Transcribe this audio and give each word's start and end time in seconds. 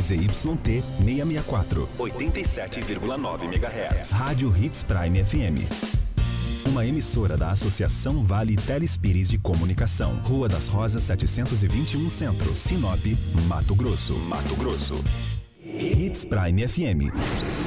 ZYT 0.00 0.82
664, 0.96 1.88
87,9 1.98 3.44
MHz. 3.44 4.10
Rádio 4.10 4.56
Hits 4.56 4.82
Prime 4.82 5.24
FM. 5.24 6.66
Uma 6.68 6.84
emissora 6.84 7.36
da 7.36 7.50
Associação 7.50 8.24
Vale 8.24 8.56
Telespires 8.56 9.28
de 9.28 9.38
Comunicação. 9.38 10.16
Rua 10.24 10.48
das 10.48 10.66
Rosas 10.66 11.04
721 11.04 12.10
Centro, 12.10 12.54
Sinop, 12.56 13.04
Mato 13.46 13.74
Grosso. 13.76 14.14
Mato 14.28 14.56
Grosso. 14.56 14.96
Hits 15.62 16.24
Prime 16.24 16.66
FM. 16.66 17.12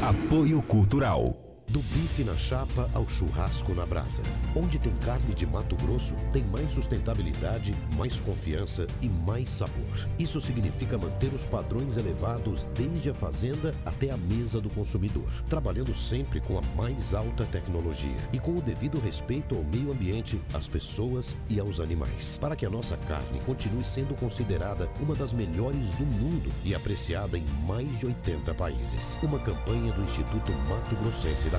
Apoio 0.02 0.62
Cultural. 0.62 1.49
Do 1.70 1.82
bife 1.82 2.24
na 2.24 2.36
chapa 2.36 2.90
ao 2.96 3.08
churrasco 3.08 3.76
na 3.76 3.86
brasa. 3.86 4.24
Onde 4.56 4.80
tem 4.80 4.92
carne 5.06 5.36
de 5.36 5.46
Mato 5.46 5.76
Grosso, 5.76 6.16
tem 6.34 6.44
mais 6.44 6.74
sustentabilidade, 6.74 7.76
mais 7.96 8.20
confiança 8.20 8.88
e 9.04 9.08
mais 9.08 9.52
sabor. 9.52 10.10
Isso 10.18 10.42
significa 10.42 10.98
manter 10.98 11.32
os 11.32 11.46
padrões 11.46 11.96
elevados 11.96 12.66
desde 12.74 13.12
a 13.12 13.14
fazenda 13.14 13.76
até 13.86 14.10
a 14.10 14.18
mesa 14.18 14.60
do 14.60 14.68
consumidor, 14.72 15.30
trabalhando 15.48 15.94
sempre 15.94 16.42
com 16.42 16.58
a 16.58 16.62
mais 16.76 17.14
alta 17.14 17.46
tecnologia 17.46 18.18
e 18.34 18.40
com 18.40 18.58
o 18.58 18.62
devido 18.62 19.00
respeito 19.00 19.56
ao 19.56 19.64
meio 19.64 19.92
ambiente, 19.92 20.42
às 20.56 20.68
pessoas 20.68 21.38
e 21.48 21.60
aos 21.60 21.80
animais, 21.80 22.40
para 22.42 22.56
que 22.56 22.66
a 22.66 22.70
nossa 22.70 22.98
carne 22.98 23.40
continue 23.46 23.86
sendo 23.86 24.16
considerada 24.16 24.90
uma 25.00 25.14
das 25.14 25.34
melhores 25.34 25.94
do 25.94 26.06
mundo 26.06 26.52
e 26.66 26.74
apreciada 26.74 27.38
em 27.38 27.46
mais 27.68 28.00
de 28.00 28.08
80 28.08 28.56
países. 28.56 29.20
Uma 29.22 29.38
campanha 29.38 29.94
do 29.94 30.02
Instituto 30.02 30.52
Mato 30.68 30.96
Grossense 30.96 31.48
da 31.50 31.59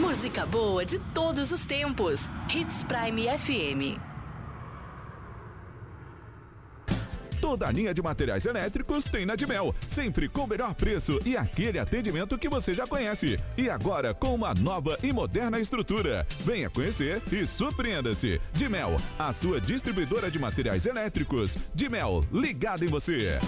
Música 0.00 0.44
boa 0.44 0.84
de 0.84 0.98
todos 1.14 1.52
os 1.52 1.64
tempos. 1.64 2.28
Hits 2.52 2.82
Prime 2.82 3.26
FM. 3.38 4.00
Toda 7.40 7.68
a 7.68 7.70
linha 7.70 7.94
de 7.94 8.02
materiais 8.02 8.44
elétricos 8.46 9.04
tem 9.04 9.24
na 9.24 9.36
Dimel, 9.36 9.72
sempre 9.88 10.28
com 10.28 10.42
o 10.42 10.46
melhor 10.48 10.74
preço 10.74 11.20
e 11.24 11.36
aquele 11.36 11.78
atendimento 11.78 12.36
que 12.36 12.48
você 12.48 12.74
já 12.74 12.84
conhece. 12.84 13.38
E 13.56 13.70
agora 13.70 14.12
com 14.12 14.34
uma 14.34 14.52
nova 14.52 14.98
e 15.04 15.12
moderna 15.12 15.60
estrutura. 15.60 16.26
Venha 16.40 16.68
conhecer 16.68 17.22
e 17.30 17.46
surpreenda-se. 17.46 18.40
Dimel, 18.52 18.96
a 19.16 19.32
sua 19.32 19.60
distribuidora 19.60 20.28
de 20.28 20.38
materiais 20.40 20.84
elétricos. 20.84 21.56
Dimel, 21.72 22.26
ligado 22.32 22.84
em 22.84 22.88
você. 22.88 23.38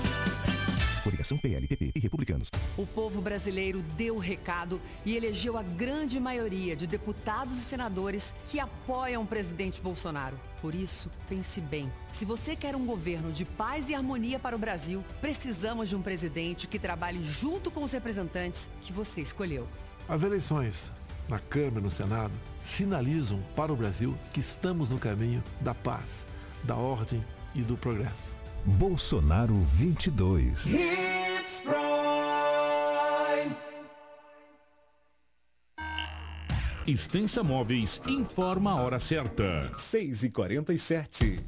Coligação 1.02 1.36
PLPP 1.36 1.92
e 1.94 2.00
Republicanos. 2.00 2.48
O 2.76 2.86
povo 2.86 3.20
brasileiro 3.20 3.82
deu 3.96 4.16
o 4.16 4.18
recado 4.18 4.80
e 5.04 5.16
elegeu 5.16 5.58
a 5.58 5.62
grande 5.62 6.20
maioria 6.20 6.76
de 6.76 6.86
deputados 6.86 7.58
e 7.58 7.62
senadores 7.62 8.32
que 8.46 8.60
apoiam 8.60 9.22
o 9.22 9.26
presidente 9.26 9.80
Bolsonaro. 9.80 10.38
Por 10.60 10.74
isso, 10.74 11.10
pense 11.28 11.60
bem. 11.60 11.92
Se 12.12 12.24
você 12.24 12.54
quer 12.54 12.76
um 12.76 12.86
governo 12.86 13.32
de 13.32 13.44
paz 13.44 13.90
e 13.90 13.94
harmonia 13.94 14.38
para 14.38 14.54
o 14.54 14.58
Brasil, 14.58 15.04
precisamos 15.20 15.88
de 15.88 15.96
um 15.96 16.02
presidente 16.02 16.68
que 16.68 16.78
trabalhe 16.78 17.22
junto 17.24 17.70
com 17.70 17.82
os 17.82 17.92
representantes 17.92 18.70
que 18.80 18.92
você 18.92 19.20
escolheu. 19.20 19.66
As 20.08 20.22
eleições 20.22 20.92
na 21.28 21.38
Câmara 21.38 21.80
e 21.80 21.82
no 21.82 21.90
Senado 21.90 22.34
sinalizam 22.62 23.42
para 23.56 23.72
o 23.72 23.76
Brasil 23.76 24.16
que 24.32 24.40
estamos 24.40 24.90
no 24.90 24.98
caminho 24.98 25.42
da 25.60 25.74
paz, 25.74 26.24
da 26.62 26.76
ordem 26.76 27.22
e 27.54 27.62
do 27.62 27.76
progresso. 27.76 28.41
Bolsonaro 28.64 29.54
22. 29.54 30.66
Hits 30.66 31.62
Prime. 31.62 31.82
Extensa 36.86 37.42
Móveis 37.42 38.00
informa 38.06 38.70
a 38.72 38.76
hora 38.76 39.00
certa. 39.00 39.72
6 39.76 40.24
e 40.24 40.30
47 40.30 41.44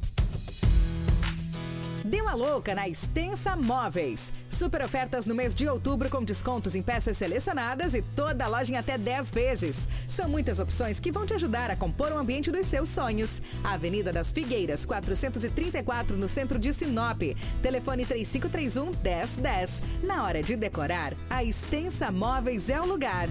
Deu 2.04 2.28
a 2.28 2.34
louca 2.34 2.74
na 2.74 2.88
Extensa 2.88 3.56
Móveis. 3.56 4.32
Super 4.54 4.84
ofertas 4.84 5.26
no 5.26 5.34
mês 5.34 5.52
de 5.52 5.68
outubro 5.68 6.08
com 6.08 6.22
descontos 6.22 6.76
em 6.76 6.82
peças 6.82 7.16
selecionadas 7.16 7.92
e 7.92 8.00
toda 8.00 8.44
a 8.44 8.48
loja 8.48 8.72
em 8.72 8.76
até 8.76 8.96
10 8.96 9.32
vezes. 9.32 9.88
São 10.06 10.28
muitas 10.28 10.60
opções 10.60 11.00
que 11.00 11.10
vão 11.10 11.26
te 11.26 11.34
ajudar 11.34 11.72
a 11.72 11.76
compor 11.76 12.12
o 12.12 12.18
ambiente 12.18 12.52
dos 12.52 12.66
seus 12.66 12.88
sonhos. 12.88 13.42
Avenida 13.64 14.12
das 14.12 14.30
Figueiras, 14.30 14.86
434, 14.86 16.16
no 16.16 16.28
centro 16.28 16.56
de 16.58 16.72
Sinop. 16.72 17.20
Telefone 17.60 18.06
3531 18.06 18.92
1010. 19.02 19.82
Na 20.04 20.22
hora 20.22 20.40
de 20.40 20.54
decorar, 20.54 21.14
a 21.28 21.42
Extensa 21.42 22.12
Móveis 22.12 22.70
é 22.70 22.80
o 22.80 22.86
lugar. 22.86 23.28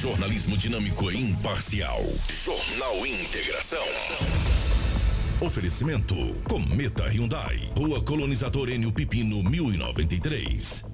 Jornalismo 0.00 0.56
dinâmico 0.58 1.10
e 1.10 1.20
imparcial. 1.20 2.02
Jornal 2.28 3.06
Integração. 3.06 3.84
Oferecimento 5.44 6.16
Cometa 6.48 7.04
Hyundai. 7.12 7.70
Rua 7.76 8.02
Colonizador 8.02 8.70
Enio 8.70 8.90
Pipino 8.90 9.42
1093. 9.42 10.93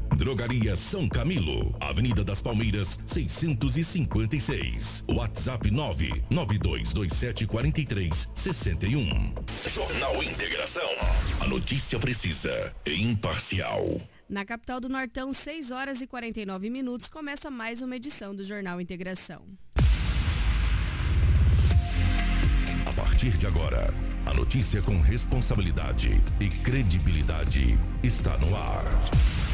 Drogaria 0.15 0.75
São 0.75 1.07
Camilo, 1.07 1.75
Avenida 1.79 2.23
das 2.23 2.41
Palmeiras, 2.41 2.99
656. 3.07 5.03
WhatsApp 5.07 5.71
99227 5.71 7.47
4361. 7.47 9.33
Jornal 9.67 10.23
Integração. 10.23 10.89
A 11.39 11.47
notícia 11.47 11.99
precisa 11.99 12.73
e 12.85 13.01
imparcial. 13.01 13.83
Na 14.29 14.45
capital 14.45 14.79
do 14.79 14.87
Nortão, 14.87 15.33
6 15.33 15.71
horas 15.71 16.01
e 16.01 16.07
49 16.07 16.69
minutos, 16.69 17.09
começa 17.09 17.49
mais 17.49 17.81
uma 17.81 17.95
edição 17.95 18.35
do 18.35 18.43
Jornal 18.43 18.79
Integração. 18.79 19.45
A 22.85 22.93
partir 22.93 23.37
de 23.37 23.47
agora, 23.47 23.93
a 24.25 24.33
notícia 24.33 24.81
com 24.81 24.99
responsabilidade 25.01 26.09
e 26.39 26.49
credibilidade 26.49 27.77
está 28.03 28.37
no 28.37 28.55
ar. 28.55 28.85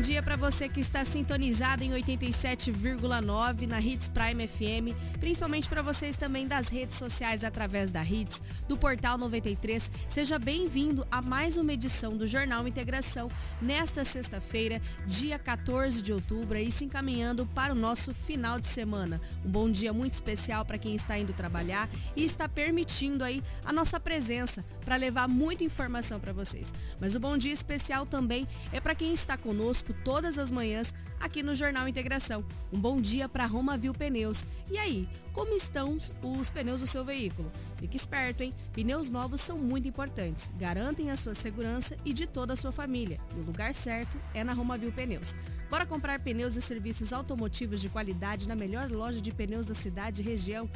Dia 0.00 0.22
para 0.22 0.34
você 0.34 0.66
que 0.66 0.80
está 0.80 1.04
sintonizado 1.04 1.84
em 1.84 1.90
87,9 1.90 3.66
na 3.66 3.80
Hits 3.80 4.08
Prime 4.08 4.46
FM, 4.46 4.96
principalmente 5.18 5.68
para 5.68 5.82
vocês 5.82 6.16
também 6.16 6.48
das 6.48 6.68
redes 6.68 6.96
sociais 6.96 7.44
através 7.44 7.90
da 7.90 8.02
Hits, 8.02 8.40
do 8.66 8.78
Portal 8.78 9.18
93. 9.18 9.90
Seja 10.08 10.38
bem-vindo 10.38 11.06
a 11.10 11.20
mais 11.20 11.58
uma 11.58 11.74
edição 11.74 12.16
do 12.16 12.26
Jornal 12.26 12.66
Integração 12.66 13.30
nesta 13.60 14.02
sexta-feira, 14.02 14.80
dia 15.06 15.38
14 15.38 16.00
de 16.00 16.14
outubro, 16.14 16.56
e 16.56 16.72
se 16.72 16.86
encaminhando 16.86 17.44
para 17.44 17.72
o 17.72 17.76
nosso 17.76 18.14
final 18.14 18.58
de 18.58 18.66
semana. 18.66 19.20
Um 19.44 19.50
bom 19.50 19.70
dia 19.70 19.92
muito 19.92 20.14
especial 20.14 20.64
para 20.64 20.78
quem 20.78 20.94
está 20.94 21.18
indo 21.18 21.34
trabalhar 21.34 21.90
e 22.16 22.24
está 22.24 22.48
permitindo 22.48 23.22
aí 23.22 23.42
a 23.64 23.72
nossa 23.72 24.00
presença 24.00 24.64
para 24.82 24.96
levar 24.96 25.28
muita 25.28 25.62
informação 25.62 26.18
para 26.18 26.32
vocês. 26.32 26.72
Mas 26.98 27.14
o 27.14 27.20
bom 27.20 27.36
dia 27.36 27.52
especial 27.52 28.06
também 28.06 28.48
é 28.72 28.80
para 28.80 28.94
quem 28.94 29.12
está 29.12 29.36
conosco 29.36 29.89
todas 29.92 30.38
as 30.38 30.50
manhãs 30.50 30.94
aqui 31.18 31.42
no 31.42 31.54
Jornal 31.54 31.86
Integração. 31.86 32.44
Um 32.72 32.80
bom 32.80 33.00
dia 33.00 33.28
para 33.28 33.46
Roma 33.46 33.76
Viu 33.76 33.92
Pneus. 33.92 34.44
E 34.70 34.78
aí, 34.78 35.08
como 35.32 35.54
estão 35.54 35.98
os 36.22 36.50
pneus 36.50 36.80
do 36.80 36.86
seu 36.86 37.04
veículo? 37.04 37.50
Fique 37.76 37.96
esperto, 37.96 38.42
hein? 38.42 38.54
Pneus 38.72 39.10
novos 39.10 39.40
são 39.40 39.58
muito 39.58 39.86
importantes. 39.86 40.50
Garantem 40.58 41.10
a 41.10 41.16
sua 41.16 41.34
segurança 41.34 41.96
e 42.04 42.12
de 42.12 42.26
toda 42.26 42.54
a 42.54 42.56
sua 42.56 42.72
família. 42.72 43.20
E 43.36 43.40
o 43.40 43.44
lugar 43.44 43.74
certo 43.74 44.18
é 44.34 44.42
na 44.42 44.52
Roma 44.52 44.76
Viu 44.76 44.92
Pneus. 44.92 45.34
Bora 45.70 45.86
comprar 45.86 46.18
pneus 46.18 46.56
e 46.56 46.60
serviços 46.60 47.12
automotivos 47.12 47.80
de 47.80 47.88
qualidade 47.88 48.48
na 48.48 48.56
melhor 48.56 48.90
loja 48.90 49.20
de 49.20 49.32
pneus 49.32 49.66
da 49.66 49.74
cidade 49.74 50.20
e 50.20 50.24
região. 50.24 50.68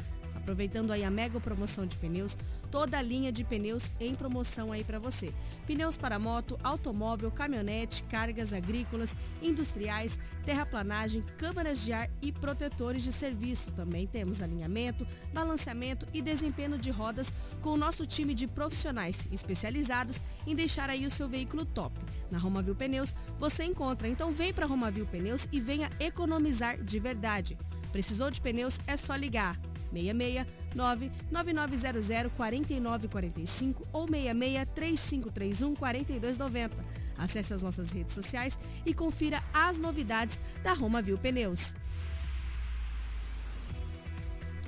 Aproveitando 0.45 0.91
aí 0.91 1.03
a 1.03 1.09
mega 1.09 1.39
promoção 1.39 1.87
de 1.87 1.97
pneus, 1.97 2.37
toda 2.69 2.99
a 2.99 3.01
linha 3.01 3.31
de 3.31 3.43
pneus 3.43 3.91
em 3.99 4.13
promoção 4.13 4.71
aí 4.71 4.83
para 4.83 4.99
você. 4.99 5.33
Pneus 5.65 5.97
para 5.97 6.19
moto, 6.19 6.55
automóvel, 6.63 7.31
caminhonete, 7.31 8.03
cargas 8.03 8.53
agrícolas, 8.53 9.15
industriais, 9.41 10.19
terraplanagem, 10.45 11.23
câmaras 11.35 11.83
de 11.83 11.93
ar 11.93 12.11
e 12.21 12.31
protetores 12.31 13.01
de 13.01 13.11
serviço. 13.11 13.71
Também 13.71 14.05
temos 14.05 14.39
alinhamento, 14.39 15.07
balanceamento 15.33 16.05
e 16.13 16.21
desempenho 16.21 16.77
de 16.77 16.91
rodas 16.91 17.33
com 17.63 17.71
o 17.71 17.77
nosso 17.77 18.05
time 18.05 18.35
de 18.35 18.45
profissionais 18.45 19.27
especializados 19.31 20.21
em 20.45 20.55
deixar 20.55 20.91
aí 20.91 21.07
o 21.07 21.11
seu 21.11 21.27
veículo 21.27 21.65
top. 21.65 21.99
Na 22.29 22.37
Romavil 22.37 22.75
Pneus 22.75 23.15
você 23.39 23.63
encontra, 23.63 24.07
então 24.07 24.31
vem 24.31 24.53
para 24.53 24.67
Romavil 24.67 25.07
Pneus 25.07 25.47
e 25.51 25.59
venha 25.59 25.89
economizar 25.99 26.77
de 26.83 26.99
verdade. 26.99 27.57
Precisou 27.91 28.29
de 28.29 28.39
pneus? 28.39 28.79
É 28.85 28.95
só 28.95 29.15
ligar. 29.15 29.57
66 30.01 30.45
99900 30.75 32.31
4945 32.33 33.87
ou 33.93 34.07
66 34.07 34.67
3531 34.75 35.75
4290. 35.75 36.85
Acesse 37.17 37.53
as 37.53 37.61
nossas 37.61 37.91
redes 37.91 38.13
sociais 38.13 38.59
e 38.85 38.93
confira 38.93 39.41
as 39.53 39.77
novidades 39.77 40.39
da 40.63 40.73
Roma 40.73 41.01
Viu 41.01 41.17
Pneus. 41.17 41.73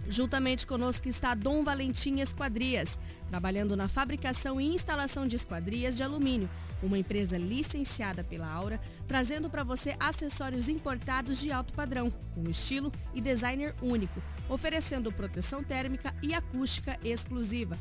Juntamente 0.09 0.65
conosco 0.65 1.09
está 1.09 1.35
Dom 1.35 1.65
Valentim 1.65 2.21
Esquadrias, 2.21 2.97
trabalhando 3.27 3.75
na 3.75 3.89
fabricação 3.89 4.59
e 4.61 4.65
instalação 4.65 5.27
de 5.27 5.35
esquadrias 5.35 5.97
de 5.97 6.03
alumínio, 6.03 6.49
uma 6.81 6.97
empresa 6.97 7.37
licenciada 7.37 8.23
pela 8.23 8.51
Aura, 8.51 8.79
trazendo 9.07 9.49
para 9.49 9.63
você 9.63 9.95
acessórios 9.99 10.69
importados 10.69 11.39
de 11.39 11.51
alto 11.51 11.73
padrão, 11.73 12.11
com 12.33 12.49
estilo 12.49 12.91
e 13.13 13.21
designer 13.21 13.75
único, 13.81 14.21
oferecendo 14.49 15.11
proteção 15.11 15.63
térmica 15.63 16.13
e 16.21 16.33
acústica 16.33 16.99
exclusiva. 17.03 17.77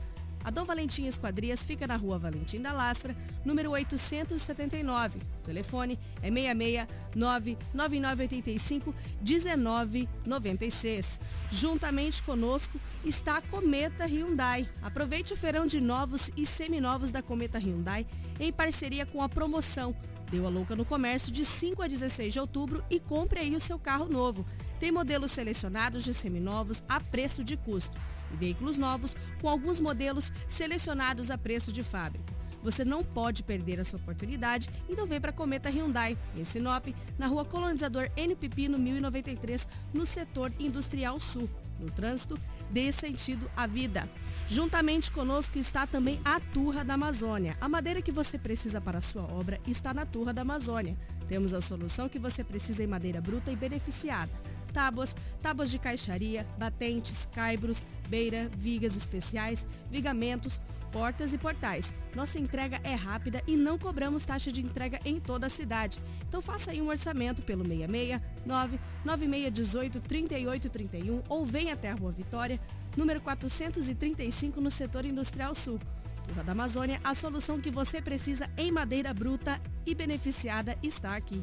A 0.46 0.50
Dom 0.50 0.64
Valentim 0.64 1.04
Esquadrias 1.06 1.66
fica 1.66 1.88
na 1.88 1.96
rua 1.96 2.20
Valentim 2.20 2.60
da 2.60 2.70
Lastra, 2.70 3.16
número 3.44 3.72
879. 3.72 5.19
O 5.40 5.43
telefone 5.43 5.98
é 6.22 6.31
66 6.31 6.87
99985 7.16 8.94
1996. 9.20 11.20
Juntamente 11.50 12.22
conosco 12.22 12.78
está 13.04 13.38
a 13.38 13.43
Cometa 13.43 14.04
Hyundai. 14.04 14.69
Aproveite 14.81 15.32
o 15.32 15.36
feirão 15.36 15.67
de 15.67 15.81
novos 15.81 16.31
e 16.36 16.46
seminovos 16.46 17.10
da 17.10 17.24
Cometa 17.24 17.58
Hyundai 17.58 18.06
em 18.38 18.53
parceria 18.53 19.05
com 19.05 19.20
a 19.20 19.29
promoção. 19.29 19.96
Deu 20.31 20.46
a 20.46 20.48
louca 20.48 20.76
no 20.76 20.84
comércio 20.84 21.32
de 21.32 21.44
5 21.44 21.82
a 21.82 21.88
16 21.88 22.32
de 22.32 22.38
outubro 22.38 22.84
e 22.88 23.00
compre 23.00 23.41
aí 23.41 23.56
o 23.56 23.60
seu 23.60 23.81
carro 23.81 24.06
novo. 24.06 24.46
Tem 24.79 24.93
modelos 24.93 25.32
selecionados 25.32 26.05
de 26.05 26.15
seminovos 26.15 26.84
a 26.88 27.00
preço 27.00 27.43
de 27.43 27.56
custo 27.56 27.98
e 28.33 28.37
veículos 28.37 28.79
novos 28.79 29.17
com 29.41 29.49
alguns 29.49 29.81
modelos 29.81 30.33
selecionados 30.49 31.31
a 31.31 31.39
preço 31.39 31.73
de 31.73 31.83
fábrica. 31.83 32.37
Você 32.67 32.85
não 32.85 33.05
pode 33.05 33.45
perder 33.45 33.79
essa 33.79 33.97
oportunidade, 33.97 34.69
então 34.89 35.06
vem 35.06 35.21
para 35.21 35.31
a 35.31 35.33
Cometa 35.33 35.71
Hyundai, 35.71 36.19
em 36.35 36.43
Sinop, 36.43 36.89
na 37.17 37.29
rua 37.29 37.45
Colonizador 37.45 38.11
N 38.17 38.35
Pipino 38.35 38.77
1093, 38.77 39.69
no 39.95 40.05
setor 40.05 40.53
industrial 40.59 41.21
sul. 41.21 41.49
No 41.79 41.91
trânsito, 41.91 42.37
dê 42.69 42.91
sentido 42.91 43.49
à 43.56 43.69
vida. 43.69 44.09
Juntamente 44.49 45.13
conosco 45.13 45.59
está 45.59 45.87
também 45.87 46.21
a 46.25 46.41
Turra 46.41 46.85
da 46.85 46.95
Amazônia. 46.95 47.56
A 47.61 47.69
madeira 47.69 48.03
que 48.03 48.11
você 48.11 48.37
precisa 48.37 48.81
para 48.81 48.99
a 48.99 49.03
sua 49.03 49.23
obra 49.23 49.61
está 49.65 49.95
na 49.95 50.05
Turra 50.05 50.33
da 50.33 50.43
Amazônia. 50.43 50.97
Temos 51.29 51.55
a 51.55 51.61
solução 51.61 52.09
que 52.09 52.19
você 52.19 52.43
precisa 52.43 52.83
em 52.83 52.89
madeira 52.89 53.21
bruta 53.21 53.53
e 53.53 53.56
beneficiada 53.56 54.56
tábuas, 54.77 55.17
tábuas 55.41 55.71
de 55.71 55.79
caixaria, 55.79 56.47
batentes, 56.59 57.27
caibros, 57.33 57.83
beira, 58.11 58.51
vigas 58.59 58.95
especiais, 58.95 59.67
vigamentos, 59.91 60.61
portas 60.93 61.33
e 61.33 61.39
portais. 61.39 61.95
Nossa 62.15 62.39
entrega 62.39 62.79
é 62.85 62.95
rápida 62.95 63.43
e 63.47 63.56
não 63.56 63.79
cobramos 63.79 64.27
taxa 64.27 64.53
de 64.53 64.61
entrega 64.61 65.01
em 65.03 65.19
toda 65.19 65.47
a 65.47 65.51
cidade. 65.51 65.99
Então 66.29 66.43
faça 66.43 66.73
aí 66.73 66.83
um 66.83 66.89
orçamento 66.89 67.43
pelo 67.43 67.65
66 67.65 68.21
99618 68.45 70.01
3831 70.03 71.23
ou 71.27 71.47
venha 71.47 71.73
até 71.73 71.91
a 71.91 71.95
Rua 71.95 72.13
Vitória, 72.13 72.61
número 72.95 73.23
435 73.23 74.61
no 74.61 74.71
setor 74.71 75.06
industrial 75.06 75.55
sul. 75.55 75.81
Turra 76.29 76.45
da 76.45 76.53
Amazônia, 76.53 77.01
a 77.03 77.15
solução 77.15 77.59
que 77.63 77.71
você 77.71 78.03
precisa 78.03 78.51
em 78.59 78.71
madeira 78.71 79.15
bruta 79.15 79.59
e 79.87 79.95
beneficiada 79.95 80.77
está 80.83 81.17
aqui. 81.17 81.43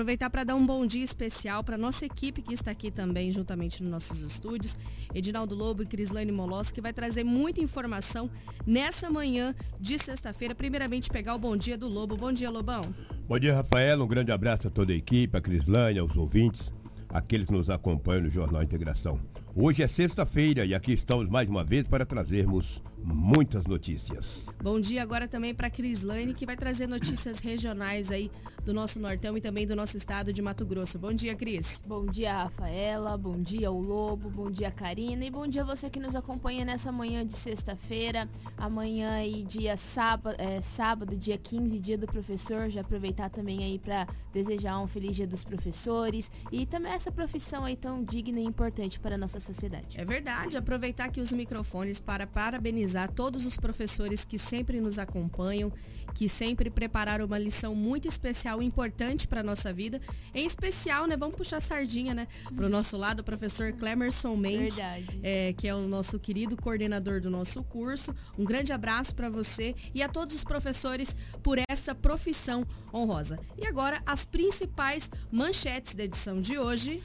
Aproveitar 0.00 0.30
para 0.30 0.44
dar 0.44 0.54
um 0.54 0.64
bom 0.64 0.86
dia 0.86 1.04
especial 1.04 1.62
para 1.62 1.76
nossa 1.76 2.06
equipe 2.06 2.40
que 2.40 2.54
está 2.54 2.70
aqui 2.70 2.90
também, 2.90 3.30
juntamente 3.30 3.82
nos 3.82 3.92
nossos 3.92 4.22
estúdios. 4.22 4.74
Edinaldo 5.14 5.54
Lobo 5.54 5.82
e 5.82 5.86
Crislane 5.86 6.32
Molos, 6.32 6.72
que 6.72 6.80
vai 6.80 6.90
trazer 6.90 7.22
muita 7.22 7.60
informação 7.60 8.30
nessa 8.66 9.10
manhã 9.10 9.54
de 9.78 9.98
sexta-feira. 9.98 10.54
Primeiramente, 10.54 11.10
pegar 11.10 11.34
o 11.34 11.38
bom 11.38 11.54
dia 11.54 11.76
do 11.76 11.86
Lobo. 11.86 12.16
Bom 12.16 12.32
dia, 12.32 12.48
Lobão. 12.48 12.80
Bom 13.28 13.38
dia, 13.38 13.54
Rafael. 13.54 14.02
Um 14.02 14.06
grande 14.06 14.32
abraço 14.32 14.68
a 14.68 14.70
toda 14.70 14.90
a 14.90 14.96
equipe, 14.96 15.36
a 15.36 15.40
Crislane, 15.42 15.98
aos 15.98 16.16
ouvintes, 16.16 16.72
aqueles 17.10 17.46
que 17.46 17.52
nos 17.52 17.68
acompanham 17.68 18.22
no 18.22 18.30
Jornal 18.30 18.62
Integração. 18.62 19.20
Hoje 19.54 19.82
é 19.82 19.86
sexta-feira 19.86 20.64
e 20.64 20.74
aqui 20.74 20.92
estamos 20.92 21.28
mais 21.28 21.46
uma 21.46 21.62
vez 21.62 21.86
para 21.86 22.06
trazermos 22.06 22.82
muitas 23.02 23.64
notícias. 23.64 24.46
Bom 24.62 24.78
dia 24.78 25.02
agora 25.02 25.26
também 25.26 25.54
para 25.54 25.70
Cris 25.70 26.02
Lane, 26.02 26.34
que 26.34 26.44
vai 26.44 26.56
trazer 26.56 26.86
notícias 26.86 27.40
regionais 27.40 28.10
aí 28.10 28.30
do 28.64 28.74
nosso 28.74 29.00
Nortão 29.00 29.36
e 29.36 29.40
também 29.40 29.66
do 29.66 29.74
nosso 29.74 29.96
estado 29.96 30.32
de 30.32 30.42
Mato 30.42 30.66
Grosso. 30.66 30.98
Bom 30.98 31.12
dia, 31.12 31.34
Cris. 31.34 31.82
Bom 31.86 32.06
dia, 32.06 32.44
Rafaela. 32.44 33.16
Bom 33.16 33.40
dia, 33.40 33.70
o 33.70 33.80
Lobo. 33.80 34.28
Bom 34.28 34.50
dia, 34.50 34.70
Karina. 34.70 35.24
E 35.24 35.30
bom 35.30 35.46
dia 35.46 35.64
você 35.64 35.88
que 35.88 35.98
nos 35.98 36.14
acompanha 36.14 36.64
nessa 36.64 36.92
manhã 36.92 37.26
de 37.26 37.32
sexta-feira. 37.32 38.28
Amanhã 38.56 39.24
e 39.24 39.44
dia 39.44 39.76
sábado, 39.76 40.36
é, 40.38 40.60
sábado, 40.60 41.16
dia 41.16 41.38
15, 41.38 41.78
dia 41.78 41.96
do 41.96 42.06
professor. 42.06 42.68
Já 42.68 42.82
aproveitar 42.82 43.30
também 43.30 43.64
aí 43.64 43.78
para 43.78 44.06
desejar 44.32 44.78
um 44.78 44.86
feliz 44.86 45.16
dia 45.16 45.26
dos 45.26 45.42
professores 45.42 46.30
e 46.52 46.66
também 46.66 46.92
essa 46.92 47.10
profissão 47.10 47.64
aí 47.64 47.76
tão 47.76 48.04
digna 48.04 48.40
e 48.40 48.44
importante 48.44 49.00
para 49.00 49.14
a 49.14 49.18
nossa 49.18 49.40
sociedade. 49.40 49.98
É 49.98 50.04
verdade. 50.04 50.56
Aproveitar 50.56 51.04
aqui 51.06 51.20
os 51.20 51.32
microfones 51.32 51.98
para 51.98 52.26
parabenizar 52.26 52.89
parabenizar 52.90 53.10
todos 53.12 53.46
os 53.46 53.56
professores 53.56 54.24
que 54.24 54.38
sempre 54.38 54.80
nos 54.80 54.98
acompanham, 54.98 55.72
que 56.14 56.28
sempre 56.28 56.70
prepararam 56.70 57.24
uma 57.24 57.38
lição 57.38 57.74
muito 57.74 58.08
especial 58.08 58.62
e 58.62 58.66
importante 58.66 59.28
para 59.28 59.40
a 59.40 59.42
nossa 59.42 59.72
vida. 59.72 60.00
Em 60.34 60.44
especial, 60.44 61.06
né? 61.06 61.16
Vamos 61.16 61.36
puxar 61.36 61.58
a 61.58 61.60
sardinha, 61.60 62.14
né? 62.14 62.26
Para 62.56 62.66
o 62.66 62.68
nosso 62.68 62.96
lado, 62.96 63.20
o 63.20 63.24
professor 63.24 63.72
Clemerson 63.72 64.36
Mendes, 64.36 64.76
é, 65.22 65.52
que 65.52 65.68
é 65.68 65.74
o 65.74 65.86
nosso 65.86 66.18
querido 66.18 66.56
coordenador 66.56 67.20
do 67.20 67.30
nosso 67.30 67.62
curso. 67.62 68.14
Um 68.36 68.44
grande 68.44 68.72
abraço 68.72 69.14
para 69.14 69.30
você 69.30 69.74
e 69.94 70.02
a 70.02 70.08
todos 70.08 70.34
os 70.34 70.44
professores 70.44 71.16
por 71.42 71.58
essa 71.68 71.94
profissão 71.94 72.66
honrosa. 72.92 73.38
E 73.56 73.66
agora, 73.66 74.02
as 74.04 74.24
principais 74.24 75.10
manchetes 75.30 75.94
da 75.94 76.04
edição 76.04 76.40
de 76.40 76.58
hoje. 76.58 77.02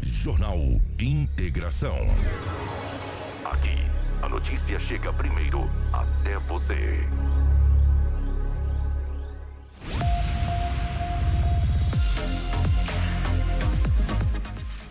Jornal 0.00 0.58
Integração. 1.00 1.96
Aqui 3.44 3.91
a 4.22 4.28
notícia 4.28 4.78
chega 4.78 5.12
primeiro 5.12 5.68
até 5.92 6.38
você. 6.38 7.06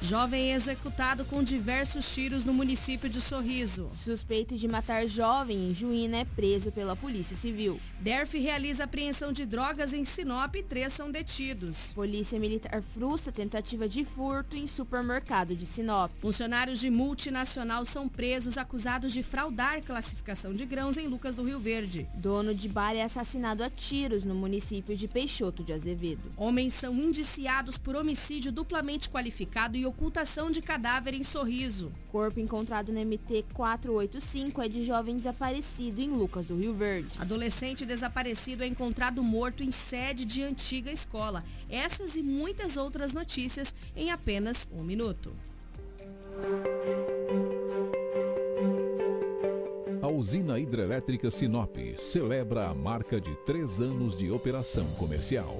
Jovem 0.04 0.52
executado 0.52 1.24
com 1.24 1.44
diversos 1.44 2.12
tiros 2.12 2.44
no 2.44 2.52
município 2.52 3.08
de 3.08 3.22
Sorriso. 3.22 3.88
Suspeito 4.04 4.58
de 4.58 4.68
matar 4.68 5.06
jovem 5.06 5.70
em 5.70 5.74
Juína 5.76 6.18
é 6.18 6.26
preso 6.26 6.72
pela 6.72 6.96
Polícia 6.96 7.36
Civil. 7.36 7.80
DERF 8.00 8.40
realiza 8.40 8.86
apreensão 8.86 9.32
de 9.32 9.46
drogas 9.46 9.94
em 9.94 10.04
Sinop 10.04 10.56
e 10.56 10.64
três 10.64 10.92
são 10.92 11.12
detidos. 11.12 11.94
Polícia 11.94 12.40
Militar 12.40 12.82
frustra 12.82 13.32
tentativa 13.32 13.88
de 13.88 14.04
furto 14.04 14.58
em 14.58 14.66
supermercado 14.66 15.56
de 15.56 15.68
Sinop. 15.68 16.12
Funcionários 16.20 16.80
de 16.80 16.90
multinacional 16.90 17.86
são 17.86 18.10
presos 18.10 18.58
acusados 18.58 19.14
de 19.14 19.22
fraudar 19.22 19.84
classificação 19.84 20.56
de 20.56 20.66
grãos 20.66 20.98
em 20.98 21.06
Lucas 21.06 21.36
do 21.36 21.44
Rio 21.44 21.60
Verde. 21.60 22.08
Dono 22.16 22.56
de 22.56 22.68
bar 22.68 22.96
é 22.96 23.04
assassinado 23.04 23.64
a 23.64 23.70
tiros 23.70 24.24
no 24.24 24.34
município 24.34 24.98
de 24.98 25.08
Peixoto 25.08 25.64
de 25.64 25.74
Azevedo. 25.74 26.32
Homens 26.36 26.74
são 26.74 26.96
indiciados 26.96 27.78
por 27.78 27.96
homicídio 27.96 28.52
duplamente 28.52 29.08
qualificado 29.08 29.78
e 29.78 29.91
ocultação 29.92 30.50
de 30.50 30.62
cadáver 30.62 31.14
em 31.14 31.24
Sorriso. 31.24 31.92
Corpo 32.08 32.40
encontrado 32.40 32.92
no 32.92 33.00
MT 33.00 33.46
485 33.54 34.62
é 34.62 34.70
de 34.70 34.84
jovem 34.84 35.18
desaparecido 35.18 36.02
em 36.02 36.10
Lucas 36.10 36.48
do 36.48 36.56
Rio 36.56 36.74
Verde. 36.74 37.10
Adolescente 37.20 37.86
desaparecido 37.86 38.64
é 38.64 38.68
encontrado 38.68 39.22
morto 39.22 39.62
em 39.62 39.72
sede 39.72 40.26
de 40.26 40.42
antiga 40.44 40.92
escola. 40.92 41.44
Essas 41.70 42.16
e 42.16 42.24
muitas 42.24 42.78
outras 42.78 43.14
notícias 43.14 43.76
em 43.96 44.12
apenas 44.12 44.68
um 44.72 44.84
minuto. 44.84 45.32
A 50.02 50.08
usina 50.08 50.58
hidrelétrica 50.58 51.30
Sinop 51.30 51.76
celebra 52.00 52.70
a 52.70 52.74
marca 52.74 53.20
de 53.20 53.36
três 53.46 53.82
anos 53.82 54.18
de 54.18 54.32
operação 54.32 54.88
comercial. 54.98 55.60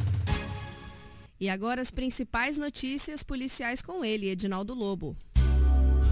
E 1.41 1.49
agora 1.49 1.81
as 1.81 1.89
principais 1.89 2.59
notícias 2.59 3.23
policiais 3.23 3.81
com 3.81 4.05
ele, 4.05 4.29
Edinaldo 4.29 4.75
Lobo. 4.75 5.17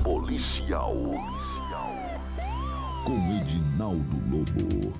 Policial. 0.03 0.95
Com 3.05 3.39
Edinaldo 3.39 4.17
Lobo. 4.27 4.91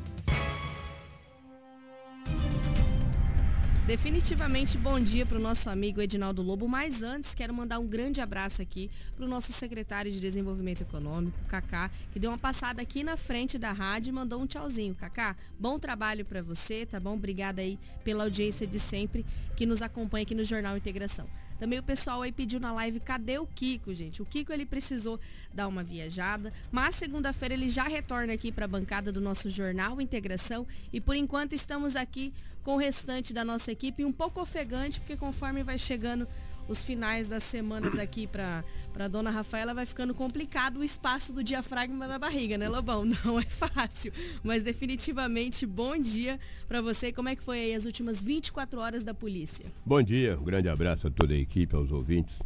Definitivamente 3.90 4.78
bom 4.78 5.00
dia 5.00 5.26
para 5.26 5.40
o 5.40 5.42
nosso 5.42 5.68
amigo 5.68 6.00
Edinaldo 6.00 6.44
Lobo, 6.44 6.68
mas 6.68 7.02
antes 7.02 7.34
quero 7.34 7.52
mandar 7.52 7.80
um 7.80 7.88
grande 7.88 8.22
abraço 8.22 8.62
aqui 8.62 8.88
para 9.16 9.26
o 9.26 9.28
nosso 9.28 9.52
secretário 9.52 10.12
de 10.12 10.20
Desenvolvimento 10.20 10.82
Econômico, 10.82 11.36
Cacá, 11.48 11.90
que 12.12 12.20
deu 12.20 12.30
uma 12.30 12.38
passada 12.38 12.84
aqui 12.84 13.04
na 13.04 13.18
frente 13.18 13.58
da 13.58 13.72
rádio 13.72 14.12
e 14.12 14.14
mandou 14.14 14.40
um 14.40 14.46
tchauzinho. 14.46 14.94
Cacá, 14.94 15.36
bom 15.60 15.80
trabalho 15.80 16.24
para 16.24 16.44
você, 16.44 16.86
tá 16.86 17.00
bom? 17.00 17.16
Obrigada 17.16 17.64
aí 17.64 17.80
pela 18.04 18.26
audiência 18.26 18.68
de 18.68 18.78
sempre 18.78 19.26
que 19.56 19.66
nos 19.66 19.82
acompanha 19.82 20.22
aqui 20.22 20.36
no 20.36 20.44
Jornal 20.44 20.78
Integração. 20.78 21.28
Também 21.60 21.78
o 21.78 21.84
pessoal 21.84 22.22
aí 22.22 22.32
pediu 22.32 22.60
na 22.60 22.72
live, 22.72 23.00
cadê 23.00 23.38
o 23.38 23.46
Kiko, 23.46 23.94
gente? 23.94 24.22
O 24.22 24.26
Kiko 24.26 24.54
ele 24.54 24.66
precisou 24.66 25.20
dar 25.54 25.68
uma 25.68 25.84
viajada, 25.84 26.54
mas 26.72 26.96
segunda-feira 26.96 27.54
ele 27.54 27.70
já 27.70 27.84
retorna 27.84 28.34
aqui 28.34 28.52
para 28.52 28.66
a 28.66 28.68
bancada 28.68 29.12
do 29.12 29.20
nosso 29.20 29.50
jornal 29.50 30.00
Integração 30.00 30.66
e 30.94 31.02
por 31.02 31.16
enquanto 31.16 31.54
estamos 31.54 31.96
aqui 31.96 32.34
com 32.64 32.76
o 32.76 32.78
restante 32.78 33.34
da 33.34 33.44
nossa 33.44 33.72
equipe 33.72 34.06
um 34.06 34.12
pouco 34.12 34.42
ofegante, 34.42 35.00
porque 35.00 35.18
conforme 35.18 35.64
vai 35.64 35.78
chegando 35.78 36.28
os 36.70 36.84
finais 36.84 37.28
das 37.28 37.44
semanas 37.44 37.98
aqui 37.98 38.28
para 38.28 38.64
a 38.98 39.08
dona 39.08 39.32
Rafaela 39.32 39.74
vai 39.74 39.86
ficando 39.86 40.14
complicado 40.14 40.78
o 40.78 40.84
espaço 40.84 41.34
do 41.34 41.44
diafragma 41.44 42.08
na 42.08 42.20
barriga, 42.20 42.58
né, 42.58 42.70
Lobão? 42.70 43.04
Não 43.26 43.40
é 43.40 43.44
fácil, 43.44 44.14
mas 44.44 44.62
definitivamente 44.62 45.66
bom 45.66 45.98
dia 45.98 46.40
para 46.68 46.80
você. 46.82 47.12
Como 47.12 47.28
é 47.28 47.36
que 47.36 47.42
foi 47.42 47.60
aí 47.60 47.74
as 47.74 47.86
últimas 47.86 48.22
24 48.22 48.80
horas 48.80 49.04
da 49.04 49.14
polícia? 49.14 49.66
Bom 49.84 50.02
dia, 50.02 50.40
um 50.40 50.44
grande 50.44 50.70
abraço 50.70 51.08
a 51.08 51.12
toda 51.12 51.34
a 51.34 51.38
equipe, 51.38 51.76
aos 51.76 51.92
ouvintes 51.92 52.40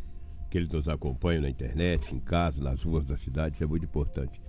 que 0.50 0.58
eles 0.58 0.70
nos 0.70 0.88
acompanham 0.88 1.42
na 1.42 1.50
internet, 1.50 2.14
em 2.14 2.20
casa, 2.20 2.64
nas 2.64 2.84
ruas 2.84 3.04
da 3.04 3.18
cidade, 3.18 3.56
isso 3.56 3.64
é 3.64 3.68
muito 3.68 3.86
importante. 3.86 4.40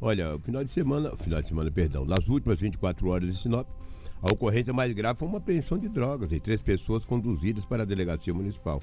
Olha, 0.00 0.34
o 0.34 0.38
final 0.40 0.64
de 0.64 0.70
semana, 0.70 1.16
final 1.16 1.40
de 1.40 1.46
semana, 1.46 1.70
perdão, 1.70 2.04
nas 2.04 2.28
últimas 2.28 2.58
24 2.58 3.08
horas 3.08 3.32
de 3.32 3.40
Sinop, 3.40 3.68
a 4.20 4.32
ocorrência 4.32 4.72
mais 4.72 4.92
grave 4.92 5.18
foi 5.18 5.28
uma 5.28 5.38
apreensão 5.38 5.78
de 5.78 5.88
drogas 5.88 6.32
e 6.32 6.40
três 6.40 6.60
pessoas 6.60 7.04
conduzidas 7.04 7.64
para 7.64 7.82
a 7.82 7.86
delegacia 7.86 8.34
municipal. 8.34 8.82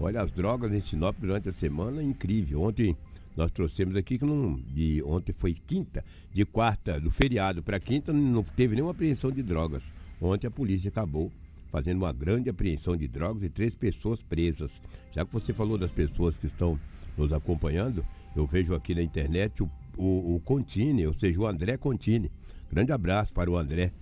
Olha, 0.00 0.22
as 0.22 0.32
drogas 0.32 0.72
em 0.72 0.80
Sinop 0.80 1.16
durante 1.20 1.48
a 1.48 1.52
semana, 1.52 2.02
incrível. 2.02 2.62
Ontem 2.62 2.96
nós 3.36 3.50
trouxemos 3.50 3.96
aqui 3.96 4.18
que 4.18 4.24
não, 4.24 4.54
de 4.54 5.02
ontem 5.04 5.32
foi 5.32 5.54
quinta, 5.54 6.04
de 6.32 6.44
quarta 6.44 7.00
do 7.00 7.10
feriado 7.10 7.62
para 7.62 7.80
quinta 7.80 8.12
não 8.12 8.42
teve 8.42 8.74
nenhuma 8.74 8.92
apreensão 8.92 9.30
de 9.30 9.42
drogas. 9.42 9.82
Ontem 10.20 10.46
a 10.46 10.50
polícia 10.50 10.88
acabou 10.88 11.30
fazendo 11.70 11.98
uma 11.98 12.12
grande 12.12 12.48
apreensão 12.48 12.96
de 12.96 13.08
drogas 13.08 13.42
e 13.42 13.48
três 13.48 13.74
pessoas 13.74 14.22
presas. 14.22 14.70
Já 15.12 15.24
que 15.24 15.32
você 15.32 15.52
falou 15.52 15.76
das 15.76 15.90
pessoas 15.90 16.38
que 16.38 16.46
estão 16.46 16.78
nos 17.16 17.32
acompanhando, 17.32 18.04
eu 18.34 18.46
vejo 18.46 18.74
aqui 18.74 18.94
na 18.94 19.02
internet 19.02 19.62
o, 19.62 19.70
o, 19.96 20.36
o 20.36 20.40
Contini, 20.44 21.06
ou 21.06 21.12
seja, 21.12 21.40
o 21.40 21.46
André 21.46 21.76
Contini. 21.76 22.30
Grande 22.70 22.92
abraço 22.92 23.32
para 23.32 23.50
o 23.50 23.56
André. 23.56 23.92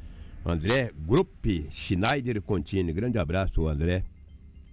André 0.44 0.90
Grupp 1.06 1.68
Schneider 1.70 2.42
Contini. 2.42 2.92
Grande 2.92 3.18
abraço, 3.18 3.66
André. 3.66 4.04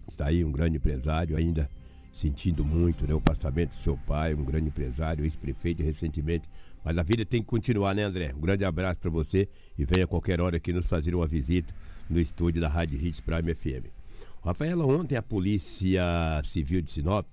Está 0.10 0.28
aí 0.28 0.44
um 0.44 0.52
grande 0.52 0.78
empresário 0.78 1.38
ainda 1.38 1.70
sentindo 2.12 2.66
muito 2.66 3.08
né, 3.08 3.14
o 3.14 3.22
passamento 3.22 3.78
do 3.78 3.84
seu 3.84 3.96
pai, 3.96 4.34
um 4.34 4.44
grande 4.44 4.68
empresário, 4.68 5.24
ex-prefeito 5.24 5.84
recentemente. 5.84 6.50
Mas 6.84 6.98
a 6.98 7.04
vida 7.04 7.24
tem 7.26 7.42
que 7.42 7.48
continuar, 7.48 7.94
né, 7.94 8.04
André? 8.04 8.34
Um 8.36 8.42
grande 8.42 8.66
abraço 8.66 9.00
para 9.00 9.10
você 9.10 9.48
e 9.78 9.86
venha 9.86 10.06
a 10.06 10.08
qualquer 10.08 10.42
hora 10.42 10.58
aqui 10.58 10.74
nos 10.74 10.86
fazer 10.86 11.14
uma 11.14 11.28
visita 11.28 11.74
no 12.10 12.20
estúdio 12.20 12.62
da 12.62 12.68
Rádio 12.68 13.00
Hits 13.00 13.22
Prime 13.22 13.54
FM. 13.54 13.88
Rafaela, 14.44 14.86
ontem 14.86 15.16
a 15.16 15.22
Polícia 15.22 16.04
Civil 16.46 16.82
de 16.82 16.92
Sinop, 16.92 17.28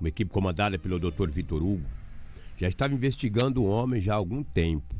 uma 0.00 0.08
equipe 0.08 0.30
comandada 0.30 0.78
pelo 0.78 0.98
Dr. 0.98 1.28
Vitor 1.28 1.62
Hugo, 1.62 1.84
já 2.56 2.68
estava 2.68 2.94
investigando 2.94 3.62
o 3.62 3.66
homem 3.66 4.00
já 4.00 4.14
há 4.14 4.16
algum 4.16 4.42
tempo. 4.42 4.94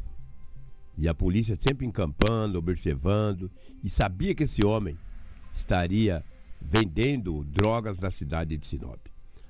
E 0.99 1.09
a 1.09 1.15
polícia 1.15 1.57
sempre 1.59 1.87
encampando, 1.87 2.59
observando, 2.59 3.51
e 3.83 3.89
sabia 3.89 4.35
que 4.35 4.43
esse 4.45 4.65
homem 4.65 4.97
estaria 5.53 6.25
vendendo 6.71 7.45
drogas 7.45 7.99
na 7.99 8.11
cidade 8.11 8.57
de 8.57 8.67
Sinop. 8.67 9.01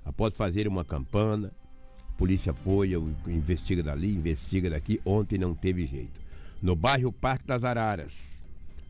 Após 0.05 0.35
fazer 0.35 0.69
uma 0.69 0.85
campana, 0.85 1.53
a 2.09 2.13
polícia 2.19 2.53
foi, 2.53 2.93
investiga 3.27 3.83
dali, 3.83 4.15
investiga 4.15 4.71
daqui. 4.71 5.01
Ontem 5.05 5.39
não 5.39 5.55
teve 5.55 5.87
jeito. 5.87 6.21
No 6.63 6.77
bairro 6.77 7.13
Parque 7.13 7.47
das 7.47 7.65
Araras, 7.65 8.43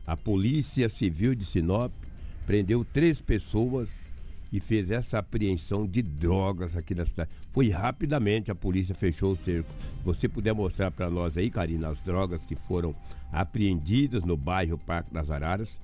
a 0.05 0.15
Polícia 0.15 0.87
Civil 0.89 1.33
de 1.33 1.45
Sinop 1.45 1.91
prendeu 2.45 2.85
três 2.85 3.21
pessoas 3.21 4.11
e 4.51 4.59
fez 4.59 4.91
essa 4.91 5.19
apreensão 5.19 5.87
de 5.87 6.01
drogas 6.01 6.77
aqui 6.77 6.93
na 6.93 7.05
cidade. 7.05 7.29
Foi 7.51 7.69
rapidamente, 7.69 8.51
a 8.51 8.55
polícia 8.55 8.93
fechou 8.93 9.33
o 9.33 9.37
cerco. 9.37 9.69
Você 10.03 10.29
puder 10.29 10.53
mostrar 10.53 10.91
para 10.91 11.09
nós 11.09 11.37
aí, 11.37 11.49
Karina, 11.49 11.89
as 11.89 12.01
drogas 12.01 12.45
que 12.45 12.55
foram 12.55 12.95
apreendidas 13.31 14.23
no 14.23 14.37
bairro 14.37 14.77
Parque 14.77 15.13
das 15.13 15.29
Araras. 15.31 15.79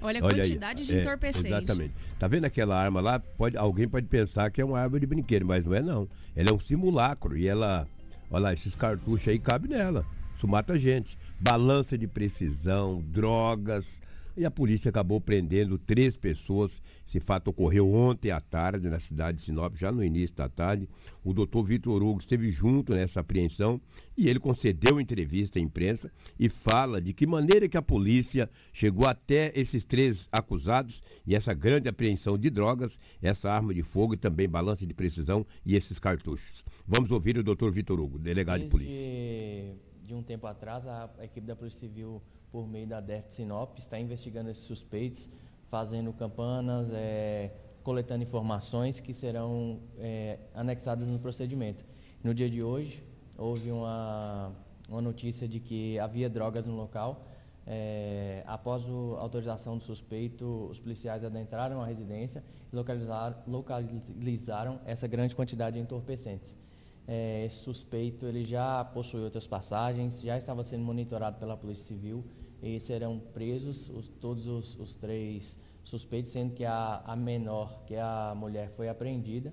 Olha 0.00 0.20
a 0.20 0.24
Olha 0.24 0.36
quantidade 0.36 0.82
aí. 0.82 0.86
de 0.86 0.94
é, 0.94 1.02
exatamente. 1.48 1.94
Tá 2.18 2.28
vendo 2.28 2.44
aquela 2.44 2.80
arma 2.80 3.00
lá? 3.00 3.18
Pode, 3.18 3.56
alguém 3.56 3.88
pode 3.88 4.06
pensar 4.06 4.50
que 4.50 4.60
é 4.60 4.64
uma 4.64 4.78
arma 4.78 4.98
de 4.98 5.06
brinquedo, 5.06 5.44
mas 5.44 5.64
não 5.66 5.74
é 5.74 5.82
não. 5.82 6.08
Ela 6.36 6.50
é 6.50 6.52
um 6.52 6.60
simulacro 6.60 7.36
e 7.36 7.48
ela, 7.48 7.86
olha 8.30 8.42
lá, 8.44 8.52
esses 8.52 8.74
cartuchos 8.74 9.28
aí 9.28 9.38
cabem 9.38 9.70
nela. 9.70 10.06
Isso 10.36 10.46
mata 10.46 10.78
gente. 10.78 11.18
Balança 11.40 11.98
de 11.98 12.06
precisão, 12.06 13.02
drogas, 13.08 14.00
e 14.38 14.44
a 14.44 14.50
polícia 14.50 14.88
acabou 14.88 15.20
prendendo 15.20 15.76
três 15.76 16.16
pessoas. 16.16 16.80
Esse 17.04 17.18
fato 17.18 17.48
ocorreu 17.48 17.92
ontem 17.92 18.30
à 18.30 18.40
tarde 18.40 18.88
na 18.88 19.00
cidade 19.00 19.38
de 19.38 19.44
Sinop, 19.44 19.74
já 19.74 19.90
no 19.90 20.04
início 20.04 20.36
da 20.36 20.48
tarde. 20.48 20.88
O 21.24 21.34
doutor 21.34 21.64
Vitor 21.64 22.00
Hugo 22.00 22.20
esteve 22.20 22.48
junto 22.50 22.94
nessa 22.94 23.18
apreensão 23.18 23.80
e 24.16 24.28
ele 24.28 24.38
concedeu 24.38 25.00
entrevista 25.00 25.58
à 25.58 25.62
imprensa 25.62 26.12
e 26.38 26.48
fala 26.48 27.00
de 27.00 27.12
que 27.12 27.26
maneira 27.26 27.68
que 27.68 27.76
a 27.76 27.82
polícia 27.82 28.48
chegou 28.72 29.08
até 29.08 29.52
esses 29.56 29.84
três 29.84 30.28
acusados 30.30 31.02
e 31.26 31.34
essa 31.34 31.52
grande 31.52 31.88
apreensão 31.88 32.38
de 32.38 32.48
drogas, 32.48 32.98
essa 33.20 33.50
arma 33.50 33.74
de 33.74 33.82
fogo 33.82 34.14
e 34.14 34.16
também 34.16 34.48
balança 34.48 34.86
de 34.86 34.94
precisão 34.94 35.44
e 35.66 35.74
esses 35.74 35.98
cartuchos. 35.98 36.64
Vamos 36.86 37.10
ouvir 37.10 37.36
o 37.38 37.42
doutor 37.42 37.72
Vitor 37.72 37.98
Hugo, 37.98 38.18
delegado 38.20 38.60
Desde 38.60 38.66
de 38.66 38.70
polícia. 38.70 39.78
De 40.04 40.14
um 40.14 40.22
tempo 40.22 40.46
atrás, 40.46 40.86
a, 40.86 41.10
a 41.18 41.24
equipe 41.24 41.46
da 41.46 41.54
Polícia 41.54 41.80
Civil 41.80 42.22
por 42.50 42.66
meio 42.66 42.86
da 42.86 43.00
DEF 43.00 43.32
Sinop, 43.32 43.78
está 43.78 43.98
investigando 43.98 44.50
esses 44.50 44.64
suspeitos, 44.64 45.28
fazendo 45.70 46.12
campanas, 46.12 46.90
é, 46.92 47.50
coletando 47.82 48.22
informações 48.22 49.00
que 49.00 49.14
serão 49.14 49.80
é, 49.98 50.38
anexadas 50.54 51.06
no 51.08 51.18
procedimento. 51.18 51.84
No 52.22 52.34
dia 52.34 52.50
de 52.50 52.62
hoje, 52.62 53.02
houve 53.36 53.70
uma, 53.70 54.52
uma 54.88 55.00
notícia 55.00 55.46
de 55.46 55.60
que 55.60 55.98
havia 55.98 56.28
drogas 56.28 56.66
no 56.66 56.76
local. 56.76 57.24
É, 57.66 58.42
após 58.46 58.84
a 58.84 59.20
autorização 59.20 59.76
do 59.76 59.84
suspeito, 59.84 60.68
os 60.70 60.80
policiais 60.80 61.22
adentraram 61.22 61.82
a 61.82 61.86
residência 61.86 62.42
e 62.72 62.76
localizaram, 62.76 63.36
localizaram 63.46 64.80
essa 64.86 65.06
grande 65.06 65.34
quantidade 65.34 65.76
de 65.76 65.82
entorpecentes. 65.82 66.56
É, 67.06 67.46
esse 67.46 67.56
suspeito 67.56 68.26
ele 68.26 68.44
já 68.44 68.84
possui 68.84 69.22
outras 69.22 69.46
passagens, 69.46 70.20
já 70.20 70.36
estava 70.36 70.62
sendo 70.64 70.84
monitorado 70.84 71.38
pela 71.38 71.56
Polícia 71.56 71.84
Civil 71.84 72.24
e 72.62 72.80
serão 72.80 73.18
presos 73.18 73.88
os, 73.88 74.08
todos 74.20 74.46
os, 74.46 74.78
os, 74.78 74.94
três 74.94 75.56
suspeitos, 75.84 76.32
sendo 76.32 76.54
que 76.54 76.64
a, 76.64 77.02
a 77.04 77.16
menor, 77.16 77.82
que 77.86 77.94
é 77.94 78.00
a 78.00 78.34
mulher, 78.36 78.70
foi 78.76 78.88
apreendida 78.88 79.52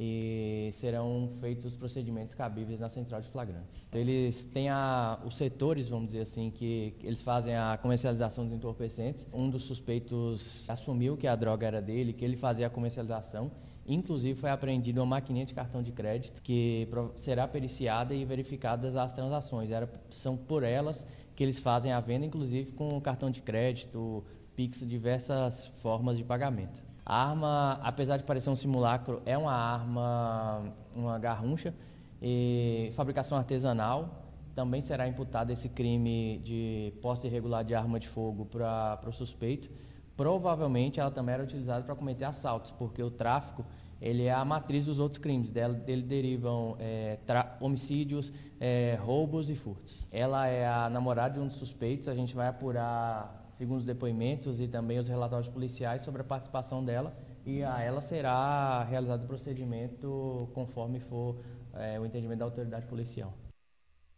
e 0.00 0.70
serão 0.74 1.32
feitos 1.40 1.64
os 1.64 1.74
procedimentos 1.74 2.32
cabíveis 2.32 2.78
na 2.78 2.88
central 2.88 3.20
de 3.20 3.28
flagrantes. 3.28 3.84
Então, 3.88 4.00
eles 4.00 4.44
têm 4.44 4.68
a, 4.68 5.18
os 5.26 5.34
setores, 5.34 5.88
vamos 5.88 6.08
dizer 6.08 6.20
assim, 6.20 6.50
que, 6.50 6.94
eles 7.02 7.20
fazem 7.20 7.56
a 7.56 7.76
comercialização 7.82 8.44
dos 8.44 8.54
entorpecentes. 8.54 9.26
Um 9.32 9.50
dos 9.50 9.64
suspeitos 9.64 10.68
assumiu 10.70 11.16
que 11.16 11.26
a 11.26 11.34
droga 11.34 11.66
era 11.66 11.82
dele, 11.82 12.12
que 12.12 12.24
ele 12.24 12.36
fazia 12.36 12.68
a 12.68 12.70
comercialização 12.70 13.50
Inclusive 13.88 14.38
foi 14.38 14.50
apreendida 14.50 15.00
uma 15.00 15.06
maquininha 15.06 15.46
de 15.46 15.54
cartão 15.54 15.82
de 15.82 15.90
crédito 15.92 16.42
que 16.42 16.86
será 17.16 17.48
periciada 17.48 18.14
e 18.14 18.22
verificadas 18.22 18.94
as 18.94 19.14
transações. 19.14 19.70
Era, 19.70 19.88
são 20.10 20.36
por 20.36 20.62
elas 20.62 21.06
que 21.38 21.44
eles 21.44 21.60
fazem 21.60 21.92
a 21.92 22.00
venda, 22.00 22.26
inclusive 22.26 22.72
com 22.72 23.00
cartão 23.00 23.30
de 23.30 23.40
crédito, 23.40 24.24
Pix, 24.56 24.80
diversas 24.80 25.68
formas 25.80 26.18
de 26.18 26.24
pagamento. 26.24 26.82
A 27.06 27.28
arma, 27.28 27.78
apesar 27.80 28.16
de 28.16 28.24
parecer 28.24 28.50
um 28.50 28.56
simulacro, 28.56 29.22
é 29.24 29.38
uma 29.38 29.52
arma, 29.52 30.74
uma 30.96 31.16
garruncha, 31.16 31.72
e 32.20 32.90
fabricação 32.96 33.38
artesanal. 33.38 34.24
Também 34.52 34.82
será 34.82 35.06
imputado 35.06 35.52
esse 35.52 35.68
crime 35.68 36.42
de 36.44 36.92
posse 37.00 37.28
irregular 37.28 37.64
de 37.64 37.72
arma 37.72 38.00
de 38.00 38.08
fogo 38.08 38.44
para 38.44 38.98
o 39.06 39.12
suspeito. 39.12 39.70
Provavelmente 40.16 40.98
ela 40.98 41.12
também 41.12 41.34
era 41.34 41.44
utilizada 41.44 41.84
para 41.84 41.94
cometer 41.94 42.24
assaltos, 42.24 42.72
porque 42.72 43.00
o 43.00 43.12
tráfico 43.12 43.64
ele 44.00 44.24
é 44.24 44.32
a 44.32 44.44
matriz 44.44 44.86
dos 44.86 44.98
outros 44.98 45.18
crimes. 45.18 45.50
Dela, 45.50 45.74
dele 45.74 46.02
derivam 46.02 46.76
é, 46.78 47.18
homicídios, 47.60 48.32
é, 48.60 48.98
roubos 49.00 49.50
e 49.50 49.56
furtos. 49.56 50.06
Ela 50.10 50.46
é 50.46 50.66
a 50.66 50.88
namorada 50.88 51.34
de 51.34 51.40
um 51.40 51.46
dos 51.46 51.56
suspeitos. 51.56 52.08
A 52.08 52.14
gente 52.14 52.34
vai 52.34 52.46
apurar, 52.46 53.48
segundo 53.50 53.78
os 53.78 53.84
depoimentos 53.84 54.60
e 54.60 54.68
também 54.68 54.98
os 54.98 55.08
relatórios 55.08 55.48
policiais, 55.48 56.02
sobre 56.02 56.22
a 56.22 56.24
participação 56.24 56.84
dela. 56.84 57.16
E 57.44 57.62
a 57.62 57.80
ela 57.80 58.00
será 58.00 58.84
realizado 58.84 59.24
o 59.24 59.26
procedimento 59.26 60.48
conforme 60.54 61.00
for 61.00 61.36
é, 61.74 61.98
o 61.98 62.06
entendimento 62.06 62.38
da 62.40 62.44
autoridade 62.44 62.86
policial. 62.86 63.34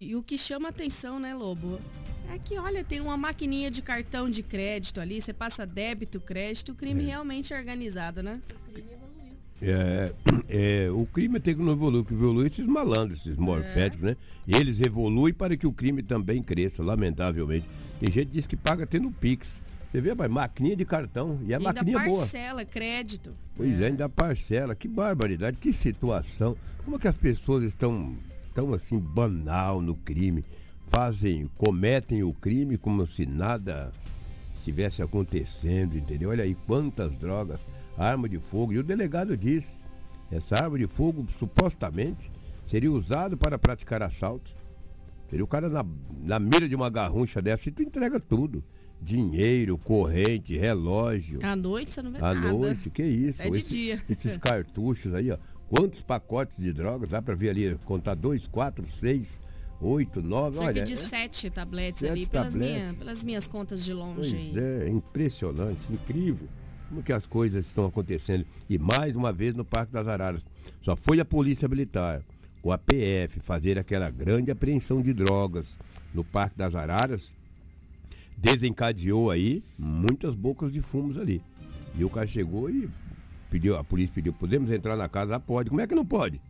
E 0.00 0.16
o 0.16 0.22
que 0.22 0.38
chama 0.38 0.70
atenção, 0.70 1.20
né, 1.20 1.34
Lobo? 1.34 1.78
É 2.32 2.38
que, 2.38 2.58
olha, 2.58 2.82
tem 2.82 3.00
uma 3.00 3.18
maquininha 3.18 3.70
de 3.70 3.82
cartão 3.82 4.30
de 4.30 4.42
crédito 4.42 4.98
ali, 4.98 5.20
você 5.20 5.32
passa 5.32 5.66
débito, 5.66 6.18
crédito, 6.18 6.72
o 6.72 6.74
crime 6.74 7.04
é. 7.04 7.06
realmente 7.08 7.52
é 7.52 7.58
organizado, 7.58 8.22
né? 8.22 8.40
É, 9.62 10.12
é, 10.48 10.90
o 10.90 11.06
crime 11.06 11.38
tem 11.38 11.54
que 11.54 11.62
não 11.62 11.72
evoluir, 11.72 12.04
que 12.04 12.14
evolui 12.14 12.46
esses 12.46 12.66
malandros, 12.66 13.20
esses 13.20 13.36
morféticos, 13.36 14.04
é. 14.04 14.10
né? 14.10 14.16
Eles 14.48 14.80
evoluem 14.80 15.34
para 15.34 15.56
que 15.56 15.66
o 15.66 15.72
crime 15.72 16.02
também 16.02 16.42
cresça, 16.42 16.82
lamentavelmente. 16.82 17.68
Tem 18.00 18.10
gente 18.10 18.28
que 18.28 18.32
diz 18.32 18.46
que 18.46 18.56
paga 18.56 18.86
tendo 18.86 19.10
Pix. 19.10 19.62
Você 19.90 20.00
vê, 20.00 20.14
mas 20.14 20.30
maquininha 20.30 20.76
de 20.76 20.84
cartão. 20.84 21.38
E 21.44 21.52
a 21.52 21.58
ainda 21.58 21.72
maquininha 21.72 21.96
parcela, 21.96 22.12
boa. 22.12 22.20
parcela, 22.20 22.64
crédito. 22.64 23.34
Pois 23.56 23.80
é. 23.80 23.84
é, 23.84 23.86
ainda 23.88 24.08
parcela. 24.08 24.74
Que 24.74 24.88
barbaridade, 24.88 25.58
que 25.58 25.72
situação. 25.72 26.56
Como 26.84 26.96
é 26.96 26.98
que 26.98 27.08
as 27.08 27.16
pessoas 27.16 27.64
estão 27.64 28.16
tão 28.54 28.72
assim 28.72 28.98
banal 28.98 29.82
no 29.82 29.94
crime? 29.94 30.44
Fazem, 30.86 31.48
cometem 31.56 32.22
o 32.22 32.32
crime 32.32 32.76
como 32.76 33.06
se 33.06 33.26
nada 33.26 33.92
estivesse 34.60 35.02
acontecendo, 35.02 35.96
entendeu? 35.96 36.30
Olha 36.30 36.44
aí 36.44 36.54
quantas 36.66 37.16
drogas 37.16 37.66
arma 37.96 38.28
de 38.28 38.38
fogo. 38.38 38.72
E 38.72 38.78
o 38.78 38.82
delegado 38.82 39.36
disse, 39.36 39.78
essa 40.30 40.54
arma 40.54 40.78
de 40.78 40.86
fogo 40.86 41.26
supostamente 41.38 42.30
seria 42.64 42.90
usado 42.90 43.36
para 43.36 43.58
praticar 43.58 44.02
assaltos. 44.02 44.54
Seria 45.28 45.44
o 45.44 45.48
cara 45.48 45.68
na, 45.68 45.84
na 46.22 46.38
mira 46.38 46.68
de 46.68 46.74
uma 46.74 46.90
garruncha 46.90 47.40
dessa 47.40 47.68
e 47.68 47.72
tu 47.72 47.82
entrega 47.82 48.18
tudo. 48.18 48.64
Dinheiro, 49.02 49.78
corrente, 49.78 50.56
relógio. 50.56 51.40
À 51.42 51.56
noite 51.56 51.92
você 51.92 52.02
não 52.02 52.10
vê 52.10 52.18
à 52.18 52.34
nada. 52.34 52.48
À 52.48 52.52
noite, 52.52 52.90
que 52.90 53.02
isso. 53.02 53.40
É 53.40 53.48
de 53.48 53.62
dia. 53.62 54.02
Esses 54.08 54.36
cartuchos 54.38 55.14
aí, 55.14 55.30
ó. 55.30 55.38
Quantos 55.68 56.02
pacotes 56.02 56.56
de 56.58 56.72
drogas? 56.72 57.08
Dá 57.08 57.22
para 57.22 57.34
ver 57.34 57.50
ali, 57.50 57.78
contar 57.84 58.14
dois, 58.14 58.46
quatro, 58.48 58.84
seis, 58.98 59.40
oito, 59.80 60.22
nove. 60.22 60.56
Cerca 60.58 60.70
olha, 60.70 60.84
de 60.84 60.92
é, 60.92 60.96
sete 60.96 61.50
tabletes 61.50 62.00
sete 62.00 62.12
ali, 62.12 62.26
pelas, 62.26 62.54
Minha, 62.54 62.94
pelas 62.94 63.24
minhas 63.24 63.46
contas 63.46 63.84
de 63.84 63.92
longe. 63.92 64.36
Pois 64.36 64.56
é, 64.56 64.88
impressionante, 64.88 65.80
incrível 65.90 66.48
como 66.90 67.02
que 67.04 67.12
as 67.12 67.24
coisas 67.24 67.66
estão 67.66 67.86
acontecendo. 67.86 68.44
E 68.68 68.76
mais 68.76 69.14
uma 69.14 69.32
vez 69.32 69.54
no 69.54 69.64
Parque 69.64 69.92
das 69.92 70.08
Araras. 70.08 70.44
Só 70.82 70.96
foi 70.96 71.20
a 71.20 71.24
Polícia 71.24 71.68
Militar, 71.68 72.20
o 72.62 72.72
APF, 72.72 73.38
fazer 73.40 73.78
aquela 73.78 74.10
grande 74.10 74.50
apreensão 74.50 75.00
de 75.00 75.14
drogas 75.14 75.78
no 76.12 76.24
Parque 76.24 76.58
das 76.58 76.74
Araras. 76.74 77.34
desencadeou 78.36 79.30
aí 79.30 79.62
muitas 79.78 80.34
bocas 80.34 80.72
de 80.72 80.80
fumos 80.80 81.16
ali. 81.16 81.40
E 81.96 82.04
o 82.04 82.10
cara 82.10 82.26
chegou 82.26 82.68
e 82.68 82.88
pediu, 83.50 83.76
a 83.76 83.84
polícia 83.84 84.12
pediu, 84.14 84.32
podemos 84.32 84.70
entrar 84.70 84.96
na 84.96 85.08
casa? 85.08 85.36
Ah, 85.36 85.40
pode. 85.40 85.70
Como 85.70 85.80
é 85.80 85.86
que 85.86 85.94
não 85.94 86.04
pode? 86.04 86.40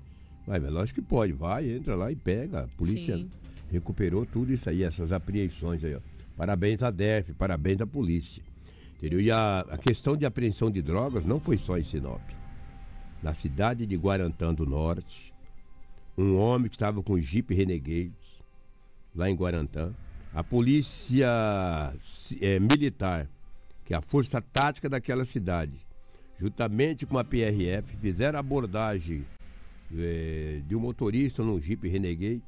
Vai, 0.46 0.59
mas 0.59 0.72
lógico 0.72 1.00
que 1.00 1.07
pode. 1.07 1.33
Vai, 1.33 1.70
entra 1.70 1.94
lá 1.94 2.11
e 2.11 2.16
pega. 2.16 2.64
A 2.64 2.68
polícia 2.68 3.16
Sim. 3.16 3.31
recuperou 3.70 4.26
tudo 4.26 4.53
isso 4.53 4.68
aí, 4.68 4.83
essas 4.83 5.12
apreensões 5.12 5.85
aí, 5.85 5.94
ó. 5.94 6.00
Parabéns 6.37 6.83
à 6.83 6.90
DEF, 6.90 7.33
parabéns 7.35 7.81
à 7.81 7.87
polícia. 7.87 8.42
Entendeu? 8.96 9.20
E 9.20 9.31
a, 9.31 9.61
a 9.61 9.79
questão 9.79 10.16
de 10.16 10.24
apreensão 10.24 10.70
de 10.70 10.83
drogas 10.83 11.24
não 11.24 11.38
foi 11.40 11.57
só 11.57 11.79
em 11.79 11.85
Sinop. 11.85 12.20
Na 13.22 13.35
cidade 13.35 13.87
de 13.87 13.96
Guarantã 13.96 14.53
do 14.55 14.64
Norte, 14.64 15.33
um 16.16 16.37
homem 16.37 16.68
que 16.68 16.76
estava 16.76 17.03
com 17.03 17.18
Jeep 17.18 17.55
Renegade, 17.55 18.12
lá 19.14 19.29
em 19.29 19.35
Guarantã, 19.35 19.92
a 20.35 20.44
polícia 20.44 21.26
é, 22.40 22.61
militar, 22.61 23.29
que 23.85 23.92
é 23.92 23.96
a 23.96 24.00
força 24.00 24.40
tática 24.40 24.88
daquela 24.88 25.24
cidade, 25.24 25.74
juntamente 26.38 27.05
com 27.05 27.18
a 27.18 27.24
PRF, 27.24 27.96
fizeram 27.96 28.38
abordagem 28.38 29.24
é, 29.96 30.61
de 30.66 30.76
um 30.76 30.81
motorista 30.81 31.42
num 31.42 31.61
Jeep 31.61 31.88
Renegade 31.88 32.42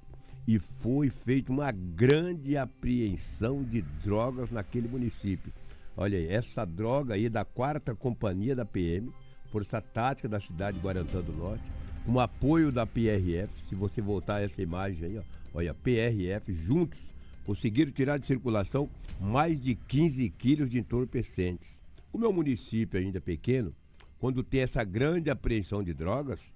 e 0.46 0.59
foi 0.59 1.09
feita 1.09 1.52
uma 1.52 1.70
grande 1.70 2.57
apreensão 2.57 3.62
de 3.62 3.83
drogas 4.05 4.50
naquele 4.50 4.88
município. 4.88 5.52
Olha 5.96 6.18
aí, 6.18 6.28
essa 6.28 6.64
droga 6.64 7.14
aí 7.14 7.28
da 7.28 7.44
quarta 7.44 7.94
companhia 7.94 8.57
da 8.57 8.64
PM, 8.64 9.12
Força 9.50 9.81
Tática 9.81 10.28
da 10.28 10.40
cidade 10.40 10.78
de 10.78 10.85
Guarantã 10.85 11.20
do 11.20 11.33
Norte, 11.33 11.64
com 12.05 12.18
apoio 12.18 12.72
da 12.72 12.87
PRF, 12.87 13.52
se 13.68 13.74
você 13.74 14.00
voltar 14.00 14.42
essa 14.42 14.62
imagem 14.62 15.05
aí, 15.05 15.18
ó, 15.18 15.22
olha, 15.55 15.74
PRF 15.74 16.52
juntos 16.52 16.98
conseguiram 17.44 17.92
tirar 17.92 18.18
de 18.18 18.26
circulação 18.26 18.88
mais 19.20 19.61
de 19.61 19.74
15 19.74 20.28
quilos 20.31 20.70
de 20.70 20.78
entorpecentes. 20.78 21.81
O 22.12 22.18
meu 22.18 22.33
município 22.33 22.98
ainda 22.98 23.18
é 23.18 23.20
pequeno, 23.20 23.74
quando 24.18 24.42
tem 24.42 24.61
essa 24.61 24.83
grande 24.83 25.31
apreensão 25.31 25.83
de 25.83 25.92
drogas, 25.92 26.52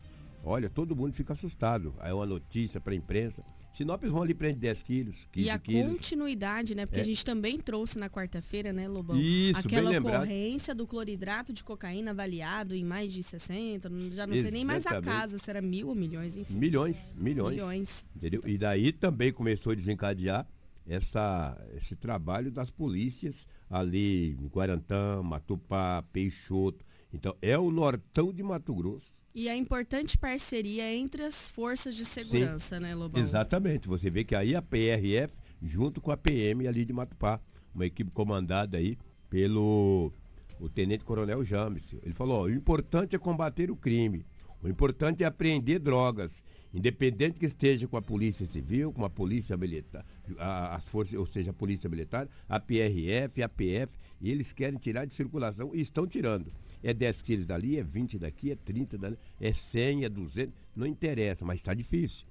olha, 0.47 0.71
todo 0.71 0.95
mundo 0.95 1.13
fica 1.13 1.33
assustado. 1.33 1.95
Aí 1.99 2.11
é 2.11 2.15
uma 2.15 2.25
notícia 2.25 2.81
para 2.81 2.93
a 2.93 2.97
imprensa. 2.97 3.45
Sinop 3.73 4.03
vão 4.05 4.23
ali 4.23 4.33
prender 4.33 4.59
10 4.59 4.83
quilos, 4.85 5.29
15 5.33 5.47
E 5.47 5.51
a 5.51 5.59
quilos. 5.59 5.93
continuidade, 5.93 6.75
né? 6.75 6.87
Porque 6.87 7.01
é. 7.01 7.03
a 7.03 7.05
gente 7.05 7.23
também 7.23 7.59
trouxe 7.59 7.99
na 7.99 8.09
quarta-feira, 8.09 8.73
né, 8.73 8.89
Lobão? 8.89 9.21
Isso, 9.21 9.59
Aquela 9.59 9.91
bem 9.91 9.99
ocorrência 9.99 10.75
do 10.75 10.87
cloridrato 10.87 11.53
de 11.53 11.63
cocaína 11.63 12.13
avaliado 12.13 12.75
em 12.75 12.83
mais 12.83 13.13
de 13.13 13.23
60, 13.23 13.91
já 13.91 13.95
não 13.95 13.99
Exatamente. 13.99 14.41
sei 14.41 14.51
nem 14.51 14.65
mais 14.65 14.87
a 14.87 15.03
casa, 15.03 15.37
se 15.37 15.51
era 15.51 15.61
mil 15.61 15.89
ou 15.89 15.95
milhões, 15.95 16.39
enfim. 16.39 16.55
Milhões, 16.57 17.07
milhões. 17.15 17.55
Milhões. 17.55 18.07
Entendeu? 18.17 18.41
E 18.47 18.57
daí 18.57 18.93
também 18.93 19.31
começou 19.31 19.73
a 19.73 19.75
desencadear 19.75 20.47
essa, 20.87 21.61
esse 21.77 21.97
trabalho 21.97 22.51
das 22.51 22.71
polícias 22.71 23.47
ali 23.69 24.39
em 24.41 24.47
Guarantã, 24.47 25.23
Matupá, 25.23 26.03
Peixoto. 26.13 26.83
Então, 27.13 27.37
é 27.43 27.59
o 27.59 27.71
nortão 27.71 28.33
de 28.33 28.43
Mato 28.43 28.75
Grosso 28.75 29.16
e 29.37 29.51
a 29.51 29.55
importante 29.55 30.17
parceria 30.17 30.91
entre 30.97 31.23
as 31.23 31.47
forças 31.47 31.95
de 31.95 32.07
segurança, 32.07 32.77
Sim, 32.77 32.83
né, 32.83 32.95
Lobão? 32.95 33.23
Exatamente. 33.23 33.87
Você 33.87 34.09
vê 34.09 34.25
que 34.25 34.35
aí 34.35 34.57
a 34.57 34.63
PRF, 34.63 35.37
junto 35.61 36.01
com 36.01 36.11
a 36.11 36.17
PM 36.17 36.67
ali 36.67 36.87
de 36.87 36.93
Matupá, 36.95 37.39
uma 37.75 37.85
equipe 37.85 38.11
comandada 38.11 38.79
aí 38.79 38.97
pelo 39.29 40.11
o 40.59 40.71
Tenente 40.71 41.05
Coronel 41.05 41.45
James. 41.45 41.95
Ele 42.03 42.15
falou, 42.15 42.41
ó, 42.41 42.43
o 42.45 42.51
importante 42.51 43.15
é 43.15 43.19
combater 43.19 43.71
o 43.71 43.77
crime. 43.77 44.25
O 44.63 44.69
importante 44.69 45.23
é 45.23 45.27
apreender 45.27 45.81
drogas, 45.81 46.43
independente 46.73 47.39
que 47.39 47.45
esteja 47.45 47.87
com 47.87 47.99
a 47.99 48.03
Polícia 48.03 48.47
Civil, 48.47 48.91
com 48.91 49.05
a 49.05 49.11
Polícia 49.11 49.55
Militar, 49.55 50.05
as 50.39 50.83
forças, 50.85 51.13
ou 51.13 51.27
seja, 51.27 51.51
a 51.51 51.55
Polícia 51.55 51.91
Militar, 51.91 52.27
a 52.49 52.59
PRF, 52.59 53.43
a 53.43 53.49
PF, 53.51 53.93
eles 54.23 54.55
querem 54.55 54.79
tirar 54.79 55.05
de 55.05 55.13
circulação 55.13 55.75
e 55.75 55.81
estão 55.83 56.07
tirando. 56.07 56.51
É 56.87 56.95
10 56.95 57.23
quilos 57.23 57.47
dali, 57.47 57.81
é 57.81 57.83
20 57.83 58.17
daqui, 58.17 58.53
é 58.53 58.55
30 58.55 58.97
dali, 58.97 59.19
é 59.41 59.53
100, 59.53 60.05
é 60.05 60.09
200, 60.09 60.55
não 60.77 60.87
interessa, 60.87 61.45
mas 61.45 61.59
está 61.59 61.75
difícil. 61.75 62.25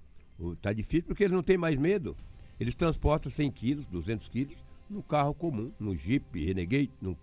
Está 0.53 0.71
difícil 0.71 1.03
porque 1.07 1.25
eles 1.25 1.35
não 1.35 1.43
têm 1.43 1.57
mais 1.57 1.77
medo. 1.77 2.15
Eles 2.57 2.73
transportam 2.73 3.29
100 3.29 3.51
quilos, 3.51 3.85
200 3.87 4.29
quilos 4.29 4.63
no 4.89 5.03
carro 5.03 5.33
comum, 5.33 5.73
no 5.77 5.93
Jeep, 5.93 6.41
Renegade, 6.41 6.89
no, 7.01 7.17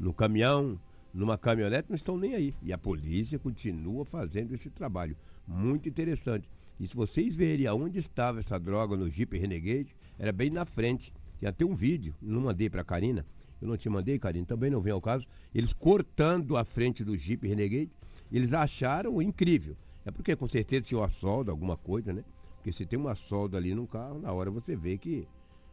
no 0.00 0.14
caminhão, 0.14 0.80
numa 1.12 1.36
caminhonete, 1.36 1.90
não 1.90 1.94
estão 1.94 2.16
nem 2.16 2.34
aí. 2.34 2.54
E 2.62 2.72
a 2.72 2.78
polícia 2.78 3.38
continua 3.38 4.06
fazendo 4.06 4.54
esse 4.54 4.70
trabalho. 4.70 5.14
Muito 5.46 5.90
interessante. 5.90 6.48
E 6.80 6.86
se 6.86 6.96
vocês 6.96 7.36
verem 7.36 7.66
aonde 7.66 7.98
estava 7.98 8.38
essa 8.38 8.58
droga 8.58 8.96
no 8.96 9.10
Jeep 9.10 9.36
Renegade, 9.36 9.94
era 10.18 10.32
bem 10.32 10.48
na 10.48 10.64
frente. 10.64 11.12
Tem 11.38 11.46
até 11.50 11.66
um 11.66 11.74
vídeo, 11.74 12.14
não 12.22 12.40
mandei 12.40 12.70
para 12.70 12.80
a 12.80 12.84
Karina, 12.84 13.26
eu 13.60 13.68
não 13.68 13.76
te 13.76 13.88
mandei, 13.88 14.18
Karine, 14.18 14.46
também 14.46 14.70
não 14.70 14.80
vem 14.80 14.92
ao 14.92 15.00
caso, 15.00 15.26
eles 15.54 15.72
cortando 15.72 16.56
a 16.56 16.64
frente 16.64 17.04
do 17.04 17.16
Jeep 17.16 17.46
Renegade, 17.46 17.90
eles 18.30 18.52
acharam 18.52 19.20
incrível. 19.20 19.76
É 20.04 20.10
porque 20.10 20.34
com 20.36 20.46
certeza 20.46 20.86
tinha 20.86 21.00
uma 21.00 21.10
solda, 21.10 21.50
alguma 21.50 21.76
coisa, 21.76 22.12
né? 22.12 22.24
Porque 22.56 22.72
se 22.72 22.86
tem 22.86 22.98
uma 22.98 23.14
solda 23.14 23.56
ali 23.56 23.74
no 23.74 23.86
carro, 23.86 24.18
na 24.18 24.32
hora 24.32 24.50
você 24.50 24.74
vê 24.74 24.96
que 24.96 25.26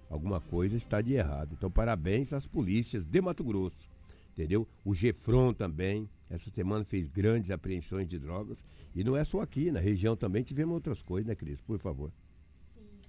alguma 0.10 0.40
coisa 0.40 0.76
está 0.76 1.02
de 1.02 1.14
errado. 1.14 1.54
Então, 1.54 1.70
parabéns 1.70 2.34
às 2.34 2.48
polícias 2.48 3.06
de 3.06 3.22
Mato 3.22 3.44
Grosso, 3.44 3.90
entendeu? 4.34 4.68
O 4.84 4.94
Gefron 4.94 5.54
também, 5.54 6.10
essa 6.30 6.50
semana 6.50 6.84
fez 6.84 7.08
grandes 7.08 7.52
apreensões 7.52 8.08
de 8.08 8.20
drogas. 8.20 8.64
E 8.94 9.04
não 9.04 9.16
é 9.16 9.24
só 9.24 9.42
aqui, 9.42 9.72
na 9.72 9.80
região 9.80 10.16
também 10.16 10.44
tivemos 10.44 10.74
outras 10.74 11.02
coisas, 11.02 11.28
né, 11.28 11.36
Cris? 11.36 11.62
Por 11.62 11.80
favor. 11.80 12.12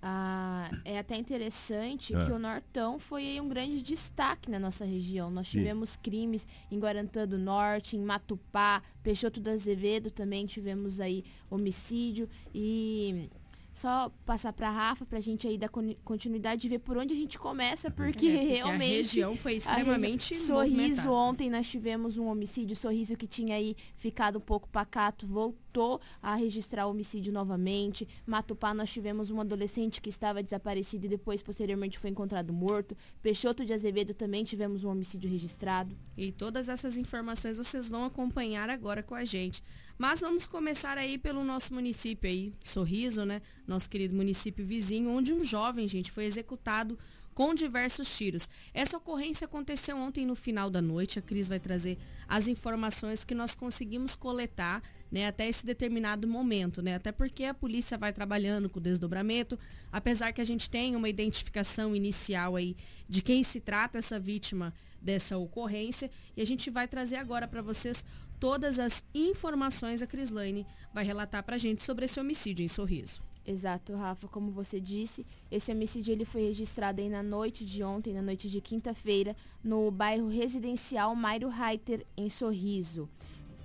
Ah, 0.08 0.70
é 0.84 1.00
até 1.00 1.16
interessante 1.16 2.14
é. 2.14 2.24
que 2.24 2.30
o 2.30 2.38
Nortão 2.38 2.96
foi 2.96 3.40
um 3.40 3.48
grande 3.48 3.82
destaque 3.82 4.48
na 4.48 4.56
nossa 4.56 4.84
região. 4.84 5.28
Nós 5.32 5.48
tivemos 5.48 5.90
Sim. 5.90 5.98
crimes 6.00 6.46
em 6.70 6.78
Guarantã 6.78 7.26
do 7.26 7.36
Norte, 7.36 7.96
em 7.96 8.00
Matupá, 8.00 8.84
Peixoto 9.02 9.40
do 9.40 9.50
Azevedo 9.50 10.08
também 10.08 10.46
tivemos 10.46 11.00
aí 11.00 11.24
homicídio 11.50 12.28
e 12.54 13.28
só 13.76 14.10
passar 14.24 14.54
para 14.54 14.70
Rafa 14.70 15.04
para 15.04 15.18
a 15.18 15.20
gente 15.20 15.46
aí 15.46 15.58
dar 15.58 15.68
continuidade 15.68 16.66
e 16.66 16.70
ver 16.70 16.78
por 16.78 16.96
onde 16.96 17.12
a 17.12 17.16
gente 17.16 17.38
começa, 17.38 17.90
porque, 17.90 18.26
é, 18.26 18.30
porque 18.30 18.54
realmente 18.54 18.82
a 18.82 18.96
região 18.96 19.36
foi 19.36 19.56
extremamente 19.56 20.32
região, 20.32 20.46
Sorriso 20.46 21.12
ontem 21.12 21.50
nós 21.50 21.68
tivemos 21.68 22.16
um 22.16 22.24
homicídio, 22.24 22.74
Sorriso 22.74 23.14
que 23.18 23.26
tinha 23.26 23.54
aí 23.54 23.76
ficado 23.94 24.38
um 24.38 24.40
pouco 24.40 24.66
pacato, 24.66 25.26
voltou 25.26 26.00
a 26.22 26.34
registrar 26.34 26.86
o 26.86 26.90
homicídio 26.90 27.30
novamente. 27.30 28.08
Matupá 28.26 28.72
nós 28.72 28.90
tivemos 28.90 29.30
um 29.30 29.42
adolescente 29.42 30.00
que 30.00 30.08
estava 30.08 30.42
desaparecido 30.42 31.04
e 31.04 31.10
depois 31.10 31.42
posteriormente 31.42 31.98
foi 31.98 32.08
encontrado 32.08 32.54
morto. 32.54 32.96
Peixoto 33.20 33.62
de 33.62 33.74
Azevedo 33.74 34.14
também 34.14 34.42
tivemos 34.42 34.84
um 34.84 34.88
homicídio 34.88 35.28
registrado. 35.28 35.94
E 36.16 36.32
todas 36.32 36.70
essas 36.70 36.96
informações 36.96 37.58
vocês 37.58 37.90
vão 37.90 38.06
acompanhar 38.06 38.70
agora 38.70 39.02
com 39.02 39.14
a 39.14 39.26
gente. 39.26 39.62
Mas 39.98 40.20
vamos 40.20 40.46
começar 40.46 40.98
aí 40.98 41.16
pelo 41.16 41.42
nosso 41.42 41.72
município 41.72 42.28
aí, 42.28 42.52
Sorriso, 42.60 43.24
né? 43.24 43.40
Nosso 43.66 43.88
querido 43.88 44.14
município 44.14 44.64
vizinho, 44.64 45.10
onde 45.10 45.32
um 45.32 45.42
jovem, 45.42 45.88
gente, 45.88 46.10
foi 46.10 46.24
executado 46.24 46.98
com 47.36 47.54
diversos 47.54 48.16
tiros. 48.16 48.48
Essa 48.72 48.96
ocorrência 48.96 49.44
aconteceu 49.44 49.96
ontem 49.96 50.24
no 50.24 50.34
final 50.34 50.70
da 50.70 50.80
noite. 50.80 51.18
A 51.18 51.22
Cris 51.22 51.48
vai 51.48 51.60
trazer 51.60 51.98
as 52.26 52.48
informações 52.48 53.24
que 53.24 53.34
nós 53.34 53.54
conseguimos 53.54 54.16
coletar 54.16 54.82
né, 55.12 55.26
até 55.26 55.46
esse 55.46 55.64
determinado 55.64 56.26
momento, 56.26 56.82
né? 56.82 56.94
Até 56.94 57.12
porque 57.12 57.44
a 57.44 57.54
polícia 57.54 57.96
vai 57.96 58.12
trabalhando 58.12 58.68
com 58.68 58.78
o 58.78 58.82
desdobramento, 58.82 59.58
apesar 59.92 60.32
que 60.32 60.40
a 60.40 60.44
gente 60.44 60.68
tem 60.68 60.96
uma 60.96 61.08
identificação 61.08 61.94
inicial 61.94 62.56
aí 62.56 62.74
de 63.08 63.22
quem 63.22 63.42
se 63.42 63.60
trata 63.60 63.98
essa 63.98 64.18
vítima 64.18 64.74
dessa 65.06 65.38
ocorrência 65.38 66.10
e 66.36 66.42
a 66.42 66.44
gente 66.44 66.68
vai 66.68 66.88
trazer 66.88 67.16
agora 67.16 67.46
para 67.46 67.62
vocês 67.62 68.04
todas 68.40 68.80
as 68.80 69.04
informações 69.14 70.02
a 70.02 70.06
Crislane 70.06 70.66
vai 70.92 71.04
relatar 71.04 71.44
para 71.44 71.54
a 71.54 71.58
gente 71.58 71.84
sobre 71.84 72.04
esse 72.06 72.18
homicídio 72.18 72.64
em 72.64 72.68
Sorriso. 72.68 73.22
Exato, 73.46 73.94
Rafa, 73.94 74.26
como 74.26 74.50
você 74.50 74.80
disse, 74.80 75.24
esse 75.48 75.70
homicídio 75.70 76.10
ele 76.10 76.24
foi 76.24 76.42
registrado 76.42 77.00
aí 77.00 77.08
na 77.08 77.22
noite 77.22 77.64
de 77.64 77.84
ontem, 77.84 78.12
na 78.12 78.20
noite 78.20 78.50
de 78.50 78.60
quinta-feira, 78.60 79.36
no 79.62 79.88
bairro 79.92 80.26
residencial 80.26 81.14
Mairo 81.14 81.48
Reiter, 81.48 82.04
em 82.16 82.28
Sorriso. 82.28 83.08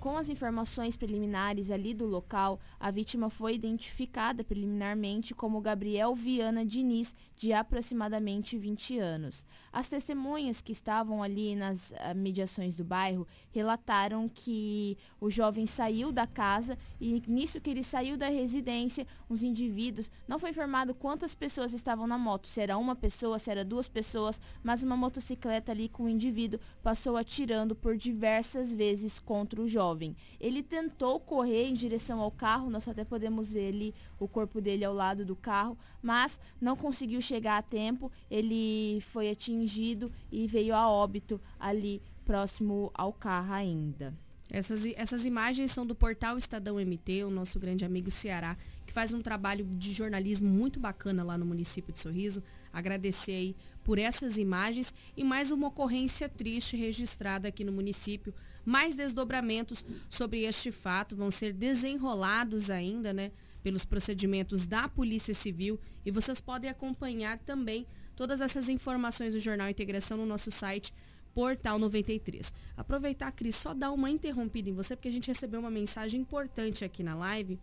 Com 0.02 0.16
as 0.16 0.28
informações 0.28 0.96
preliminares 0.96 1.70
ali 1.70 1.94
do 1.94 2.06
local, 2.06 2.58
a 2.78 2.90
vítima 2.90 3.30
foi 3.30 3.54
identificada 3.54 4.42
preliminarmente 4.42 5.32
como 5.32 5.60
Gabriel 5.60 6.12
Viana 6.12 6.66
Diniz, 6.66 7.14
de 7.42 7.52
aproximadamente 7.52 8.56
20 8.56 9.00
anos. 9.00 9.44
As 9.72 9.88
testemunhas 9.88 10.60
que 10.60 10.70
estavam 10.70 11.24
ali 11.24 11.56
nas 11.56 11.90
uh, 11.90 12.14
mediações 12.14 12.76
do 12.76 12.84
bairro 12.84 13.26
relataram 13.50 14.30
que 14.32 14.96
o 15.20 15.28
jovem 15.28 15.66
saiu 15.66 16.12
da 16.12 16.24
casa 16.24 16.78
e 17.00 17.20
nisso 17.26 17.60
que 17.60 17.68
ele 17.68 17.82
saiu 17.82 18.16
da 18.16 18.28
residência, 18.28 19.08
os 19.28 19.42
indivíduos, 19.42 20.08
não 20.28 20.38
foi 20.38 20.50
informado 20.50 20.94
quantas 20.94 21.34
pessoas 21.34 21.72
estavam 21.72 22.06
na 22.06 22.16
moto, 22.16 22.46
se 22.46 22.60
era 22.60 22.78
uma 22.78 22.94
pessoa, 22.94 23.40
se 23.40 23.50
era 23.50 23.64
duas 23.64 23.88
pessoas, 23.88 24.40
mas 24.62 24.84
uma 24.84 24.96
motocicleta 24.96 25.72
ali 25.72 25.88
com 25.88 26.04
o 26.04 26.08
indivíduo 26.08 26.60
passou 26.80 27.16
atirando 27.16 27.74
por 27.74 27.96
diversas 27.96 28.72
vezes 28.72 29.18
contra 29.18 29.60
o 29.60 29.66
jovem. 29.66 30.14
Ele 30.38 30.62
tentou 30.62 31.18
correr 31.18 31.64
em 31.64 31.74
direção 31.74 32.20
ao 32.20 32.30
carro, 32.30 32.70
nós 32.70 32.86
até 32.86 33.04
podemos 33.04 33.52
ver 33.52 33.74
ali 33.74 33.94
o 34.20 34.28
corpo 34.28 34.60
dele 34.60 34.84
ao 34.84 34.94
lado 34.94 35.24
do 35.24 35.34
carro, 35.34 35.76
mas 36.02 36.40
não 36.60 36.76
conseguiu 36.76 37.20
chegar 37.20 37.58
a 37.58 37.62
tempo. 37.62 38.10
Ele 38.30 39.00
foi 39.02 39.30
atingido 39.30 40.10
e 40.30 40.46
veio 40.46 40.74
a 40.74 40.88
óbito 40.90 41.40
ali 41.58 42.02
próximo 42.24 42.90
ao 42.94 43.12
carro 43.12 43.52
ainda. 43.52 44.12
Essas, 44.50 44.84
essas 44.96 45.24
imagens 45.24 45.70
são 45.72 45.86
do 45.86 45.94
portal 45.94 46.36
Estadão 46.36 46.76
MT, 46.76 47.24
o 47.24 47.30
nosso 47.30 47.58
grande 47.58 47.86
amigo 47.86 48.10
Ceará, 48.10 48.54
que 48.84 48.92
faz 48.92 49.14
um 49.14 49.22
trabalho 49.22 49.64
de 49.64 49.92
jornalismo 49.92 50.46
muito 50.46 50.78
bacana 50.78 51.24
lá 51.24 51.38
no 51.38 51.46
município 51.46 51.90
de 51.90 51.98
Sorriso. 51.98 52.42
Agradecer 52.70 53.32
aí 53.32 53.56
por 53.82 53.98
essas 53.98 54.36
imagens 54.36 54.92
e 55.16 55.24
mais 55.24 55.50
uma 55.50 55.68
ocorrência 55.68 56.28
triste 56.28 56.76
registrada 56.76 57.48
aqui 57.48 57.64
no 57.64 57.72
município. 57.72 58.34
Mais 58.62 58.94
desdobramentos 58.94 59.86
sobre 60.06 60.42
este 60.42 60.70
fato 60.70 61.16
vão 61.16 61.30
ser 61.30 61.54
desenrolados 61.54 62.68
ainda, 62.68 63.12
né, 63.14 63.32
pelos 63.62 63.84
procedimentos 63.84 64.66
da 64.66 64.88
Polícia 64.88 65.34
Civil 65.34 65.78
e 66.04 66.10
vocês 66.10 66.40
podem 66.40 66.68
acompanhar 66.68 67.38
também 67.38 67.86
todas 68.16 68.40
essas 68.40 68.68
informações 68.68 69.34
do 69.34 69.40
Jornal 69.40 69.68
Integração 69.68 70.16
no 70.18 70.26
nosso 70.26 70.50
site 70.50 70.92
Portal 71.34 71.78
93. 71.78 72.52
Aproveitar, 72.76 73.32
Cris, 73.32 73.56
só 73.56 73.72
dar 73.72 73.90
uma 73.90 74.10
interrompida 74.10 74.68
em 74.68 74.74
você, 74.74 74.94
porque 74.94 75.08
a 75.08 75.12
gente 75.12 75.28
recebeu 75.28 75.60
uma 75.60 75.70
mensagem 75.70 76.20
importante 76.20 76.84
aqui 76.84 77.02
na 77.02 77.14
live, 77.14 77.58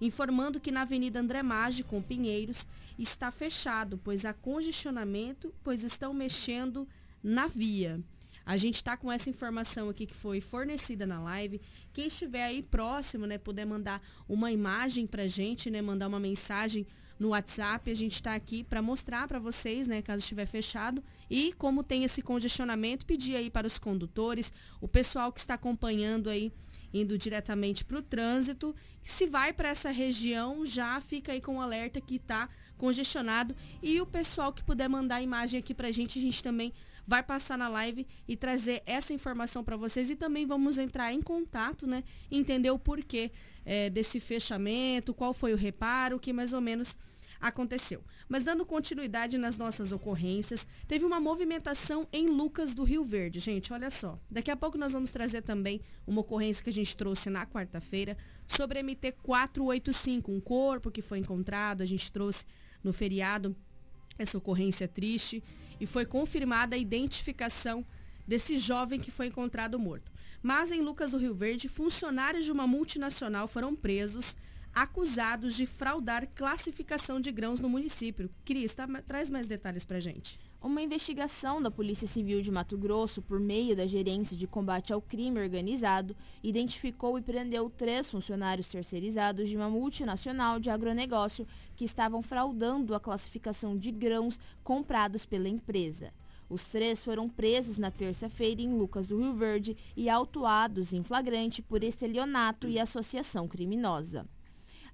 informando 0.00 0.60
que 0.60 0.72
na 0.72 0.82
Avenida 0.82 1.20
André 1.20 1.42
Maggi, 1.42 1.84
com 1.84 2.02
Pinheiros, 2.02 2.66
está 2.98 3.30
fechado, 3.30 4.00
pois 4.02 4.24
há 4.24 4.32
congestionamento, 4.32 5.54
pois 5.62 5.84
estão 5.84 6.12
mexendo 6.12 6.88
na 7.22 7.46
via. 7.46 8.02
A 8.44 8.56
gente 8.56 8.76
está 8.76 8.96
com 8.96 9.10
essa 9.10 9.30
informação 9.30 9.88
aqui 9.88 10.06
que 10.06 10.14
foi 10.14 10.40
fornecida 10.40 11.06
na 11.06 11.20
live. 11.20 11.60
Quem 11.92 12.06
estiver 12.06 12.44
aí 12.44 12.62
próximo, 12.62 13.26
né, 13.26 13.38
puder 13.38 13.64
mandar 13.64 14.02
uma 14.28 14.50
imagem 14.50 15.06
para 15.06 15.26
gente, 15.26 15.70
né, 15.70 15.80
mandar 15.80 16.08
uma 16.08 16.20
mensagem 16.20 16.86
no 17.18 17.28
WhatsApp. 17.28 17.90
A 17.90 17.94
gente 17.94 18.14
está 18.14 18.34
aqui 18.34 18.64
para 18.64 18.82
mostrar 18.82 19.28
para 19.28 19.38
vocês, 19.38 19.86
né, 19.86 20.02
caso 20.02 20.20
estiver 20.20 20.46
fechado. 20.46 21.02
E 21.30 21.52
como 21.54 21.84
tem 21.84 22.04
esse 22.04 22.20
congestionamento, 22.20 23.06
pedir 23.06 23.36
aí 23.36 23.48
para 23.48 23.66
os 23.66 23.78
condutores, 23.78 24.52
o 24.80 24.88
pessoal 24.88 25.32
que 25.32 25.40
está 25.40 25.54
acompanhando 25.54 26.28
aí, 26.28 26.52
indo 26.92 27.16
diretamente 27.16 27.84
para 27.84 27.98
o 27.98 28.02
trânsito, 28.02 28.74
se 29.02 29.26
vai 29.26 29.52
para 29.52 29.68
essa 29.68 29.90
região, 29.90 30.66
já 30.66 31.00
fica 31.00 31.32
aí 31.32 31.40
com 31.40 31.56
o 31.56 31.60
alerta 31.60 32.00
que 32.00 32.16
está 32.16 32.48
congestionado. 32.76 33.54
E 33.82 34.00
o 34.00 34.06
pessoal 34.06 34.52
que 34.52 34.64
puder 34.64 34.88
mandar 34.88 35.16
a 35.16 35.22
imagem 35.22 35.58
aqui 35.58 35.72
para 35.72 35.88
a 35.88 35.92
gente, 35.92 36.18
a 36.18 36.22
gente 36.22 36.42
também 36.42 36.72
vai 37.06 37.22
passar 37.22 37.58
na 37.58 37.68
live 37.68 38.06
e 38.26 38.36
trazer 38.36 38.82
essa 38.86 39.12
informação 39.12 39.62
para 39.64 39.76
vocês 39.76 40.10
e 40.10 40.16
também 40.16 40.46
vamos 40.46 40.78
entrar 40.78 41.12
em 41.12 41.22
contato, 41.22 41.86
né? 41.86 42.04
Entender 42.30 42.70
o 42.70 42.78
porquê 42.78 43.30
é, 43.64 43.90
desse 43.90 44.20
fechamento, 44.20 45.14
qual 45.14 45.32
foi 45.32 45.52
o 45.52 45.56
reparo, 45.56 46.18
que 46.18 46.32
mais 46.32 46.52
ou 46.52 46.60
menos 46.60 46.96
aconteceu. 47.40 48.02
Mas 48.28 48.44
dando 48.44 48.64
continuidade 48.64 49.36
nas 49.36 49.56
nossas 49.56 49.92
ocorrências, 49.92 50.66
teve 50.86 51.04
uma 51.04 51.20
movimentação 51.20 52.06
em 52.12 52.28
Lucas 52.28 52.72
do 52.72 52.84
Rio 52.84 53.04
Verde. 53.04 53.40
Gente, 53.40 53.72
olha 53.72 53.90
só. 53.90 54.18
Daqui 54.30 54.50
a 54.50 54.56
pouco 54.56 54.78
nós 54.78 54.92
vamos 54.92 55.10
trazer 55.10 55.42
também 55.42 55.80
uma 56.06 56.20
ocorrência 56.20 56.62
que 56.62 56.70
a 56.70 56.72
gente 56.72 56.96
trouxe 56.96 57.28
na 57.28 57.44
quarta-feira 57.44 58.16
sobre 58.46 58.82
MT 58.82 59.12
485, 59.22 60.30
um 60.30 60.40
corpo 60.40 60.90
que 60.90 61.02
foi 61.02 61.18
encontrado, 61.18 61.82
a 61.82 61.86
gente 61.86 62.10
trouxe 62.12 62.46
no 62.82 62.92
feriado 62.92 63.56
essa 64.18 64.38
ocorrência 64.38 64.86
triste 64.86 65.42
e 65.80 65.86
foi 65.86 66.04
confirmada 66.04 66.76
a 66.76 66.78
identificação 66.78 67.84
desse 68.26 68.56
jovem 68.56 69.00
que 69.00 69.10
foi 69.10 69.26
encontrado 69.26 69.78
morto. 69.78 70.10
Mas 70.42 70.72
em 70.72 70.80
Lucas 70.80 71.12
do 71.12 71.18
Rio 71.18 71.34
Verde, 71.34 71.68
funcionários 71.68 72.44
de 72.44 72.52
uma 72.52 72.66
multinacional 72.66 73.46
foram 73.46 73.74
presos 73.74 74.36
acusados 74.74 75.54
de 75.54 75.66
fraudar 75.66 76.26
classificação 76.34 77.20
de 77.20 77.30
grãos 77.30 77.60
no 77.60 77.68
município. 77.68 78.30
Cris, 78.44 78.74
tá, 78.74 78.86
traz 79.06 79.30
mais 79.30 79.46
detalhes 79.46 79.84
para 79.84 80.00
gente. 80.00 80.40
Uma 80.62 80.80
investigação 80.80 81.60
da 81.60 81.72
Polícia 81.72 82.06
Civil 82.06 82.40
de 82.40 82.52
Mato 82.52 82.78
Grosso, 82.78 83.20
por 83.20 83.40
meio 83.40 83.74
da 83.74 83.84
Gerência 83.84 84.36
de 84.36 84.46
Combate 84.46 84.92
ao 84.92 85.02
Crime 85.02 85.40
Organizado, 85.40 86.14
identificou 86.40 87.18
e 87.18 87.20
prendeu 87.20 87.68
três 87.68 88.08
funcionários 88.08 88.68
terceirizados 88.68 89.48
de 89.48 89.56
uma 89.56 89.68
multinacional 89.68 90.60
de 90.60 90.70
agronegócio 90.70 91.48
que 91.74 91.84
estavam 91.84 92.22
fraudando 92.22 92.94
a 92.94 93.00
classificação 93.00 93.76
de 93.76 93.90
grãos 93.90 94.38
comprados 94.62 95.26
pela 95.26 95.48
empresa. 95.48 96.14
Os 96.48 96.68
três 96.68 97.02
foram 97.02 97.28
presos 97.28 97.76
na 97.76 97.90
terça-feira 97.90 98.62
em 98.62 98.72
Lucas 98.72 99.08
do 99.08 99.18
Rio 99.18 99.34
Verde 99.34 99.76
e 99.96 100.08
autuados 100.08 100.92
em 100.92 101.02
flagrante 101.02 101.60
por 101.60 101.82
estelionato 101.82 102.68
e 102.68 102.78
associação 102.78 103.48
criminosa 103.48 104.28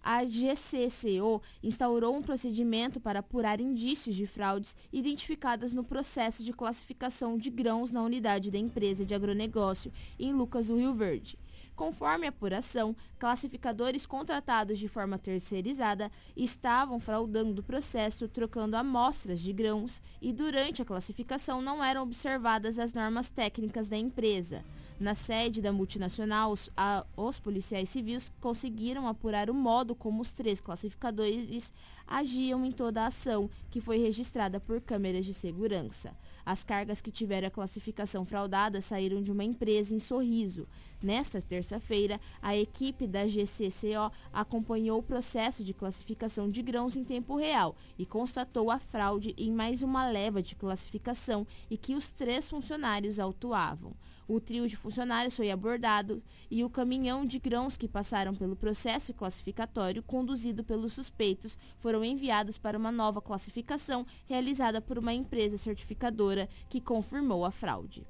a 0.02 0.24
GCCO 0.24 1.42
instaurou 1.62 2.16
um 2.16 2.22
procedimento 2.22 3.00
para 3.00 3.20
apurar 3.20 3.60
indícios 3.60 4.16
de 4.16 4.26
fraudes 4.26 4.76
identificadas 4.92 5.72
no 5.72 5.84
processo 5.84 6.42
de 6.42 6.52
classificação 6.52 7.36
de 7.36 7.50
grãos 7.50 7.92
na 7.92 8.02
unidade 8.02 8.50
da 8.50 8.58
empresa 8.58 9.04
de 9.04 9.14
agronegócio 9.14 9.92
em 10.18 10.32
Lucas 10.32 10.68
do 10.68 10.76
Rio 10.76 10.94
Verde. 10.94 11.38
Conforme 11.78 12.26
a 12.26 12.30
apuração, 12.30 12.96
classificadores 13.20 14.04
contratados 14.04 14.80
de 14.80 14.88
forma 14.88 15.16
terceirizada 15.16 16.10
estavam 16.36 16.98
fraudando 16.98 17.60
o 17.60 17.64
processo 17.64 18.26
trocando 18.26 18.76
amostras 18.76 19.38
de 19.38 19.52
grãos 19.52 20.02
e 20.20 20.32
durante 20.32 20.82
a 20.82 20.84
classificação 20.84 21.62
não 21.62 21.82
eram 21.82 22.02
observadas 22.02 22.80
as 22.80 22.92
normas 22.92 23.30
técnicas 23.30 23.88
da 23.88 23.96
empresa. 23.96 24.64
Na 25.00 25.14
sede 25.14 25.62
da 25.62 25.72
multinacional, 25.72 26.50
os, 26.50 26.68
a, 26.76 27.06
os 27.16 27.38
policiais 27.38 27.88
civis 27.88 28.32
conseguiram 28.40 29.06
apurar 29.06 29.48
o 29.48 29.54
modo 29.54 29.94
como 29.94 30.20
os 30.20 30.32
três 30.32 30.60
classificadores 30.60 31.72
agiam 32.04 32.64
em 32.64 32.72
toda 32.72 33.02
a 33.02 33.06
ação, 33.06 33.48
que 33.70 33.80
foi 33.80 33.98
registrada 33.98 34.58
por 34.58 34.80
câmeras 34.80 35.24
de 35.24 35.32
segurança. 35.32 36.16
As 36.44 36.64
cargas 36.64 37.00
que 37.00 37.12
tiveram 37.12 37.46
a 37.46 37.50
classificação 37.50 38.24
fraudada 38.24 38.80
saíram 38.80 39.22
de 39.22 39.30
uma 39.30 39.44
empresa 39.44 39.94
em 39.94 40.00
Sorriso. 40.00 40.66
Nesta 41.00 41.40
terça-feira, 41.40 42.20
a 42.42 42.56
equipe 42.56 43.06
da 43.06 43.24
GCCO 43.24 44.10
acompanhou 44.32 44.98
o 44.98 45.02
processo 45.02 45.62
de 45.62 45.72
classificação 45.72 46.50
de 46.50 46.60
grãos 46.60 46.96
em 46.96 47.04
tempo 47.04 47.36
real 47.36 47.76
e 47.96 48.04
constatou 48.04 48.68
a 48.68 48.80
fraude 48.80 49.32
em 49.38 49.52
mais 49.52 49.80
uma 49.80 50.08
leva 50.08 50.42
de 50.42 50.56
classificação 50.56 51.46
e 51.70 51.76
que 51.76 51.94
os 51.94 52.10
três 52.10 52.48
funcionários 52.48 53.20
autuavam. 53.20 53.94
O 54.28 54.38
trio 54.38 54.68
de 54.68 54.76
funcionários 54.76 55.34
foi 55.34 55.50
abordado 55.50 56.22
e 56.50 56.62
o 56.62 56.68
caminhão 56.68 57.24
de 57.24 57.38
grãos 57.38 57.78
que 57.78 57.88
passaram 57.88 58.34
pelo 58.34 58.54
processo 58.54 59.14
classificatório 59.14 60.02
conduzido 60.02 60.62
pelos 60.62 60.92
suspeitos 60.92 61.58
foram 61.78 62.04
enviados 62.04 62.58
para 62.58 62.76
uma 62.76 62.92
nova 62.92 63.22
classificação 63.22 64.06
realizada 64.26 64.82
por 64.82 64.98
uma 64.98 65.14
empresa 65.14 65.56
certificadora 65.56 66.46
que 66.68 66.78
confirmou 66.78 67.42
a 67.42 67.50
fraude. 67.50 68.06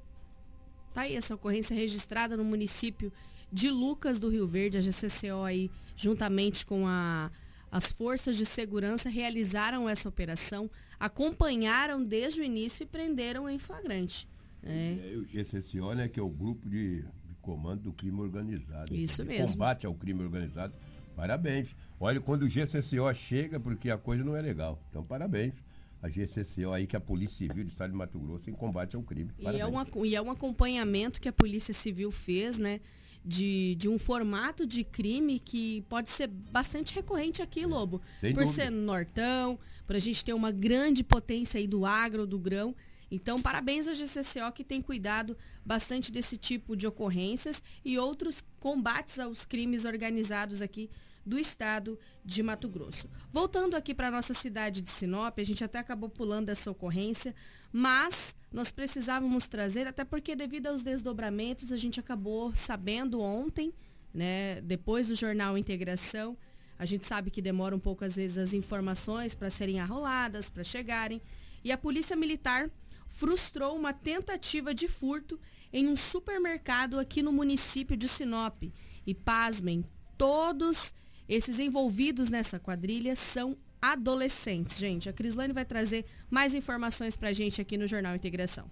Tá 0.93 1.01
aí 1.01 1.15
essa 1.15 1.35
ocorrência 1.35 1.73
registrada 1.73 2.35
no 2.35 2.43
município 2.43 3.13
de 3.49 3.71
Lucas 3.71 4.19
do 4.19 4.27
Rio 4.27 4.45
Verde, 4.45 4.77
a 4.77 4.81
GCCO 4.81 5.43
aí, 5.43 5.71
juntamente 5.95 6.65
com 6.65 6.85
a, 6.85 7.31
as 7.71 7.93
forças 7.93 8.35
de 8.35 8.45
segurança, 8.45 9.07
realizaram 9.07 9.87
essa 9.87 10.09
operação, 10.09 10.69
acompanharam 10.99 12.03
desde 12.03 12.41
o 12.41 12.43
início 12.43 12.83
e 12.83 12.87
prenderam 12.87 13.49
em 13.49 13.57
flagrante. 13.57 14.27
É. 14.63 15.13
é 15.13 15.17
o 15.17 15.23
GCCO, 15.23 15.93
né, 15.93 16.07
que 16.07 16.19
é 16.19 16.23
o 16.23 16.29
grupo 16.29 16.69
de, 16.69 17.01
de 17.01 17.35
comando 17.41 17.83
do 17.83 17.93
crime 17.93 18.19
organizado. 18.19 18.93
Isso 18.93 19.23
mesmo. 19.25 19.47
Combate 19.47 19.85
ao 19.85 19.93
crime 19.93 20.23
organizado. 20.23 20.73
Parabéns. 21.15 21.75
Olha, 21.99 22.21
quando 22.21 22.43
o 22.43 22.47
GCCO 22.47 23.13
chega, 23.13 23.59
porque 23.59 23.89
a 23.89 23.97
coisa 23.97 24.23
não 24.23 24.35
é 24.35 24.41
legal. 24.41 24.81
Então, 24.89 25.03
parabéns. 25.03 25.55
A 26.01 26.07
GCCO 26.07 26.71
aí, 26.71 26.87
que 26.87 26.95
é 26.95 26.97
a 26.97 27.01
Polícia 27.01 27.37
Civil 27.37 27.65
do 27.65 27.67
Estado 27.67 27.91
de 27.91 27.97
Mato 27.97 28.17
Grosso, 28.17 28.49
em 28.49 28.53
combate 28.53 28.95
ao 28.95 29.03
crime. 29.03 29.31
E 29.37 29.45
é, 29.45 29.67
um, 29.67 30.05
e 30.05 30.15
é 30.15 30.21
um 30.21 30.31
acompanhamento 30.31 31.19
que 31.19 31.27
a 31.27 31.33
Polícia 31.33 31.73
Civil 31.73 32.09
fez, 32.09 32.57
né? 32.57 32.79
De, 33.25 33.75
de, 33.75 33.89
um 33.89 33.99
formato 33.99 34.65
de 34.65 34.81
crime 34.85 35.39
que 35.39 35.81
pode 35.89 36.09
ser 36.09 36.27
bastante 36.27 36.95
recorrente 36.95 37.41
aqui, 37.41 37.65
Lobo. 37.65 38.01
Sem 38.21 38.33
por 38.33 38.45
dúvida. 38.45 38.63
ser 38.63 38.69
nortão, 38.69 39.59
por 39.85 39.97
a 39.97 39.99
gente 39.99 40.23
ter 40.23 40.31
uma 40.31 40.51
grande 40.51 41.03
potência 41.03 41.59
aí 41.59 41.67
do 41.67 41.85
agro, 41.85 42.25
do 42.25 42.39
grão. 42.39 42.73
Então, 43.11 43.41
parabéns 43.41 43.87
à 43.87 43.93
GCCO 43.93 44.51
que 44.53 44.63
tem 44.63 44.81
cuidado 44.81 45.35
bastante 45.65 46.11
desse 46.11 46.37
tipo 46.37 46.75
de 46.75 46.85
ocorrências 46.85 47.63
e 47.83 47.97
outros 47.97 48.43
combates 48.59 49.19
aos 49.19 49.45
crimes 49.45 49.85
organizados 49.85 50.61
aqui 50.61 50.89
do 51.25 51.37
estado 51.37 51.99
de 52.23 52.41
Mato 52.41 52.67
Grosso. 52.67 53.09
Voltando 53.31 53.75
aqui 53.75 53.93
para 53.93 54.07
a 54.07 54.11
nossa 54.11 54.33
cidade 54.33 54.81
de 54.81 54.89
Sinop, 54.89 55.37
a 55.37 55.43
gente 55.43 55.63
até 55.63 55.77
acabou 55.77 56.09
pulando 56.09 56.49
essa 56.49 56.71
ocorrência, 56.71 57.35
mas 57.71 58.35
nós 58.51 58.71
precisávamos 58.71 59.47
trazer, 59.47 59.85
até 59.85 60.03
porque 60.03 60.35
devido 60.35 60.67
aos 60.67 60.81
desdobramentos, 60.81 61.71
a 61.71 61.77
gente 61.77 61.99
acabou 61.99 62.55
sabendo 62.55 63.21
ontem, 63.21 63.73
né, 64.13 64.59
depois 64.61 65.07
do 65.07 65.15
jornal 65.15 65.57
Integração, 65.57 66.35
a 66.79 66.85
gente 66.85 67.05
sabe 67.05 67.29
que 67.29 67.41
demora 67.41 67.75
um 67.75 67.79
pouco 67.79 68.03
às 68.05 68.15
vezes 68.15 68.37
as 68.37 68.53
informações 68.53 69.35
para 69.35 69.49
serem 69.49 69.79
arroladas, 69.79 70.49
para 70.49 70.63
chegarem, 70.63 71.21
e 71.63 71.71
a 71.71 71.77
Polícia 71.77 72.15
Militar 72.15 72.71
frustrou 73.09 73.75
uma 73.75 73.91
tentativa 73.91 74.73
de 74.73 74.87
furto 74.87 75.37
em 75.73 75.87
um 75.87 75.95
supermercado 75.95 76.97
aqui 76.97 77.21
no 77.21 77.33
município 77.33 77.97
de 77.97 78.07
Sinop. 78.07 78.63
E 79.05 79.13
pasmem, 79.13 79.83
todos 80.17 80.93
esses 81.27 81.59
envolvidos 81.59 82.29
nessa 82.29 82.59
quadrilha 82.59 83.15
são 83.15 83.57
adolescentes. 83.81 84.77
Gente, 84.77 85.09
a 85.09 85.13
Crislane 85.13 85.53
vai 85.53 85.65
trazer 85.65 86.05
mais 86.29 86.53
informações 86.53 87.17
para 87.17 87.29
a 87.29 87.33
gente 87.33 87.59
aqui 87.59 87.77
no 87.77 87.87
Jornal 87.87 88.15
Integração. 88.15 88.65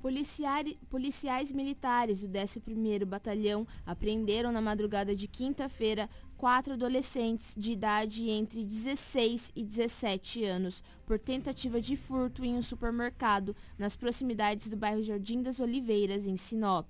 Policiais, 0.00 0.74
policiais 0.90 1.52
militares 1.52 2.22
do 2.22 2.28
11º 2.28 3.04
Batalhão 3.04 3.64
apreenderam 3.86 4.50
na 4.50 4.60
madrugada 4.60 5.14
de 5.14 5.28
quinta-feira 5.28 6.10
quatro 6.42 6.72
adolescentes 6.72 7.54
de 7.56 7.70
idade 7.70 8.28
entre 8.28 8.64
16 8.64 9.52
e 9.54 9.62
17 9.62 10.44
anos 10.44 10.82
por 11.06 11.16
tentativa 11.16 11.80
de 11.80 11.96
furto 11.96 12.44
em 12.44 12.56
um 12.56 12.62
supermercado 12.62 13.54
nas 13.78 13.94
proximidades 13.94 14.68
do 14.68 14.76
bairro 14.76 15.04
Jardim 15.04 15.40
das 15.40 15.60
Oliveiras, 15.60 16.26
em 16.26 16.36
Sinop. 16.36 16.88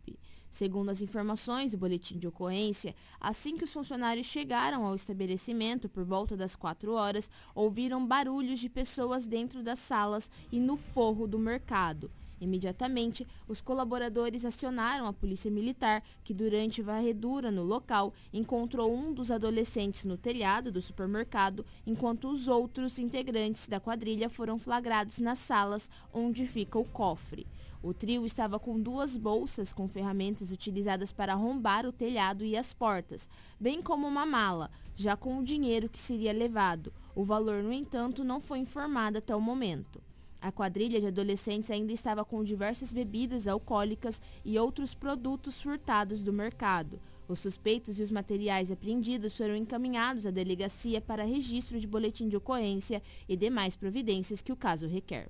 Segundo 0.49 0.89
as 0.89 1.03
informações 1.03 1.73
do 1.73 1.77
boletim 1.77 2.19
de 2.19 2.27
ocorrência, 2.27 2.95
assim 3.21 3.59
que 3.59 3.65
os 3.65 3.73
funcionários 3.75 4.27
chegaram 4.27 4.87
ao 4.87 4.95
estabelecimento 4.95 5.87
por 5.87 6.03
volta 6.03 6.35
das 6.35 6.57
4 6.57 6.91
horas, 6.95 7.29
ouviram 7.55 8.07
barulhos 8.07 8.59
de 8.59 8.71
pessoas 8.71 9.27
dentro 9.27 9.63
das 9.63 9.81
salas 9.81 10.31
e 10.51 10.59
no 10.59 10.79
forro 10.79 11.27
do 11.27 11.39
mercado. 11.39 12.11
Imediatamente, 12.43 13.25
os 13.47 13.61
colaboradores 13.61 14.45
acionaram 14.45 15.07
a 15.07 15.13
polícia 15.13 15.49
militar, 15.49 16.03
que 16.25 16.35
durante 16.35 16.83
varredura 16.83 17.53
no 17.53 17.63
local 17.63 18.13
encontrou 18.33 18.93
um 18.93 19.15
dos 19.15 19.31
adolescentes 19.31 20.05
no 20.05 20.17
telhado 20.17 20.73
do 20.73 20.83
supermercado, 20.83 21.65
enquanto 21.87 22.29
os 22.29 22.49
outros 22.49 22.99
integrantes 22.99 23.69
da 23.69 23.79
quadrilha 23.79 24.29
foram 24.29 24.59
flagrados 24.59 25.21
nas 25.21 25.39
salas 25.39 25.89
onde 26.13 26.45
fica 26.45 26.81
o 26.81 26.85
cofre. 26.85 27.47
O 27.81 27.95
trio 27.95 28.27
estava 28.27 28.59
com 28.59 28.81
duas 28.81 29.17
bolsas 29.17 29.73
com 29.73 29.87
ferramentas 29.87 30.51
utilizadas 30.51 31.13
para 31.13 31.35
arrombar 31.35 31.87
o 31.87 31.93
telhado 31.93 32.45
e 32.45 32.57
as 32.57 32.73
portas, 32.73 33.29
bem 33.61 33.81
como 33.81 34.09
uma 34.09 34.27
mala, 34.27 34.69
já 34.97 35.17
com 35.17 35.39
o 35.39 35.45
dinheiro 35.45 35.89
que 35.89 35.99
seria 35.99 36.33
levado. 36.33 36.93
O 37.15 37.23
valor, 37.23 37.63
no 37.63 37.73
entanto, 37.73 38.25
não 38.25 38.41
foi 38.41 38.59
informado 38.59 39.19
até 39.19 39.35
o 39.35 39.41
momento. 39.41 40.03
A 40.43 40.51
quadrilha 40.51 41.01
de 41.01 41.07
adolescentes 41.07 41.71
ainda 41.71 41.93
estava 41.93 42.25
com 42.25 42.43
diversas 42.43 42.93
bebidas 42.93 43.47
alcoólicas 43.47 44.21
e 44.45 44.59
outros 44.59 44.93
produtos 44.93 45.61
furtados 45.61 46.21
do 46.21 46.33
mercado. 46.33 46.99
Os 47.29 47.39
suspeitos 47.39 48.01
e 48.01 48.03
os 48.03 48.11
materiais 48.11 48.69
apreendidos 48.69 49.37
foram 49.37 49.55
encaminhados 49.55 50.27
à 50.27 50.33
delegacia 50.33 51.01
para 51.01 51.23
registro 51.23 51.79
de 51.79 51.87
boletim 51.87 52.29
de 52.29 52.37
ocorrência 52.37 53.01
e 53.29 53.37
demais 53.37 53.77
providências 53.77 54.43
que 54.43 54.51
o 54.51 54.57
caso 54.57 54.89
requer. 54.89 55.29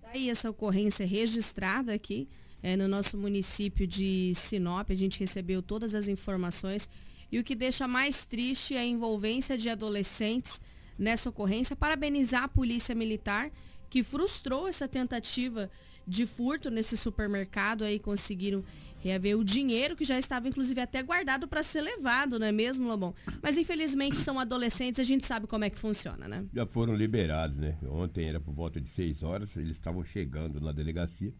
Daí 0.00 0.30
essa 0.30 0.48
ocorrência 0.48 1.06
registrada 1.06 1.92
aqui 1.92 2.26
é, 2.62 2.74
no 2.74 2.88
nosso 2.88 3.18
município 3.18 3.86
de 3.86 4.32
Sinop, 4.34 4.90
a 4.90 4.94
gente 4.94 5.20
recebeu 5.20 5.60
todas 5.60 5.94
as 5.94 6.08
informações 6.08 6.88
e 7.30 7.38
o 7.38 7.44
que 7.44 7.54
deixa 7.54 7.86
mais 7.86 8.24
triste 8.24 8.74
é 8.74 8.78
a 8.78 8.84
envolvência 8.86 9.58
de 9.58 9.68
adolescentes 9.68 10.58
nessa 10.98 11.28
ocorrência. 11.28 11.76
Parabenizar 11.76 12.44
a 12.44 12.48
Polícia 12.48 12.94
Militar 12.94 13.50
que 13.94 14.02
frustrou 14.02 14.66
essa 14.66 14.88
tentativa 14.88 15.70
de 16.04 16.26
furto 16.26 16.68
nesse 16.68 16.96
supermercado 16.96 17.84
aí 17.84 18.00
conseguiram 18.00 18.64
reaver 18.98 19.38
o 19.38 19.44
dinheiro 19.44 19.94
que 19.94 20.02
já 20.02 20.18
estava 20.18 20.48
inclusive 20.48 20.80
até 20.80 21.00
guardado 21.00 21.46
para 21.46 21.62
ser 21.62 21.80
levado, 21.80 22.36
não 22.36 22.44
é 22.48 22.50
mesmo, 22.50 22.88
Lobão? 22.88 23.14
Mas 23.40 23.56
infelizmente 23.56 24.16
são 24.16 24.40
adolescentes, 24.40 24.98
a 24.98 25.04
gente 25.04 25.24
sabe 25.24 25.46
como 25.46 25.62
é 25.62 25.70
que 25.70 25.78
funciona, 25.78 26.26
né? 26.26 26.44
Já 26.52 26.66
foram 26.66 26.96
liberados, 26.96 27.56
né? 27.56 27.78
Ontem 27.84 28.28
era 28.28 28.40
por 28.40 28.52
volta 28.52 28.80
de 28.80 28.88
6 28.88 29.22
horas, 29.22 29.56
eles 29.56 29.76
estavam 29.76 30.02
chegando 30.02 30.60
na 30.60 30.72
delegacia. 30.72 31.32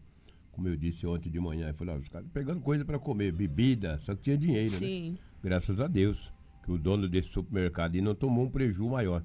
Como 0.53 0.69
eu 0.69 0.77
disse 0.77 1.05
ontem 1.05 1.29
de 1.29 1.41
manhã, 1.41 1.67
eu 1.67 1.73
falei, 1.73 1.93
ah, 1.93 1.97
os 1.97 2.07
caras 2.07 2.29
pegando 2.33 2.61
coisa 2.61 2.85
para 2.85 2.97
comer, 2.97 3.33
bebida, 3.33 3.99
só 3.99 4.15
que 4.15 4.21
tinha 4.21 4.37
dinheiro, 4.37 4.71
né? 4.71 4.77
Sim. 4.77 5.11
né? 5.11 5.17
Graças 5.43 5.81
a 5.81 5.87
Deus, 5.87 6.31
que 6.63 6.71
o 6.71 6.77
dono 6.77 7.09
desse 7.09 7.27
supermercado 7.27 8.01
não 8.01 8.15
tomou 8.15 8.45
um 8.45 8.49
prejuízo 8.49 8.89
maior 8.89 9.21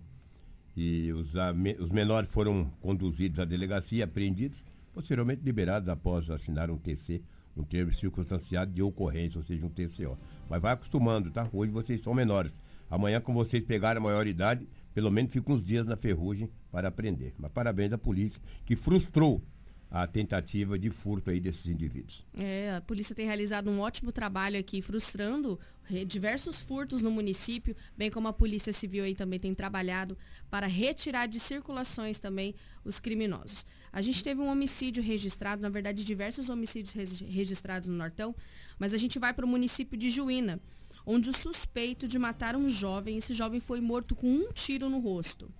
e 0.76 1.12
os, 1.12 1.32
os 1.78 1.90
menores 1.90 2.30
foram 2.30 2.70
conduzidos 2.80 3.38
à 3.38 3.44
delegacia, 3.44 4.04
apreendidos, 4.04 4.62
posteriormente 4.92 5.42
liberados 5.42 5.88
após 5.88 6.30
assinar 6.30 6.70
um 6.70 6.78
TC, 6.78 7.22
um 7.56 7.64
termo 7.64 7.92
circunstanciado 7.92 8.72
de 8.72 8.82
ocorrência, 8.82 9.38
ou 9.38 9.44
seja, 9.44 9.66
um 9.66 9.70
TCO. 9.70 10.18
Mas 10.48 10.62
vai 10.62 10.72
acostumando, 10.72 11.30
tá? 11.30 11.48
Hoje 11.52 11.72
vocês 11.72 12.00
são 12.00 12.14
menores. 12.14 12.54
Amanhã, 12.88 13.20
com 13.20 13.32
vocês 13.32 13.64
pegarem 13.64 14.00
a 14.00 14.04
maioridade, 14.04 14.66
pelo 14.94 15.10
menos 15.10 15.32
fica 15.32 15.52
uns 15.52 15.62
dias 15.62 15.86
na 15.86 15.96
ferrugem 15.96 16.50
para 16.72 16.88
aprender. 16.88 17.34
Mas 17.38 17.52
parabéns 17.52 17.92
à 17.92 17.98
polícia 17.98 18.42
que 18.64 18.74
frustrou 18.74 19.42
a 19.90 20.06
tentativa 20.06 20.78
de 20.78 20.88
furto 20.88 21.30
aí 21.30 21.40
desses 21.40 21.66
indivíduos. 21.66 22.24
É, 22.34 22.74
a 22.76 22.80
polícia 22.80 23.14
tem 23.14 23.26
realizado 23.26 23.68
um 23.68 23.80
ótimo 23.80 24.12
trabalho 24.12 24.58
aqui, 24.58 24.80
frustrando 24.80 25.58
diversos 26.06 26.60
furtos 26.60 27.02
no 27.02 27.10
município, 27.10 27.74
bem 27.96 28.08
como 28.08 28.28
a 28.28 28.32
polícia 28.32 28.72
civil 28.72 29.02
aí 29.02 29.16
também 29.16 29.40
tem 29.40 29.52
trabalhado 29.52 30.16
para 30.48 30.68
retirar 30.68 31.26
de 31.26 31.40
circulações 31.40 32.20
também 32.20 32.54
os 32.84 33.00
criminosos. 33.00 33.66
A 33.92 34.00
gente 34.00 34.22
teve 34.22 34.40
um 34.40 34.48
homicídio 34.48 35.02
registrado, 35.02 35.60
na 35.60 35.68
verdade 35.68 36.04
diversos 36.04 36.48
homicídios 36.48 37.20
registrados 37.22 37.88
no 37.88 37.96
Nortão, 37.96 38.34
mas 38.78 38.94
a 38.94 38.96
gente 38.96 39.18
vai 39.18 39.34
para 39.34 39.44
o 39.44 39.48
município 39.48 39.98
de 39.98 40.08
Juína, 40.08 40.60
onde 41.04 41.30
o 41.30 41.32
suspeito 41.32 42.06
de 42.06 42.18
matar 42.18 42.54
um 42.54 42.68
jovem, 42.68 43.18
esse 43.18 43.34
jovem 43.34 43.58
foi 43.58 43.80
morto 43.80 44.14
com 44.14 44.28
um 44.28 44.52
tiro 44.52 44.88
no 44.88 45.00
rosto. 45.00 45.52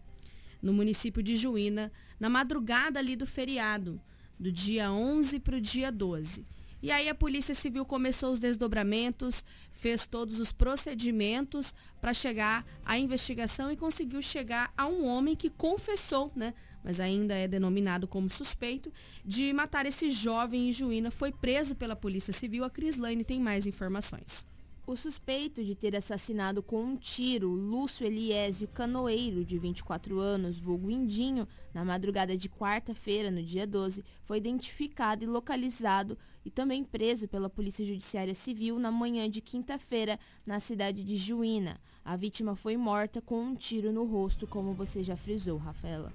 No 0.63 0.73
município 0.73 1.23
de 1.23 1.37
Juína, 1.37 1.91
na 2.21 2.29
madrugada 2.29 3.01
ali 3.01 3.17
do 3.17 3.27
feriado, 3.27 4.01
do 4.41 4.51
dia 4.51 4.91
11 4.91 5.39
para 5.41 5.57
o 5.57 5.61
dia 5.61 5.93
12. 5.93 6.47
E 6.83 6.91
aí 6.91 7.11
a 7.11 7.15
Polícia 7.15 7.55
Civil 7.55 7.85
começou 7.85 8.33
os 8.33 8.39
desdobramentos, 8.39 9.45
fez 9.71 10.07
todos 10.07 10.41
os 10.41 10.51
procedimentos 10.51 11.75
para 12.01 12.15
chegar 12.15 12.65
à 12.83 12.99
investigação 12.99 13.71
e 13.71 13.77
conseguiu 13.77 14.23
chegar 14.23 14.73
a 14.79 14.87
um 14.87 15.05
homem 15.05 15.37
que 15.37 15.51
confessou, 15.51 16.33
né? 16.35 16.55
Mas 16.83 16.99
ainda 16.99 17.35
é 17.35 17.47
denominado 17.47 18.09
como 18.09 18.31
suspeito 18.31 18.91
de 19.23 19.53
matar 19.53 19.85
esse 19.85 20.11
jovem 20.11 20.71
em 20.71 20.73
Juína. 20.73 21.11
Foi 21.11 21.31
preso 21.31 21.75
pela 21.75 21.95
Polícia 21.95 22.33
Civil. 22.33 22.65
A 22.65 22.71
Crislane 22.71 23.25
tem 23.25 23.39
mais 23.39 23.67
informações. 23.67 24.47
O 24.91 24.97
suspeito 24.97 25.63
de 25.63 25.77
ter 25.77 25.95
assassinado 25.95 26.65
com 26.65 26.83
um 26.83 26.97
tiro 26.97 27.49
Lúcio 27.51 28.05
Eliésio 28.05 28.67
Canoeiro, 28.67 29.45
de 29.45 29.57
24 29.57 30.19
anos, 30.19 30.59
vulgo 30.59 30.91
Indinho, 30.91 31.47
na 31.73 31.85
madrugada 31.85 32.37
de 32.37 32.49
quarta-feira, 32.49 33.31
no 33.31 33.41
dia 33.41 33.69
12, 33.69 34.05
foi 34.25 34.39
identificado 34.39 35.23
e 35.23 35.29
localizado 35.29 36.19
e 36.45 36.51
também 36.51 36.83
preso 36.83 37.29
pela 37.29 37.49
Polícia 37.49 37.85
Judiciária 37.85 38.35
Civil 38.35 38.81
na 38.81 38.91
manhã 38.91 39.31
de 39.31 39.41
quinta-feira, 39.41 40.19
na 40.45 40.59
cidade 40.59 41.05
de 41.05 41.17
Juína. 41.17 41.81
A 42.05 42.17
vítima 42.17 42.57
foi 42.57 42.77
morta 42.77 43.23
com 43.23 43.41
um 43.41 43.55
tiro 43.55 43.93
no 43.93 44.03
rosto, 44.03 44.45
como 44.45 44.75
você 44.75 45.05
já 45.05 45.17
frisou, 45.17 45.57
Rafaela. 45.57 46.13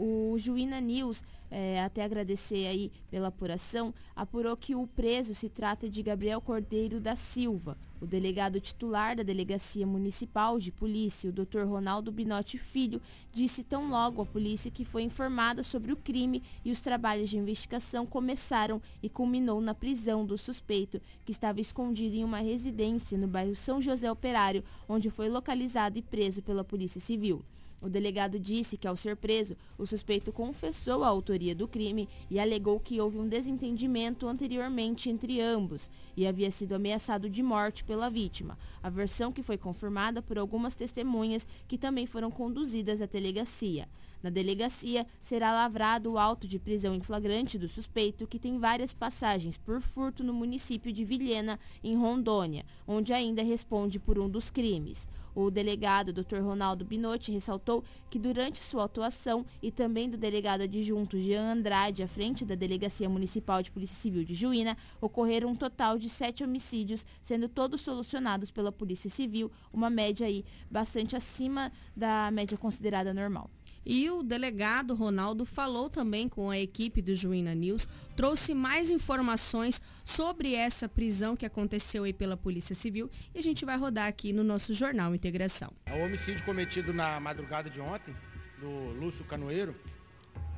O 0.00 0.38
Juína 0.38 0.80
News, 0.80 1.24
é, 1.50 1.82
até 1.82 2.04
agradecer 2.04 2.68
aí 2.68 2.92
pela 3.10 3.28
apuração, 3.28 3.92
apurou 4.14 4.56
que 4.56 4.72
o 4.72 4.86
preso 4.86 5.34
se 5.34 5.48
trata 5.48 5.90
de 5.90 6.04
Gabriel 6.04 6.40
Cordeiro 6.40 7.00
da 7.00 7.16
Silva. 7.16 7.76
O 8.00 8.06
delegado 8.06 8.60
titular 8.60 9.16
da 9.16 9.24
Delegacia 9.24 9.84
Municipal 9.84 10.60
de 10.60 10.70
Polícia, 10.70 11.30
o 11.30 11.32
Dr. 11.32 11.64
Ronaldo 11.64 12.12
Binotti 12.12 12.56
Filho, 12.56 13.02
disse 13.32 13.64
tão 13.64 13.90
logo 13.90 14.22
à 14.22 14.26
polícia 14.26 14.70
que 14.70 14.84
foi 14.84 15.02
informada 15.02 15.64
sobre 15.64 15.92
o 15.92 15.96
crime 15.96 16.44
e 16.64 16.70
os 16.70 16.80
trabalhos 16.80 17.28
de 17.28 17.36
investigação 17.36 18.06
começaram 18.06 18.80
e 19.02 19.08
culminou 19.08 19.60
na 19.60 19.74
prisão 19.74 20.24
do 20.24 20.38
suspeito, 20.38 21.00
que 21.24 21.32
estava 21.32 21.60
escondido 21.60 22.14
em 22.14 22.22
uma 22.22 22.38
residência 22.38 23.18
no 23.18 23.26
bairro 23.26 23.56
São 23.56 23.80
José 23.80 24.08
Operário, 24.08 24.62
onde 24.88 25.10
foi 25.10 25.28
localizado 25.28 25.98
e 25.98 26.02
preso 26.02 26.40
pela 26.40 26.62
Polícia 26.62 27.00
Civil. 27.00 27.44
O 27.80 27.88
delegado 27.88 28.38
disse 28.38 28.76
que, 28.76 28.88
ao 28.88 28.96
ser 28.96 29.16
preso, 29.16 29.56
o 29.76 29.86
suspeito 29.86 30.32
confessou 30.32 31.04
a 31.04 31.08
autoria 31.08 31.54
do 31.54 31.68
crime 31.68 32.08
e 32.28 32.40
alegou 32.40 32.80
que 32.80 33.00
houve 33.00 33.18
um 33.18 33.28
desentendimento 33.28 34.26
anteriormente 34.26 35.08
entre 35.08 35.40
ambos 35.40 35.90
e 36.16 36.26
havia 36.26 36.50
sido 36.50 36.74
ameaçado 36.74 37.30
de 37.30 37.42
morte 37.42 37.84
pela 37.84 38.10
vítima. 38.10 38.58
A 38.82 38.90
versão 38.90 39.32
que 39.32 39.42
foi 39.42 39.56
confirmada 39.56 40.20
por 40.20 40.38
algumas 40.38 40.74
testemunhas 40.74 41.46
que 41.68 41.78
também 41.78 42.06
foram 42.06 42.30
conduzidas 42.30 43.00
à 43.00 43.06
delegacia. 43.06 43.88
Na 44.20 44.30
delegacia, 44.30 45.06
será 45.20 45.52
lavrado 45.52 46.10
o 46.10 46.18
auto 46.18 46.48
de 46.48 46.58
prisão 46.58 46.92
em 46.92 47.00
flagrante 47.00 47.56
do 47.56 47.68
suspeito, 47.68 48.26
que 48.26 48.38
tem 48.38 48.58
várias 48.58 48.92
passagens 48.92 49.56
por 49.56 49.80
furto 49.80 50.24
no 50.24 50.34
município 50.34 50.92
de 50.92 51.04
Vilhena, 51.04 51.58
em 51.84 51.96
Rondônia, 51.96 52.64
onde 52.86 53.12
ainda 53.12 53.44
responde 53.44 54.00
por 54.00 54.18
um 54.18 54.28
dos 54.28 54.50
crimes. 54.50 55.06
O 55.40 55.52
delegado 55.52 56.12
Dr. 56.12 56.40
Ronaldo 56.40 56.84
Binotti 56.84 57.30
ressaltou 57.30 57.84
que 58.10 58.18
durante 58.18 58.58
sua 58.58 58.86
atuação 58.86 59.46
e 59.62 59.70
também 59.70 60.10
do 60.10 60.16
delegado 60.16 60.62
adjunto 60.62 61.16
Jean 61.16 61.52
Andrade 61.52 62.02
à 62.02 62.08
frente 62.08 62.44
da 62.44 62.56
Delegacia 62.56 63.08
Municipal 63.08 63.62
de 63.62 63.70
Polícia 63.70 63.94
Civil 63.96 64.24
de 64.24 64.34
Juína, 64.34 64.76
ocorreram 65.00 65.50
um 65.50 65.54
total 65.54 65.96
de 65.96 66.10
sete 66.10 66.42
homicídios, 66.42 67.06
sendo 67.22 67.48
todos 67.48 67.82
solucionados 67.82 68.50
pela 68.50 68.72
Polícia 68.72 69.08
Civil, 69.08 69.48
uma 69.72 69.88
média 69.88 70.26
aí 70.26 70.44
bastante 70.68 71.14
acima 71.14 71.70
da 71.96 72.32
média 72.32 72.58
considerada 72.58 73.14
normal. 73.14 73.48
E 73.88 74.10
o 74.10 74.22
delegado 74.22 74.94
Ronaldo 74.94 75.46
falou 75.46 75.88
também 75.88 76.28
com 76.28 76.50
a 76.50 76.58
equipe 76.58 77.00
do 77.00 77.14
Juína 77.14 77.54
News, 77.54 77.88
trouxe 78.14 78.52
mais 78.52 78.90
informações 78.90 79.80
sobre 80.04 80.54
essa 80.54 80.86
prisão 80.86 81.34
que 81.34 81.46
aconteceu 81.46 82.04
aí 82.04 82.12
pela 82.12 82.36
Polícia 82.36 82.74
Civil 82.74 83.10
e 83.34 83.38
a 83.38 83.42
gente 83.42 83.64
vai 83.64 83.78
rodar 83.78 84.06
aqui 84.06 84.30
no 84.30 84.44
nosso 84.44 84.74
Jornal 84.74 85.14
Integração. 85.14 85.72
O 85.90 86.04
homicídio 86.04 86.44
cometido 86.44 86.92
na 86.92 87.18
madrugada 87.18 87.70
de 87.70 87.80
ontem, 87.80 88.14
do 88.60 88.92
Lúcio 89.00 89.24
Canoeiro, 89.24 89.74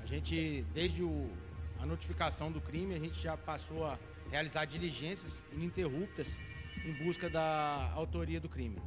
a 0.03 0.07
gente, 0.07 0.67
desde 0.75 1.05
o, 1.05 1.31
a 1.79 1.87
notificação 1.87 2.51
do 2.51 2.61
crime, 2.61 2.97
a 2.97 2.99
gente 2.99 3.23
já 3.23 3.37
passou 3.37 3.87
a 3.87 3.97
realizar 4.29 4.65
diligências 4.65 5.41
ininterruptas 5.53 6.41
em 6.85 6.93
busca 7.05 7.31
da 7.31 7.93
autoria 7.95 8.41
do 8.41 8.49
crime. 8.49 8.79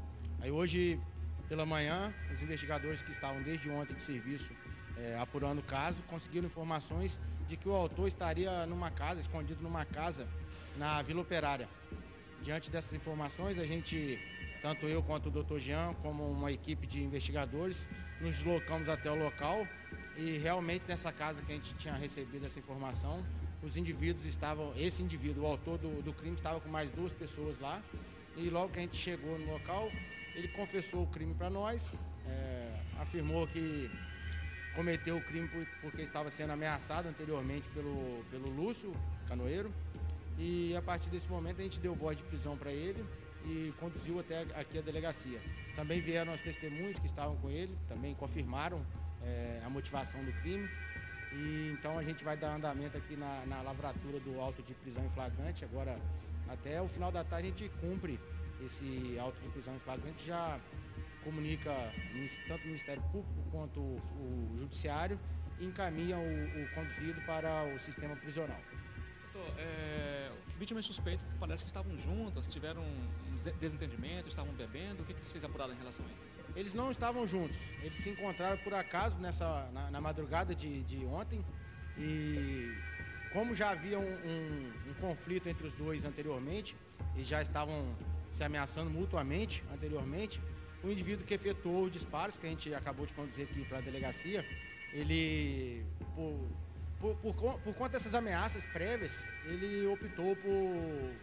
Aí 0.41 0.51
hoje, 0.51 0.99
pela 1.53 1.67
manhã, 1.67 2.11
os 2.33 2.41
investigadores 2.41 3.03
que 3.03 3.11
estavam 3.11 3.39
desde 3.43 3.69
ontem 3.69 3.93
de 3.93 4.01
serviço 4.01 4.51
é, 4.97 5.15
apurando 5.19 5.59
o 5.59 5.61
caso 5.61 6.01
conseguiram 6.09 6.47
informações 6.47 7.19
de 7.47 7.55
que 7.55 7.69
o 7.69 7.73
autor 7.73 8.07
estaria 8.07 8.65
numa 8.65 8.89
casa, 8.89 9.21
escondido 9.21 9.61
numa 9.61 9.85
casa 9.85 10.27
na 10.77 10.99
Vila 11.03 11.21
Operária. 11.21 11.69
Diante 12.41 12.71
dessas 12.71 12.91
informações, 12.93 13.59
a 13.59 13.67
gente, 13.67 14.19
tanto 14.63 14.87
eu 14.87 15.03
quanto 15.03 15.29
o 15.29 15.43
Dr. 15.43 15.59
Jean, 15.59 15.93
como 16.01 16.27
uma 16.27 16.51
equipe 16.51 16.87
de 16.87 17.03
investigadores, 17.03 17.87
nos 18.19 18.37
deslocamos 18.37 18.89
até 18.89 19.11
o 19.11 19.15
local 19.15 19.67
e 20.17 20.39
realmente 20.39 20.85
nessa 20.87 21.11
casa 21.11 21.43
que 21.43 21.51
a 21.51 21.55
gente 21.55 21.75
tinha 21.75 21.93
recebido 21.93 22.47
essa 22.47 22.57
informação, 22.57 23.23
os 23.61 23.77
indivíduos 23.77 24.25
estavam, 24.25 24.73
esse 24.75 25.03
indivíduo, 25.03 25.43
o 25.43 25.45
autor 25.45 25.77
do, 25.77 26.01
do 26.01 26.13
crime, 26.13 26.35
estava 26.35 26.59
com 26.59 26.69
mais 26.69 26.89
duas 26.89 27.13
pessoas 27.13 27.59
lá. 27.59 27.79
E 28.35 28.49
logo 28.49 28.69
que 28.69 28.79
a 28.79 28.81
gente 28.81 28.97
chegou 28.97 29.37
no 29.37 29.51
local, 29.51 29.91
ele 30.35 30.47
confessou 30.49 31.03
o 31.03 31.07
crime 31.07 31.33
para 31.33 31.49
nós, 31.49 31.85
é, 32.27 32.79
afirmou 32.99 33.47
que 33.47 33.89
cometeu 34.75 35.17
o 35.17 35.21
crime 35.21 35.47
porque 35.81 36.01
estava 36.01 36.31
sendo 36.31 36.51
ameaçado 36.51 37.07
anteriormente 37.07 37.67
pelo, 37.69 38.23
pelo 38.31 38.49
Lúcio 38.49 38.93
Canoeiro. 39.27 39.71
E 40.37 40.75
a 40.75 40.81
partir 40.81 41.09
desse 41.09 41.29
momento 41.29 41.59
a 41.59 41.63
gente 41.63 41.79
deu 41.79 41.93
voz 41.93 42.17
de 42.17 42.23
prisão 42.23 42.57
para 42.57 42.71
ele 42.71 43.05
e 43.45 43.73
conduziu 43.79 44.19
até 44.19 44.41
aqui 44.55 44.79
a 44.79 44.81
delegacia. 44.81 45.39
Também 45.75 46.01
vieram 46.01 46.33
as 46.33 46.41
testemunhas 46.41 46.97
que 46.97 47.05
estavam 47.05 47.35
com 47.37 47.49
ele, 47.49 47.77
também 47.87 48.15
confirmaram 48.15 48.83
é, 49.21 49.61
a 49.63 49.69
motivação 49.69 50.23
do 50.23 50.31
crime. 50.41 50.67
E 51.33 51.71
então 51.73 51.97
a 51.97 52.03
gente 52.03 52.23
vai 52.23 52.37
dar 52.37 52.55
andamento 52.55 52.97
aqui 52.97 53.15
na, 53.15 53.43
na 53.45 53.61
lavratura 53.61 54.19
do 54.19 54.39
auto 54.39 54.61
de 54.63 54.73
prisão 54.73 55.05
em 55.05 55.09
flagrante. 55.09 55.63
Agora, 55.63 55.99
até 56.47 56.81
o 56.81 56.87
final 56.87 57.11
da 57.11 57.23
tarde, 57.23 57.47
a 57.47 57.49
gente 57.51 57.69
cumpre 57.79 58.19
esse 58.65 59.17
auto 59.19 59.39
de 59.41 59.49
prisão 59.49 59.75
em 59.75 59.79
flagrante, 59.79 60.25
já 60.25 60.59
comunica 61.23 61.71
tanto 62.47 62.63
o 62.63 62.67
Ministério 62.67 63.01
Público 63.03 63.43
quanto 63.51 63.79
o, 63.79 64.51
o 64.53 64.57
Judiciário 64.57 65.19
e 65.59 65.65
encaminha 65.65 66.17
o, 66.17 66.63
o, 66.63 66.69
conduzido 66.75 67.21
para 67.21 67.65
o 67.73 67.79
sistema 67.79 68.15
prisional. 68.15 68.59
Doutor, 69.31 69.53
é, 69.57 70.31
vítima 70.59 70.79
e 70.79 70.83
suspeito 70.83 71.23
parece 71.39 71.63
que 71.63 71.69
estavam 71.69 71.97
juntas, 71.97 72.47
tiveram 72.47 72.81
um 72.81 73.37
desentendimento, 73.59 74.27
estavam 74.27 74.53
bebendo. 74.53 75.03
O 75.03 75.05
que, 75.05 75.13
que 75.13 75.25
vocês 75.25 75.43
apuraram 75.43 75.73
em 75.73 75.77
relação 75.77 76.05
a 76.05 76.09
isso? 76.09 76.33
Eles 76.55 76.73
não 76.73 76.91
estavam 76.91 77.27
juntos. 77.27 77.57
Eles 77.81 77.95
se 77.95 78.09
encontraram 78.09 78.57
por 78.57 78.73
acaso 78.73 79.19
nessa, 79.19 79.69
na, 79.71 79.89
na 79.89 80.01
madrugada 80.01 80.53
de, 80.53 80.83
de, 80.83 81.03
ontem. 81.05 81.43
E 81.97 82.75
como 83.31 83.55
já 83.55 83.71
havia 83.71 83.97
um, 83.97 84.03
um, 84.03 84.73
um, 84.89 84.93
conflito 85.01 85.47
entre 85.49 85.65
os 85.65 85.73
dois 85.73 86.05
anteriormente, 86.05 86.75
e 87.15 87.23
já 87.23 87.41
estavam 87.41 87.95
se 88.33 88.43
ameaçando 88.43 88.89
mutuamente 88.89 89.63
anteriormente, 89.71 90.41
o 90.83 90.89
indivíduo 90.89 91.25
que 91.25 91.33
efetuou 91.33 91.83
os 91.85 91.91
disparos, 91.91 92.37
que 92.37 92.45
a 92.45 92.49
gente 92.49 92.73
acabou 92.73 93.05
de 93.05 93.13
conduzir 93.13 93.45
aqui 93.45 93.63
para 93.63 93.77
a 93.77 93.81
delegacia, 93.81 94.43
ele, 94.91 95.85
por, 96.15 96.47
por, 96.99 97.15
por, 97.15 97.59
por 97.59 97.73
conta 97.75 97.89
dessas 97.91 98.15
ameaças 98.15 98.65
prévias, 98.65 99.23
ele 99.45 99.85
optou 99.87 100.35
por 100.35 101.13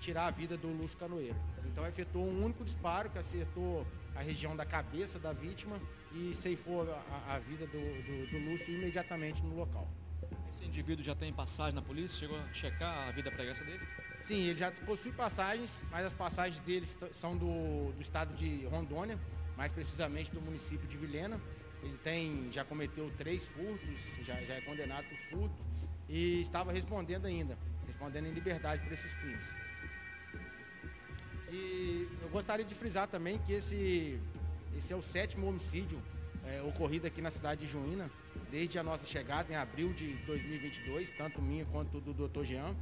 tirar 0.00 0.28
a 0.28 0.30
vida 0.30 0.56
do 0.56 0.68
Lúcio 0.68 0.96
Canoeiro. 0.96 1.36
Então 1.66 1.86
efetuou 1.86 2.26
um 2.26 2.44
único 2.44 2.64
disparo 2.64 3.10
que 3.10 3.18
acertou 3.18 3.86
a 4.14 4.20
região 4.20 4.54
da 4.56 4.64
cabeça 4.64 5.18
da 5.18 5.32
vítima 5.32 5.80
e 6.14 6.34
ceifou 6.34 6.82
a, 6.82 7.34
a 7.34 7.38
vida 7.38 7.66
do, 7.66 7.80
do, 7.80 8.30
do, 8.30 8.50
Lúcio 8.50 8.72
imediatamente 8.72 9.42
no 9.42 9.54
local. 9.56 9.88
Esse 10.48 10.64
indivíduo 10.64 11.04
já 11.04 11.14
tem 11.14 11.32
passagem 11.32 11.74
na 11.74 11.82
polícia? 11.82 12.20
Chegou 12.20 12.38
a 12.38 12.52
checar 12.52 13.08
a 13.08 13.10
vida 13.10 13.30
pregressa 13.30 13.64
dele? 13.64 13.86
Sim, 14.22 14.44
ele 14.44 14.58
já 14.58 14.70
possui 14.70 15.10
passagens, 15.10 15.82
mas 15.90 16.06
as 16.06 16.14
passagens 16.14 16.60
dele 16.62 16.86
são 17.10 17.36
do, 17.36 17.92
do 17.92 18.00
estado 18.00 18.32
de 18.34 18.64
Rondônia, 18.66 19.18
mais 19.56 19.72
precisamente 19.72 20.30
do 20.30 20.40
município 20.40 20.86
de 20.86 20.96
Vilhena. 20.96 21.40
Ele 21.82 21.98
tem, 21.98 22.48
já 22.52 22.64
cometeu 22.64 23.10
três 23.18 23.44
furtos, 23.44 23.98
já, 24.24 24.34
já 24.42 24.54
é 24.54 24.60
condenado 24.60 25.06
por 25.08 25.18
furto 25.18 25.56
e 26.08 26.40
estava 26.40 26.70
respondendo 26.70 27.26
ainda, 27.26 27.58
respondendo 27.84 28.26
em 28.26 28.30
liberdade 28.30 28.84
por 28.84 28.92
esses 28.92 29.12
crimes. 29.14 29.46
E 31.50 32.08
eu 32.22 32.28
gostaria 32.28 32.64
de 32.64 32.76
frisar 32.76 33.08
também 33.08 33.38
que 33.40 33.52
esse, 33.52 34.20
esse 34.76 34.92
é 34.92 34.96
o 34.96 35.02
sétimo 35.02 35.48
homicídio 35.48 36.00
é, 36.46 36.62
ocorrido 36.62 37.08
aqui 37.08 37.20
na 37.20 37.30
cidade 37.30 37.62
de 37.62 37.66
Juína, 37.66 38.08
desde 38.52 38.78
a 38.78 38.84
nossa 38.84 39.04
chegada 39.04 39.52
em 39.52 39.56
abril 39.56 39.92
de 39.92 40.14
2022, 40.26 41.10
tanto 41.10 41.42
minha 41.42 41.64
quanto 41.66 42.00
do 42.00 42.14
Dr. 42.14 42.44
Jean. 42.44 42.76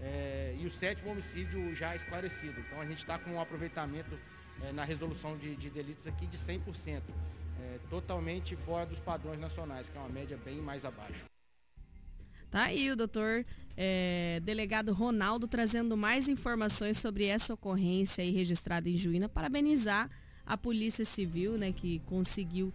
É, 0.00 0.56
e 0.58 0.66
o 0.66 0.70
sétimo 0.70 1.10
homicídio 1.10 1.74
já 1.74 1.94
esclarecido. 1.94 2.60
Então 2.60 2.80
a 2.80 2.86
gente 2.86 2.98
está 2.98 3.18
com 3.18 3.30
um 3.30 3.40
aproveitamento 3.40 4.18
é, 4.62 4.72
na 4.72 4.84
resolução 4.84 5.36
de, 5.36 5.56
de, 5.56 5.70
delitos 5.70 6.06
aqui 6.06 6.26
de 6.26 6.36
100%, 6.36 7.02
é, 7.60 7.78
totalmente 7.88 8.54
fora 8.56 8.86
dos 8.86 9.00
padrões 9.00 9.40
nacionais, 9.40 9.88
que 9.88 9.96
é 9.96 10.00
uma 10.00 10.08
média 10.08 10.38
bem 10.44 10.56
mais 10.56 10.84
abaixo. 10.84 11.24
Tá 12.50 12.64
aí 12.64 12.90
o 12.90 12.96
doutor 12.96 13.44
é, 13.76 14.40
delegado 14.44 14.92
Ronaldo 14.92 15.48
trazendo 15.48 15.96
mais 15.96 16.28
informações 16.28 16.98
sobre 16.98 17.24
essa 17.24 17.52
ocorrência 17.52 18.22
aí 18.22 18.30
registrada 18.30 18.88
em 18.88 18.96
Juína. 18.96 19.28
Parabenizar 19.28 20.08
a 20.46 20.56
Polícia 20.56 21.04
Civil, 21.04 21.58
né, 21.58 21.72
que 21.72 21.98
conseguiu 22.00 22.72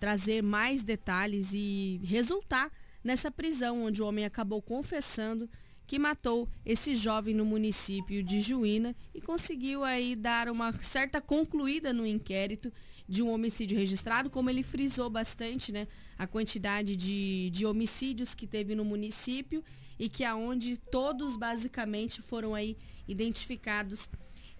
trazer 0.00 0.42
mais 0.42 0.82
detalhes 0.82 1.52
e 1.54 2.00
resultar 2.02 2.72
nessa 3.04 3.30
prisão 3.30 3.84
onde 3.84 4.02
o 4.02 4.06
homem 4.06 4.24
acabou 4.24 4.60
confessando 4.60 5.48
que 5.90 5.98
matou 5.98 6.48
esse 6.64 6.94
jovem 6.94 7.34
no 7.34 7.44
município 7.44 8.22
de 8.22 8.40
Juína 8.40 8.94
e 9.12 9.20
conseguiu 9.20 9.82
aí 9.82 10.14
dar 10.14 10.48
uma 10.48 10.72
certa 10.80 11.20
concluída 11.20 11.92
no 11.92 12.06
inquérito 12.06 12.72
de 13.08 13.24
um 13.24 13.28
homicídio 13.28 13.76
registrado, 13.76 14.30
como 14.30 14.48
ele 14.48 14.62
frisou 14.62 15.10
bastante, 15.10 15.72
né, 15.72 15.88
a 16.16 16.28
quantidade 16.28 16.94
de, 16.94 17.50
de 17.50 17.66
homicídios 17.66 18.36
que 18.36 18.46
teve 18.46 18.72
no 18.76 18.84
município 18.84 19.64
e 19.98 20.08
que 20.08 20.22
aonde 20.22 20.76
todos 20.76 21.36
basicamente 21.36 22.22
foram 22.22 22.54
aí 22.54 22.76
identificados 23.08 24.08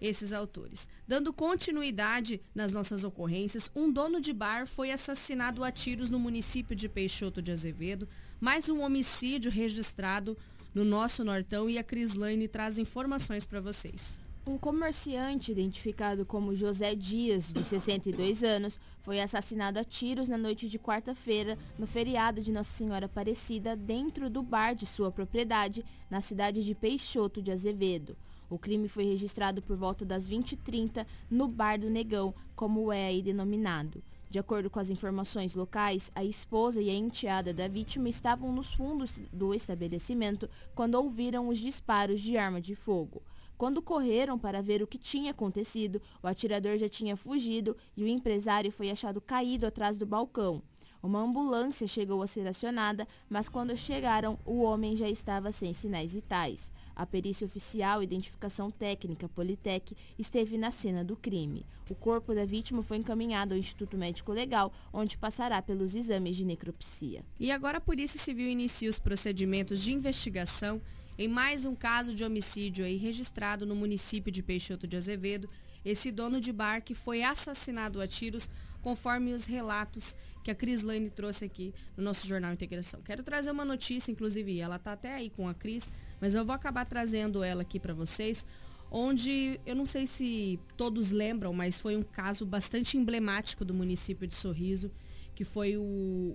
esses 0.01 0.33
autores. 0.33 0.85
Dando 1.07 1.31
continuidade 1.31 2.41
nas 2.53 2.73
nossas 2.73 3.05
ocorrências, 3.05 3.71
um 3.73 3.89
dono 3.89 4.19
de 4.19 4.33
bar 4.33 4.67
foi 4.67 4.91
assassinado 4.91 5.63
a 5.63 5.71
tiros 5.71 6.09
no 6.09 6.19
município 6.19 6.75
de 6.75 6.89
Peixoto 6.89 7.41
de 7.41 7.53
Azevedo, 7.53 8.09
mais 8.39 8.67
um 8.67 8.81
homicídio 8.81 9.51
registrado 9.51 10.35
no 10.73 10.83
nosso 10.85 11.23
Nortão 11.23 11.69
e 11.69 11.77
a 11.77 11.83
Crislaine 11.83 12.47
traz 12.47 12.77
informações 12.77 13.45
para 13.45 13.61
vocês. 13.61 14.19
Um 14.45 14.57
comerciante 14.57 15.51
identificado 15.51 16.25
como 16.25 16.55
José 16.55 16.95
Dias, 16.95 17.53
de 17.53 17.63
62 17.63 18.43
anos, 18.43 18.79
foi 19.01 19.21
assassinado 19.21 19.77
a 19.77 19.83
tiros 19.83 20.27
na 20.27 20.37
noite 20.37 20.67
de 20.67 20.79
quarta-feira, 20.79 21.59
no 21.77 21.85
feriado 21.85 22.41
de 22.41 22.51
Nossa 22.51 22.71
Senhora 22.71 23.05
Aparecida, 23.05 23.75
dentro 23.75 24.31
do 24.31 24.41
bar 24.41 24.73
de 24.73 24.87
sua 24.87 25.11
propriedade, 25.11 25.85
na 26.09 26.21
cidade 26.21 26.63
de 26.63 26.73
Peixoto 26.73 27.39
de 27.39 27.51
Azevedo. 27.51 28.17
O 28.49 28.57
crime 28.57 28.87
foi 28.87 29.05
registrado 29.05 29.61
por 29.61 29.77
volta 29.77 30.03
das 30.03 30.29
20h30 30.29 31.05
no 31.29 31.47
Bar 31.47 31.79
do 31.79 31.89
Negão, 31.89 32.33
como 32.55 32.91
é 32.91 33.05
aí 33.05 33.21
denominado. 33.21 34.03
De 34.31 34.39
acordo 34.39 34.69
com 34.69 34.79
as 34.79 34.89
informações 34.89 35.55
locais, 35.55 36.09
a 36.15 36.23
esposa 36.23 36.81
e 36.81 36.89
a 36.89 36.93
enteada 36.93 37.53
da 37.53 37.67
vítima 37.67 38.07
estavam 38.07 38.49
nos 38.49 38.73
fundos 38.73 39.19
do 39.29 39.53
estabelecimento 39.53 40.49
quando 40.73 40.95
ouviram 40.95 41.49
os 41.49 41.59
disparos 41.59 42.21
de 42.21 42.37
arma 42.37 42.61
de 42.61 42.73
fogo. 42.73 43.21
Quando 43.57 43.81
correram 43.81 44.39
para 44.39 44.61
ver 44.61 44.81
o 44.81 44.87
que 44.87 44.97
tinha 44.97 45.31
acontecido, 45.31 46.01
o 46.23 46.27
atirador 46.27 46.77
já 46.77 46.87
tinha 46.87 47.17
fugido 47.17 47.75
e 47.93 48.05
o 48.05 48.07
empresário 48.07 48.71
foi 48.71 48.89
achado 48.89 49.19
caído 49.19 49.67
atrás 49.67 49.97
do 49.97 50.05
balcão. 50.05 50.63
Uma 51.03 51.21
ambulância 51.21 51.87
chegou 51.87 52.21
a 52.21 52.27
ser 52.27 52.45
acionada, 52.47 53.07
mas 53.29 53.49
quando 53.49 53.75
chegaram, 53.75 54.37
o 54.45 54.61
homem 54.61 54.95
já 54.95 55.09
estava 55.09 55.51
sem 55.51 55.73
sinais 55.73 56.13
vitais. 56.13 56.71
A 56.95 57.05
perícia 57.05 57.45
oficial 57.45 58.03
Identificação 58.03 58.69
Técnica 58.69 59.27
Politec 59.27 59.95
esteve 60.19 60.57
na 60.57 60.69
cena 60.69 61.03
do 61.03 61.15
crime. 61.15 61.65
O 61.89 61.95
corpo 61.95 62.35
da 62.35 62.45
vítima 62.45 62.83
foi 62.83 62.97
encaminhado 62.97 63.53
ao 63.53 63.59
Instituto 63.59 63.97
Médico 63.97 64.31
Legal, 64.31 64.71
onde 64.93 65.17
passará 65.17 65.61
pelos 65.61 65.95
exames 65.95 66.35
de 66.35 66.45
necropsia. 66.45 67.25
E 67.39 67.51
agora 67.51 67.79
a 67.79 67.81
Polícia 67.81 68.19
Civil 68.19 68.49
inicia 68.49 68.89
os 68.89 68.99
procedimentos 68.99 69.81
de 69.81 69.91
investigação 69.91 70.81
em 71.17 71.27
mais 71.27 71.65
um 71.65 71.75
caso 71.75 72.13
de 72.13 72.23
homicídio 72.23 72.85
aí 72.85 72.97
registrado 72.97 73.65
no 73.65 73.75
município 73.75 74.31
de 74.31 74.41
Peixoto 74.41 74.87
de 74.87 74.97
Azevedo. 74.97 75.49
Esse 75.83 76.11
dono 76.11 76.39
de 76.39 76.53
bar 76.53 76.81
que 76.81 76.95
foi 76.95 77.23
assassinado 77.23 77.99
a 77.99 78.07
tiros 78.07 78.49
conforme 78.81 79.33
os 79.33 79.45
relatos 79.45 80.15
que 80.43 80.51
a 80.51 80.55
Cris 80.55 80.83
Lane 80.83 81.09
trouxe 81.09 81.45
aqui 81.45 81.73
no 81.95 82.03
nosso 82.03 82.27
Jornal 82.27 82.53
Integração. 82.53 83.01
Quero 83.01 83.23
trazer 83.23 83.51
uma 83.51 83.65
notícia, 83.65 84.11
inclusive, 84.11 84.59
ela 84.59 84.77
está 84.77 84.93
até 84.93 85.13
aí 85.13 85.29
com 85.29 85.47
a 85.47 85.53
Cris, 85.53 85.89
mas 86.19 86.35
eu 86.35 86.45
vou 86.45 86.55
acabar 86.55 86.85
trazendo 86.85 87.43
ela 87.43 87.61
aqui 87.61 87.79
para 87.79 87.93
vocês, 87.93 88.45
onde 88.89 89.59
eu 89.65 89.75
não 89.75 89.85
sei 89.85 90.05
se 90.05 90.59
todos 90.75 91.11
lembram, 91.11 91.53
mas 91.53 91.79
foi 91.79 91.95
um 91.95 92.03
caso 92.03 92.45
bastante 92.45 92.97
emblemático 92.97 93.63
do 93.63 93.73
município 93.73 94.27
de 94.27 94.35
Sorriso, 94.35 94.91
que 95.33 95.45
foi 95.45 95.77
o, 95.77 95.81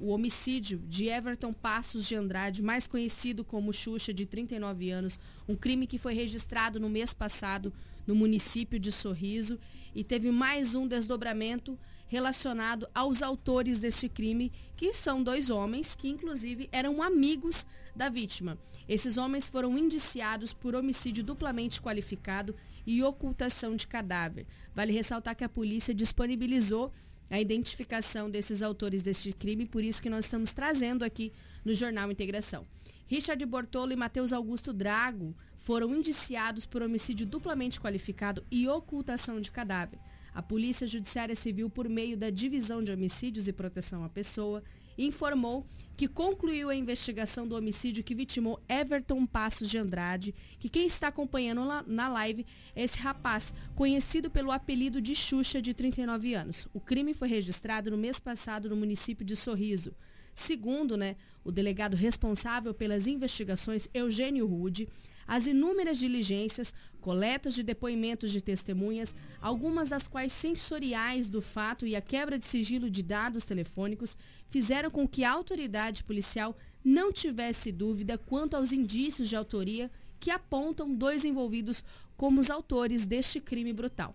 o, 0.00 0.08
homicídio 0.08 0.78
de 0.88 1.08
Everton 1.08 1.52
Passos 1.52 2.08
de 2.08 2.14
Andrade, 2.14 2.62
mais 2.62 2.88
conhecido 2.88 3.44
como 3.44 3.72
Xuxa, 3.72 4.12
de 4.12 4.24
39 4.24 4.90
anos, 4.90 5.20
um 5.46 5.54
crime 5.54 5.86
que 5.86 5.98
foi 5.98 6.14
registrado 6.14 6.80
no 6.80 6.88
mês 6.88 7.12
passado 7.12 7.72
no 8.06 8.14
município 8.14 8.78
de 8.78 8.90
Sorriso 8.90 9.58
e 9.94 10.02
teve 10.02 10.30
mais 10.30 10.74
um 10.74 10.86
desdobramento 10.86 11.78
relacionado 12.06 12.88
aos 12.94 13.22
autores 13.22 13.80
deste 13.80 14.08
crime, 14.08 14.52
que 14.76 14.92
são 14.92 15.22
dois 15.22 15.50
homens 15.50 15.94
que 15.94 16.08
inclusive 16.08 16.68
eram 16.70 17.02
amigos 17.02 17.66
da 17.94 18.08
vítima. 18.08 18.58
Esses 18.88 19.16
homens 19.16 19.48
foram 19.48 19.76
indiciados 19.76 20.52
por 20.52 20.74
homicídio 20.74 21.24
duplamente 21.24 21.80
qualificado 21.80 22.54
e 22.86 23.02
ocultação 23.02 23.74
de 23.74 23.86
cadáver. 23.86 24.46
Vale 24.74 24.92
ressaltar 24.92 25.34
que 25.34 25.44
a 25.44 25.48
polícia 25.48 25.94
disponibilizou 25.94 26.92
a 27.28 27.40
identificação 27.40 28.30
desses 28.30 28.62
autores 28.62 29.02
deste 29.02 29.32
crime, 29.32 29.66
por 29.66 29.82
isso 29.82 30.00
que 30.00 30.10
nós 30.10 30.26
estamos 30.26 30.52
trazendo 30.52 31.04
aqui 31.04 31.32
no 31.64 31.74
Jornal 31.74 32.10
Integração. 32.12 32.64
Richard 33.08 33.44
Bortolo 33.46 33.92
e 33.92 33.96
Matheus 33.96 34.32
Augusto 34.32 34.72
Drago 34.72 35.34
foram 35.56 35.92
indiciados 35.94 36.64
por 36.66 36.82
homicídio 36.82 37.26
duplamente 37.26 37.80
qualificado 37.80 38.44
e 38.50 38.68
ocultação 38.68 39.40
de 39.40 39.50
cadáver. 39.50 39.98
A 40.36 40.42
Polícia 40.42 40.86
Judiciária 40.86 41.34
Civil, 41.34 41.70
por 41.70 41.88
meio 41.88 42.14
da 42.14 42.28
Divisão 42.28 42.84
de 42.84 42.92
Homicídios 42.92 43.48
e 43.48 43.54
Proteção 43.54 44.04
à 44.04 44.08
Pessoa, 44.10 44.62
informou 44.98 45.66
que 45.96 46.06
concluiu 46.06 46.68
a 46.68 46.76
investigação 46.76 47.48
do 47.48 47.56
homicídio 47.56 48.04
que 48.04 48.14
vitimou 48.14 48.60
Everton 48.68 49.24
Passos 49.24 49.70
de 49.70 49.78
Andrade, 49.78 50.34
que 50.58 50.68
quem 50.68 50.84
está 50.84 51.08
acompanhando 51.08 51.62
na 51.86 52.08
live 52.10 52.44
é 52.74 52.84
esse 52.84 52.98
rapaz, 52.98 53.54
conhecido 53.74 54.30
pelo 54.30 54.52
apelido 54.52 55.00
de 55.00 55.14
Xuxa, 55.14 55.62
de 55.62 55.72
39 55.72 56.34
anos. 56.34 56.68
O 56.74 56.80
crime 56.80 57.14
foi 57.14 57.28
registrado 57.28 57.90
no 57.90 57.96
mês 57.96 58.20
passado 58.20 58.68
no 58.68 58.76
município 58.76 59.24
de 59.24 59.34
Sorriso. 59.34 59.94
Segundo 60.34 60.98
né, 60.98 61.16
o 61.42 61.50
delegado 61.50 61.96
responsável 61.96 62.74
pelas 62.74 63.06
investigações, 63.06 63.88
Eugênio 63.94 64.46
Rude, 64.46 64.86
as 65.26 65.46
inúmeras 65.46 65.98
diligências, 65.98 66.72
coletas 67.00 67.54
de 67.54 67.62
depoimentos 67.62 68.30
de 68.30 68.40
testemunhas, 68.40 69.14
algumas 69.40 69.90
das 69.90 70.08
quais 70.08 70.32
sensoriais 70.32 71.28
do 71.28 71.40
fato 71.40 71.86
e 71.86 71.94
a 71.96 72.00
quebra 72.00 72.38
de 72.38 72.44
sigilo 72.44 72.90
de 72.90 73.02
dados 73.02 73.44
telefônicos, 73.44 74.16
fizeram 74.48 74.90
com 74.90 75.06
que 75.06 75.24
a 75.24 75.32
autoridade 75.32 76.04
policial 76.04 76.56
não 76.84 77.12
tivesse 77.12 77.72
dúvida 77.72 78.16
quanto 78.16 78.54
aos 78.56 78.72
indícios 78.72 79.28
de 79.28 79.36
autoria 79.36 79.90
que 80.18 80.30
apontam 80.30 80.94
dois 80.94 81.24
envolvidos 81.24 81.84
como 82.16 82.40
os 82.40 82.50
autores 82.50 83.06
deste 83.06 83.40
crime 83.40 83.72
brutal. 83.72 84.14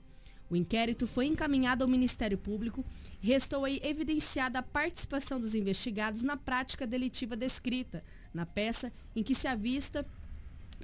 O 0.51 0.55
inquérito 0.57 1.07
foi 1.07 1.27
encaminhado 1.27 1.81
ao 1.81 1.89
Ministério 1.89 2.37
Público. 2.37 2.83
Restou 3.21 3.63
aí 3.63 3.79
evidenciada 3.81 4.59
a 4.59 4.61
participação 4.61 5.39
dos 5.39 5.55
investigados 5.55 6.23
na 6.23 6.35
prática 6.35 6.85
delitiva 6.85 7.37
descrita 7.37 8.03
na 8.33 8.45
peça 8.45 8.91
em 9.15 9.23
que 9.23 9.33
se 9.33 9.47
avista 9.47 10.05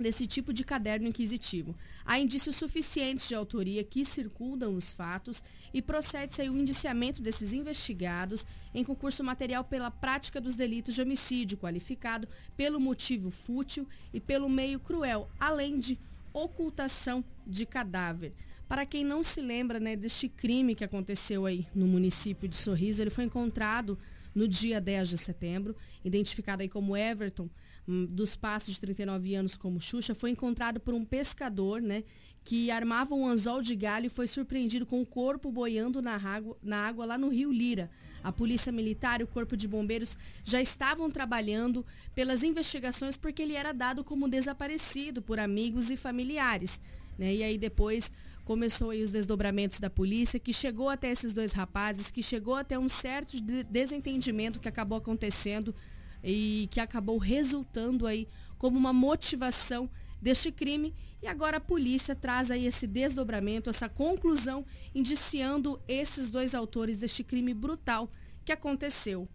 desse 0.03 0.25
tipo 0.27 0.53
de 0.53 0.63
caderno 0.63 1.07
inquisitivo. 1.07 1.75
Há 2.05 2.19
indícios 2.19 2.55
suficientes 2.55 3.27
de 3.27 3.35
autoria 3.35 3.83
que 3.83 4.05
circundam 4.05 4.75
os 4.75 4.91
fatos 4.91 5.43
e 5.73 5.81
procede-se 5.81 6.49
o 6.49 6.57
indiciamento 6.57 7.21
desses 7.21 7.53
investigados 7.53 8.45
em 8.73 8.83
concurso 8.83 9.23
material 9.23 9.63
pela 9.63 9.91
prática 9.91 10.39
dos 10.39 10.55
delitos 10.55 10.95
de 10.95 11.01
homicídio 11.01 11.57
qualificado 11.57 12.27
pelo 12.55 12.79
motivo 12.79 13.29
fútil 13.29 13.87
e 14.13 14.19
pelo 14.19 14.49
meio 14.49 14.79
cruel, 14.79 15.29
além 15.39 15.79
de 15.79 15.99
ocultação 16.33 17.23
de 17.45 17.65
cadáver. 17.65 18.33
Para 18.67 18.85
quem 18.85 19.03
não 19.03 19.23
se 19.23 19.41
lembra 19.41 19.79
né, 19.79 19.95
deste 19.95 20.27
crime 20.27 20.75
que 20.75 20.83
aconteceu 20.83 21.45
aí 21.45 21.65
no 21.73 21.87
município 21.87 22.49
de 22.49 22.55
Sorriso, 22.55 23.01
ele 23.01 23.09
foi 23.09 23.23
encontrado 23.23 23.97
no 24.35 24.47
dia 24.47 24.79
10 24.79 25.09
de 25.09 25.17
setembro, 25.17 25.75
identificado 26.03 26.61
aí 26.61 26.69
como 26.69 26.95
Everton, 26.95 27.49
dos 27.87 28.35
passos 28.35 28.73
de 28.73 28.81
39 28.81 29.33
anos 29.35 29.55
como 29.55 29.79
Xuxa, 29.79 30.13
foi 30.13 30.31
encontrado 30.31 30.79
por 30.79 30.93
um 30.93 31.05
pescador, 31.05 31.81
né? 31.81 32.03
Que 32.43 32.69
armava 32.69 33.15
um 33.15 33.25
anzol 33.25 33.61
de 33.61 33.75
galho 33.75 34.07
e 34.07 34.09
foi 34.09 34.27
surpreendido 34.27 34.85
com 34.85 35.01
o 35.01 35.05
corpo 35.05 35.51
boiando 35.51 36.01
na 36.01 36.15
água, 36.15 36.57
na 36.61 36.77
água 36.85 37.05
lá 37.05 37.17
no 37.17 37.29
Rio 37.29 37.51
Lira. 37.51 37.89
A 38.23 38.31
Polícia 38.31 38.71
Militar 38.71 39.21
e 39.21 39.23
o 39.23 39.27
Corpo 39.27 39.55
de 39.55 39.67
Bombeiros 39.67 40.17
já 40.43 40.61
estavam 40.61 41.09
trabalhando 41.09 41.85
pelas 42.13 42.43
investigações 42.43 43.15
porque 43.15 43.41
ele 43.41 43.53
era 43.53 43.71
dado 43.71 44.03
como 44.03 44.27
desaparecido 44.27 45.21
por 45.21 45.39
amigos 45.39 45.89
e 45.89 45.95
familiares. 45.95 46.81
Né? 47.17 47.35
E 47.35 47.43
aí 47.43 47.57
depois 47.57 48.11
começou 48.43 48.89
aí 48.89 49.03
os 49.03 49.11
desdobramentos 49.11 49.79
da 49.79 49.89
polícia, 49.89 50.39
que 50.39 50.53
chegou 50.53 50.89
até 50.89 51.11
esses 51.11 51.33
dois 51.33 51.53
rapazes, 51.53 52.11
que 52.11 52.23
chegou 52.23 52.55
até 52.55 52.77
um 52.79 52.89
certo 52.89 53.37
desentendimento 53.69 54.59
que 54.59 54.69
acabou 54.69 54.97
acontecendo 54.97 55.75
e 56.23 56.67
que 56.71 56.79
acabou 56.79 57.17
resultando 57.17 58.07
aí 58.07 58.27
como 58.57 58.77
uma 58.77 58.93
motivação 58.93 59.89
deste 60.21 60.51
crime. 60.51 60.93
E 61.21 61.27
agora 61.27 61.57
a 61.57 61.61
polícia 61.61 62.15
traz 62.15 62.51
aí 62.51 62.65
esse 62.65 62.85
desdobramento, 62.85 63.69
essa 63.69 63.89
conclusão, 63.89 64.65
indiciando 64.93 65.79
esses 65.87 66.29
dois 66.29 66.53
autores 66.53 66.99
deste 66.99 67.23
crime 67.23 67.53
brutal 67.53 68.09
que 68.45 68.51
aconteceu 68.51 69.27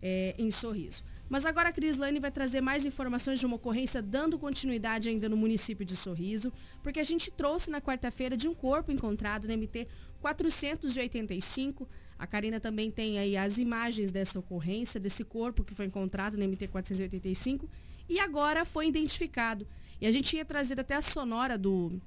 é, 0.00 0.34
em 0.38 0.50
Sorriso. 0.50 1.04
Mas 1.28 1.46
agora 1.46 1.70
a 1.70 1.72
Cris 1.72 1.96
Lane 1.96 2.20
vai 2.20 2.30
trazer 2.30 2.60
mais 2.60 2.84
informações 2.84 3.40
de 3.40 3.46
uma 3.46 3.56
ocorrência 3.56 4.02
dando 4.02 4.38
continuidade 4.38 5.08
ainda 5.08 5.30
no 5.30 5.36
município 5.36 5.82
de 5.82 5.96
Sorriso, 5.96 6.52
porque 6.82 7.00
a 7.00 7.04
gente 7.04 7.30
trouxe 7.30 7.70
na 7.70 7.80
quarta-feira 7.80 8.36
de 8.36 8.46
um 8.46 8.52
corpo 8.52 8.92
encontrado 8.92 9.48
no 9.48 9.56
MT 9.56 9.88
485 10.20 11.88
a 12.22 12.26
Karina 12.28 12.60
também 12.60 12.88
tem 12.88 13.18
aí 13.18 13.36
as 13.36 13.58
imagens 13.58 14.12
dessa 14.12 14.38
ocorrência, 14.38 15.00
desse 15.00 15.24
corpo 15.24 15.64
que 15.64 15.74
foi 15.74 15.86
encontrado 15.86 16.36
no 16.38 16.44
MT-485 16.44 17.68
e 18.08 18.20
agora 18.20 18.64
foi 18.64 18.86
identificado. 18.86 19.66
E 20.00 20.06
a 20.06 20.12
gente 20.12 20.28
tinha 20.28 20.44
trazido 20.44 20.82
até 20.82 20.94
a 20.94 21.02
sonora 21.02 21.58
do, 21.58 22.00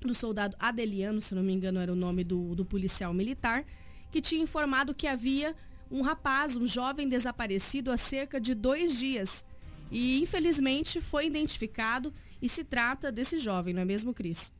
do 0.00 0.14
soldado 0.14 0.56
Adeliano, 0.58 1.20
se 1.20 1.34
não 1.34 1.42
me 1.42 1.52
engano 1.52 1.80
era 1.80 1.92
o 1.92 1.94
nome 1.94 2.24
do, 2.24 2.54
do 2.54 2.64
policial 2.64 3.12
militar, 3.12 3.62
que 4.10 4.22
tinha 4.22 4.42
informado 4.42 4.94
que 4.94 5.06
havia 5.06 5.54
um 5.90 6.00
rapaz, 6.00 6.56
um 6.56 6.64
jovem 6.64 7.06
desaparecido 7.06 7.90
há 7.90 7.98
cerca 7.98 8.40
de 8.40 8.54
dois 8.54 8.98
dias. 8.98 9.44
E 9.90 10.18
infelizmente 10.22 10.98
foi 10.98 11.26
identificado 11.26 12.10
e 12.40 12.48
se 12.48 12.64
trata 12.64 13.12
desse 13.12 13.38
jovem, 13.38 13.74
não 13.74 13.82
é 13.82 13.84
mesmo, 13.84 14.14
Cris? 14.14 14.50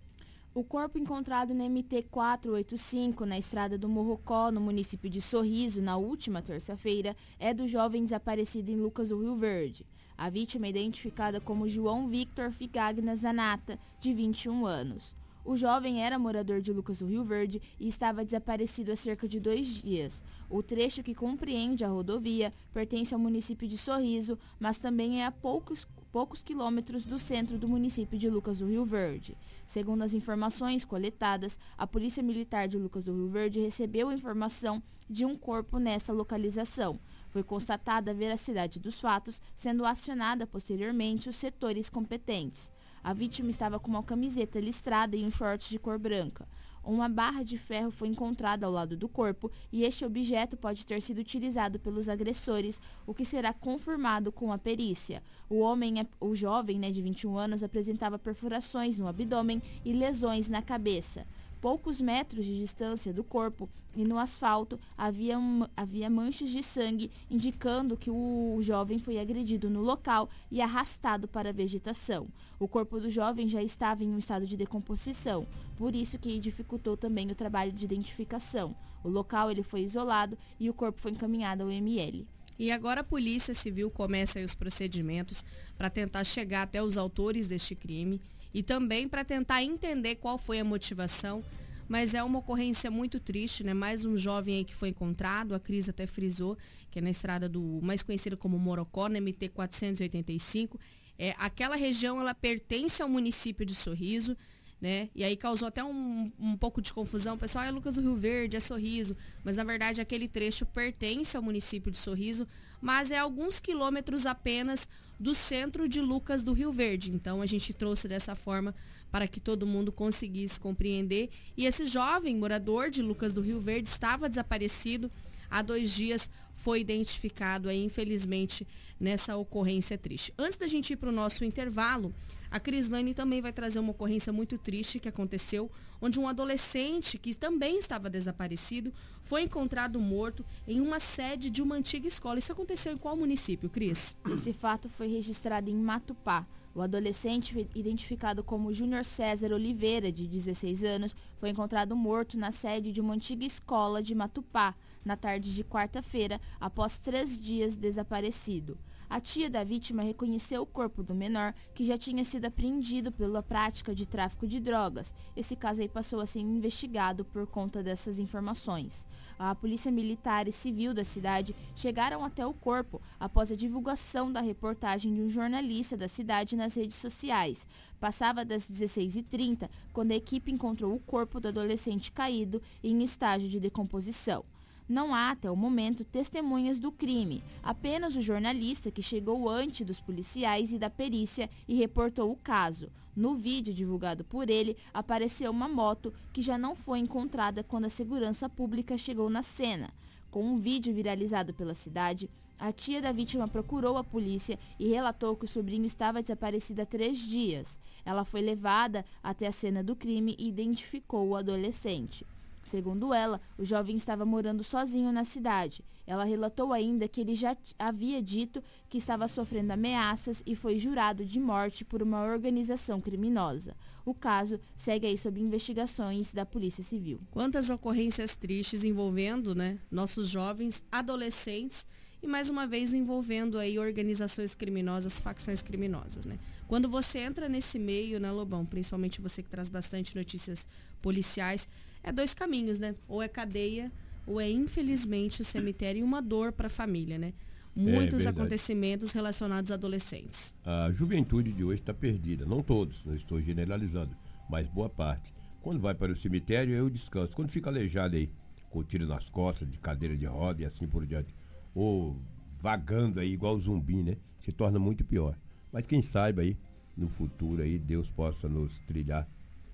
O 0.55 0.65
corpo 0.65 0.99
encontrado 0.99 1.55
no 1.55 1.63
MT-485, 1.63 3.21
na 3.21 3.39
estrada 3.39 3.77
do 3.77 3.89
Morrocó, 3.89 4.51
no 4.51 4.61
município 4.61 5.09
de 5.11 5.21
Sorriso, 5.21 5.83
na 5.83 5.97
última 5.97 6.43
terça-feira, 6.43 7.15
é 7.39 7.53
do 7.53 7.69
jovem 7.69 8.03
desaparecido 8.03 8.71
em 8.71 8.77
Lucas 8.77 9.11
do 9.11 9.21
Rio 9.21 9.37
Verde. 9.37 9.87
A 10.17 10.29
vítima 10.31 10.67
é 10.67 10.71
identificada 10.71 11.41
como 11.41 11.69
João 11.69 12.09
Victor 12.09 12.51
Figagna 12.51 13.15
Zanata, 13.15 13.79
de 14.01 14.13
21 14.13 14.67
anos. 14.67 15.15
O 15.45 15.57
jovem 15.57 16.03
era 16.03 16.19
morador 16.19 16.61
de 16.61 16.73
Lucas 16.73 16.99
do 16.99 17.07
Rio 17.07 17.23
Verde 17.25 17.61
e 17.79 17.87
estava 17.87 18.25
desaparecido 18.25 18.91
há 18.91 18.97
cerca 18.97 19.29
de 19.29 19.39
dois 19.39 19.67
dias. 19.67 20.25
O 20.51 20.63
trecho 20.63 21.03
que 21.03 21.15
compreende 21.15 21.85
a 21.85 21.89
rodovia 21.89 22.51
pertence 22.73 23.15
ao 23.15 23.21
município 23.21 23.69
de 23.69 23.79
Sorriso, 23.79 24.39
mas 24.59 24.79
também 24.79 25.23
é 25.23 25.27
a 25.27 25.31
poucos 25.31 25.87
poucos 26.13 26.43
quilômetros 26.43 27.05
do 27.05 27.19
centro 27.19 27.59
do 27.59 27.69
município 27.69 28.19
de 28.19 28.29
Lucas 28.29 28.59
do 28.59 28.67
Rio 28.67 28.85
Verde. 28.85 29.37
Segundo 29.67 30.03
as 30.03 30.15
informações 30.15 30.85
coletadas, 30.85 31.59
a 31.77 31.87
Polícia 31.87 32.23
Militar 32.23 32.67
de 32.67 32.79
Lucas 32.79 33.05
do 33.05 33.13
Rio 33.13 33.29
Verde 33.29 33.61
recebeu 33.61 34.11
informação 34.11 34.83
de 35.09 35.25
um 35.25 35.37
corpo 35.37 35.79
nessa 35.79 36.13
localização. 36.13 36.99
Foi 37.31 37.43
constatada 37.43 38.11
a 38.11 38.15
veracidade 38.15 38.81
dos 38.81 39.01
fatos, 39.01 39.43
sendo 39.55 39.85
acionada 39.85 40.47
posteriormente 40.47 41.29
os 41.29 41.37
setores 41.37 41.91
competentes. 41.91 42.71
A 43.03 43.13
vítima 43.13 43.51
estava 43.51 43.79
com 43.79 43.89
uma 43.89 44.03
camiseta 44.03 44.59
listrada 44.59 45.17
e 45.17 45.25
um 45.25 45.31
short 45.31 45.69
de 45.69 45.79
cor 45.79 45.99
branca. 45.99 46.49
Uma 46.85 47.09
barra 47.09 47.43
de 47.43 47.59
ferro 47.59 47.91
foi 47.91 48.09
encontrada 48.09 48.67
ao 48.67 48.73
lado 48.73 48.97
do 48.97 49.09
corpo 49.09 49.51
e 49.73 49.85
este 49.85 50.05
objeto 50.05 50.57
pode 50.57 50.87
ter 50.87 51.03
sido 51.03 51.19
utilizado 51.19 51.79
pelos 51.79 52.09
agressores, 52.09 52.81
o 53.07 53.15
que 53.15 53.25
será 53.25 53.53
confirmado 53.53 54.33
com 54.33 54.53
a 54.53 54.59
perícia. 54.59 55.23
O 55.49 55.59
homem, 55.59 56.01
é, 56.01 56.07
o 56.21 56.35
jovem 56.35 56.79
né, 56.79 56.91
de 56.91 57.03
21 57.03 57.37
anos, 57.37 57.63
apresentava 57.63 58.19
perfurações 58.19 58.99
no 58.99 59.07
abdômen 59.07 59.63
e 59.85 59.93
lesões 59.93 60.49
na 60.49 60.63
cabeça 60.63 61.27
poucos 61.61 62.01
metros 62.01 62.45
de 62.45 62.57
distância 62.57 63.13
do 63.13 63.25
corpo 63.25 63.69
e 63.97 64.05
no 64.05 64.19
asfalto 64.19 64.79
havia, 64.97 65.37
havia 65.77 66.09
manchas 66.09 66.51
de 66.51 66.63
sangue 66.63 67.11
indicando 67.31 67.97
que 67.97 68.11
o 68.11 68.59
jovem 68.61 68.99
foi 68.99 69.19
agredido 69.19 69.69
no 69.69 69.81
local 69.81 70.29
e 70.51 70.61
arrastado 70.61 71.27
para 71.27 71.51
a 71.51 71.53
vegetação. 71.53 72.29
O 72.59 72.69
corpo 72.69 73.01
do 73.01 73.11
jovem 73.11 73.49
já 73.49 73.63
estava 73.63 74.05
em 74.05 74.13
um 74.13 74.19
estado 74.19 74.47
de 74.47 74.57
decomposição, 74.57 75.47
por 75.77 75.95
isso 75.95 76.19
que 76.19 76.39
dificultou 76.39 76.97
também 76.97 77.31
o 77.31 77.35
trabalho 77.35 77.73
de 77.73 77.85
identificação. 77.85 78.75
O 79.03 79.09
local 79.09 79.51
ele 79.51 79.63
foi 79.63 79.83
isolado 79.83 80.37
e 80.59 80.69
o 80.69 80.75
corpo 80.75 81.01
foi 81.01 81.13
encaminhado 81.13 81.63
ao 81.63 81.71
ML. 81.71 82.27
E 82.59 82.73
agora 82.73 83.03
a 83.03 83.05
Polícia 83.05 83.55
Civil 83.55 83.89
começa 83.89 84.41
os 84.41 84.55
procedimentos 84.55 85.45
para 85.77 85.89
tentar 85.89 86.25
chegar 86.25 86.63
até 86.63 86.83
os 86.83 86.99
autores 86.99 87.47
deste 87.47 87.77
crime 87.77 88.21
e 88.53 88.63
também 88.63 89.09
para 89.09 89.25
tentar 89.25 89.63
entender 89.63 90.17
qual 90.17 90.39
foi 90.39 90.61
a 90.61 90.65
motivação. 90.65 91.45
Mas 91.89 92.13
é 92.13 92.23
uma 92.23 92.41
ocorrência 92.41 92.91
muito 92.91 93.19
triste, 93.19 93.65
né? 93.65 93.73
Mais 93.73 94.05
um 94.05 94.15
jovem 94.15 94.57
aí 94.57 94.65
que 94.65 94.75
foi 94.75 94.91
encontrado, 94.91 95.55
a 95.55 95.61
Cris 95.61 95.89
até 95.89 96.07
frisou, 96.07 96.57
que 96.91 96.99
é 96.99 97.03
na 97.03 97.09
estrada 97.09 97.49
do 97.49 97.81
mais 97.83 98.03
conhecido 98.03 98.37
como 98.37 98.59
Morocó, 98.59 99.09
na 99.09 99.19
MT 99.19 99.49
485. 99.49 100.79
É, 101.19 101.35
aquela 101.39 101.77
região 101.77 102.21
ela 102.21 102.35
pertence 102.35 103.03
ao 103.03 103.09
município 103.09 103.65
de 103.65 103.75
Sorriso 103.75 104.37
né? 104.81 105.09
E 105.15 105.25
aí 105.25 105.37
causou 105.37 105.69
até 105.69 105.83
um, 105.83 106.31
um 106.39 106.57
pouco 106.57 106.81
de 106.81 106.93
confusão. 106.93 107.35
O 107.35 107.39
pessoal, 107.39 107.65
é 107.65 107.71
Lucas 107.71 107.95
do 107.95 108.01
Rio 108.01 108.17
Verde, 108.17 108.57
é 108.57 108.61
Sorriso. 108.61 109.17
Mas 109.43 109.57
na 109.57 109.65
verdade 109.65 110.01
aquele 110.01 110.29
trecho 110.29 110.65
pertence 110.67 111.37
ao 111.37 111.43
município 111.43 111.91
de 111.91 111.99
Sorriso, 111.99 112.47
mas 112.81 113.11
é 113.11 113.19
alguns 113.19 113.59
quilômetros 113.59 114.27
apenas 114.27 114.89
do 115.19 115.35
centro 115.35 115.89
de 115.89 116.01
Lucas 116.01 116.45
do 116.45 116.53
Rio 116.53 116.73
Verde. 116.73 117.11
Então 117.11 117.43
a 117.43 117.47
gente 117.47 117.73
trouxe 117.75 118.07
dessa 118.07 118.35
forma 118.35 118.75
para 119.11 119.27
que 119.27 119.41
todo 119.41 119.67
mundo 119.67 119.91
conseguisse 119.91 120.61
compreender. 120.61 121.31
E 121.57 121.67
esse 121.67 121.87
jovem 121.87 122.37
morador 122.37 122.91
de 122.91 123.03
Lucas 123.03 123.33
do 123.33 123.41
Rio 123.41 123.59
Verde 123.59 123.89
estava 123.89 124.29
desaparecido 124.29 125.11
há 125.51 125.63
dois 125.63 125.95
dias 125.95 126.31
foi 126.59 126.81
identificado 126.81 127.69
aí, 127.69 127.85
infelizmente, 127.85 128.67
nessa 128.99 129.37
ocorrência 129.37 129.97
triste. 129.97 130.35
Antes 130.37 130.59
da 130.59 130.67
gente 130.67 130.93
ir 130.93 130.97
para 130.97 131.09
o 131.09 131.13
nosso 131.13 131.45
intervalo, 131.45 132.13
a 132.51 132.59
Crislane 132.59 133.15
também 133.15 133.41
vai 133.41 133.53
trazer 133.53 133.79
uma 133.79 133.93
ocorrência 133.93 134.33
muito 134.33 134.59
triste 134.59 134.99
que 134.99 135.09
aconteceu, 135.09 135.71
onde 136.01 136.19
um 136.19 136.27
adolescente 136.27 137.17
que 137.17 137.33
também 137.33 137.79
estava 137.79 138.11
desaparecido 138.11 138.93
foi 139.23 139.43
encontrado 139.43 140.01
morto 140.01 140.45
em 140.67 140.81
uma 140.81 140.99
sede 140.99 141.49
de 141.49 141.63
uma 141.63 141.77
antiga 141.77 142.09
escola. 142.09 142.41
Isso 142.41 142.51
aconteceu 142.51 142.93
em 142.93 142.99
qual 142.99 143.17
município, 143.17 143.71
Cris? 143.71 144.17
Esse 144.29 144.53
fato 144.53 144.89
foi 144.89 145.07
registrado 145.07 145.71
em 145.71 145.77
Matupá. 145.77 146.45
O 146.75 146.83
adolescente, 146.83 147.69
identificado 147.73 148.43
como 148.43 148.73
Júnior 148.73 149.05
César 149.05 149.53
Oliveira, 149.53 150.11
de 150.11 150.27
16 150.27 150.83
anos, 150.83 151.15
foi 151.39 151.51
encontrado 151.51 151.95
morto 151.95 152.37
na 152.37 152.51
sede 152.51 152.91
de 152.91 153.01
uma 153.01 153.15
antiga 153.15 153.45
escola 153.45 154.03
de 154.03 154.13
Matupá 154.13 154.75
na 155.09 155.17
tarde 155.17 155.55
de 155.55 155.65
quarta-feira, 155.65 156.39
após 156.61 156.99
três 156.99 157.41
dias 157.41 157.75
desaparecido. 157.75 158.79
A 159.11 159.19
tia 159.19 159.49
da 159.49 159.65
vítima 159.65 160.03
reconheceu 160.03 160.61
o 160.61 160.67
corpo 160.67 161.03
do 161.03 161.15
menor, 161.15 161.55
que 161.75 161.83
já 161.83 161.97
tinha 161.97 162.23
sido 162.25 162.45
apreendido 162.45 163.11
pela 163.11 163.43
prática 163.43 163.95
de 163.95 164.05
tráfico 164.07 164.47
de 164.47 164.61
drogas. 164.61 165.15
Esse 165.35 165.57
caso 165.57 165.81
aí 165.81 165.89
passou 165.89 166.21
a 166.21 166.27
ser 166.27 166.41
investigado 166.41 167.25
por 167.25 167.47
conta 167.47 167.83
dessas 167.83 168.19
informações. 168.19 169.07
A 169.39 169.55
polícia 169.55 169.91
militar 169.91 170.47
e 170.47 170.53
civil 170.53 170.93
da 170.93 171.05
cidade 171.05 171.57
chegaram 171.75 172.23
até 172.23 172.45
o 172.45 172.53
corpo 172.53 173.01
após 173.19 173.51
a 173.51 173.57
divulgação 173.57 174.31
da 174.31 174.43
reportagem 174.43 175.15
de 175.15 175.23
um 175.23 175.29
jornalista 175.31 175.97
da 175.97 176.07
cidade 176.07 176.55
nas 176.55 176.75
redes 176.75 176.99
sociais. 176.99 177.67
Passava 177.99 178.45
das 178.45 178.71
16h30 178.71 179.71
quando 179.91 180.13
a 180.13 180.17
equipe 180.17 180.53
encontrou 180.53 180.95
o 180.95 181.01
corpo 181.01 181.41
do 181.41 181.49
adolescente 181.49 182.13
caído 182.13 182.61
em 182.83 183.03
estágio 183.03 183.49
de 183.49 183.59
decomposição. 183.59 184.45
Não 184.89 185.15
há, 185.15 185.33
até 185.33 185.51
o 185.51 185.57
momento, 185.57 186.03
testemunhas 186.03 186.79
do 186.79 186.91
crime, 186.91 187.45
apenas 187.63 188.17
o 188.17 188.23
jornalista 188.23 188.91
que 188.91 189.03
chegou 189.03 189.47
antes 189.47 189.87
dos 189.87 190.01
policiais 190.01 190.73
e 190.73 190.79
da 190.79 190.89
perícia 190.89 191.51
e 191.69 191.75
reportou 191.75 192.33
o 192.33 192.37
caso. 192.37 192.89
No 193.15 193.35
vídeo 193.35 193.75
divulgado 193.75 194.25
por 194.25 194.49
ele, 194.49 194.79
apareceu 194.95 195.51
uma 195.51 195.69
moto 195.69 196.15
que 196.33 196.41
já 196.41 196.57
não 196.57 196.75
foi 196.75 197.01
encontrada 197.01 197.63
quando 197.63 197.85
a 197.85 197.91
segurança 197.91 198.49
pública 198.49 198.97
chegou 198.97 199.29
na 199.29 199.43
cena. 199.43 199.91
Com 200.31 200.43
um 200.43 200.57
vídeo 200.57 200.95
viralizado 200.95 201.53
pela 201.53 201.75
cidade, 201.75 202.31
a 202.59 202.73
tia 202.73 203.03
da 203.03 203.13
vítima 203.13 203.47
procurou 203.47 203.99
a 203.99 204.05
polícia 204.05 204.59
e 204.79 204.89
relatou 204.89 205.37
que 205.37 205.45
o 205.45 205.49
sobrinho 205.49 205.85
estava 205.85 206.23
desaparecido 206.23 206.81
há 206.81 206.87
três 206.87 207.19
dias. 207.19 207.79
Ela 208.07 208.25
foi 208.25 208.41
levada 208.41 209.05
até 209.23 209.47
a 209.47 209.53
cena 209.53 209.83
do 209.83 209.95
crime 209.95 210.35
e 210.39 210.49
identificou 210.49 211.29
o 211.29 211.37
adolescente. 211.37 212.27
Segundo 212.69 213.15
ela, 213.15 213.41
o 213.57 213.65
jovem 213.65 213.97
estava 213.97 214.27
morando 214.27 214.63
sozinho 214.63 215.11
na 215.11 215.25
cidade. 215.25 215.83
Ela 216.07 216.25
relatou 216.25 216.71
ainda 216.71 217.09
que 217.09 217.19
ele 217.19 217.35
já 217.35 217.57
havia 217.79 218.23
dito 218.23 218.63
que 218.91 218.99
estava 218.99 219.27
sofrendo 219.27 219.73
ameaças 219.73 220.43
e 220.45 220.55
foi 220.55 220.77
jurado 220.77 221.25
de 221.25 221.41
morte 221.41 221.83
por 221.83 222.03
uma 222.03 222.23
organização 222.23 223.01
criminosa. 223.01 223.75
O 224.05 224.13
caso 224.13 224.61
segue 224.77 225.07
aí 225.07 225.17
sob 225.17 225.41
investigações 225.41 226.31
da 226.31 226.45
Polícia 226.45 226.85
Civil. 226.85 227.19
Quantas 227.31 227.71
ocorrências 227.71 228.37
tristes 228.37 228.85
envolvendo, 228.85 229.55
né, 229.55 229.79
nossos 229.91 230.29
jovens, 230.29 230.85
adolescentes 230.93 231.87
e 232.23 232.27
mais 232.27 232.51
uma 232.51 232.67
vez 232.67 232.93
envolvendo 232.93 233.59
aí 233.59 233.79
organizações 233.79 234.55
criminosas, 234.55 235.21
facções 235.21 235.63
criminosas, 235.63 236.27
né? 236.27 236.39
Quando 236.67 236.89
você 236.89 237.21
entra 237.21 237.49
nesse 237.49 237.79
meio, 237.79 238.19
né, 238.19 238.31
Lobão, 238.31 238.67
principalmente 238.67 239.21
você 239.21 239.43
que 239.43 239.49
traz 239.49 239.69
bastante 239.69 240.17
notícias 240.17 240.67
policiais, 241.01 241.69
é 242.03 242.13
dois 242.13 242.35
caminhos, 242.35 242.79
né? 242.79 242.95
Ou 243.07 243.23
é 243.23 243.29
cadeia, 243.29 243.91
ou 244.27 244.41
é 244.41 244.51
infelizmente 244.51 245.41
o 245.41 245.45
cemitério 245.45 246.01
e 246.01 246.03
uma 246.03 246.21
dor 246.21 246.53
para 246.53 246.67
a 246.67 246.71
família, 246.71 247.19
né? 247.19 247.33
Muitos 247.75 248.27
é 248.27 248.31
acontecimentos 248.31 249.13
relacionados 249.13 249.71
a 249.71 249.75
adolescentes. 249.75 250.53
A 250.65 250.91
juventude 250.91 251.53
de 251.53 251.63
hoje 251.63 251.81
está 251.81 251.95
perdida, 251.95 252.45
não 252.45 252.61
todos, 252.61 253.05
não 253.05 253.15
estou 253.15 253.41
generalizando, 253.41 254.17
mas 254.51 254.69
boa 254.69 254.89
parte. 254.89 255.33
Quando 255.63 255.81
vai 255.81 255.95
para 255.95 256.13
o 256.13 256.17
cemitério, 256.17 256.75
eu 256.75 256.91
descanso. 256.91 257.37
Quando 257.37 257.51
fica 257.51 257.71
aleijado 257.71 258.17
aí, 258.17 258.31
com 258.71 258.83
tiro 258.83 259.07
nas 259.07 259.29
costas, 259.29 259.71
de 259.71 259.79
cadeira 259.79 260.17
de 260.17 260.27
roda 260.27 260.63
e 260.63 260.65
assim 260.65 260.87
por 260.87 261.07
diante, 261.07 261.35
ou 261.75 262.21
vagando 262.61 263.21
aí 263.21 263.33
igual 263.33 263.59
zumbi, 263.61 264.03
né? 264.03 264.17
Se 264.45 264.51
torna 264.51 264.79
muito 264.79 265.05
pior. 265.05 265.39
Mas 265.73 265.87
quem 265.87 266.03
saiba 266.03 266.43
aí, 266.43 266.57
no 266.97 267.09
futuro 267.09 267.63
aí, 267.63 267.79
Deus 267.79 268.11
possa 268.11 268.49
nos 268.49 268.79
trilhar 268.81 269.29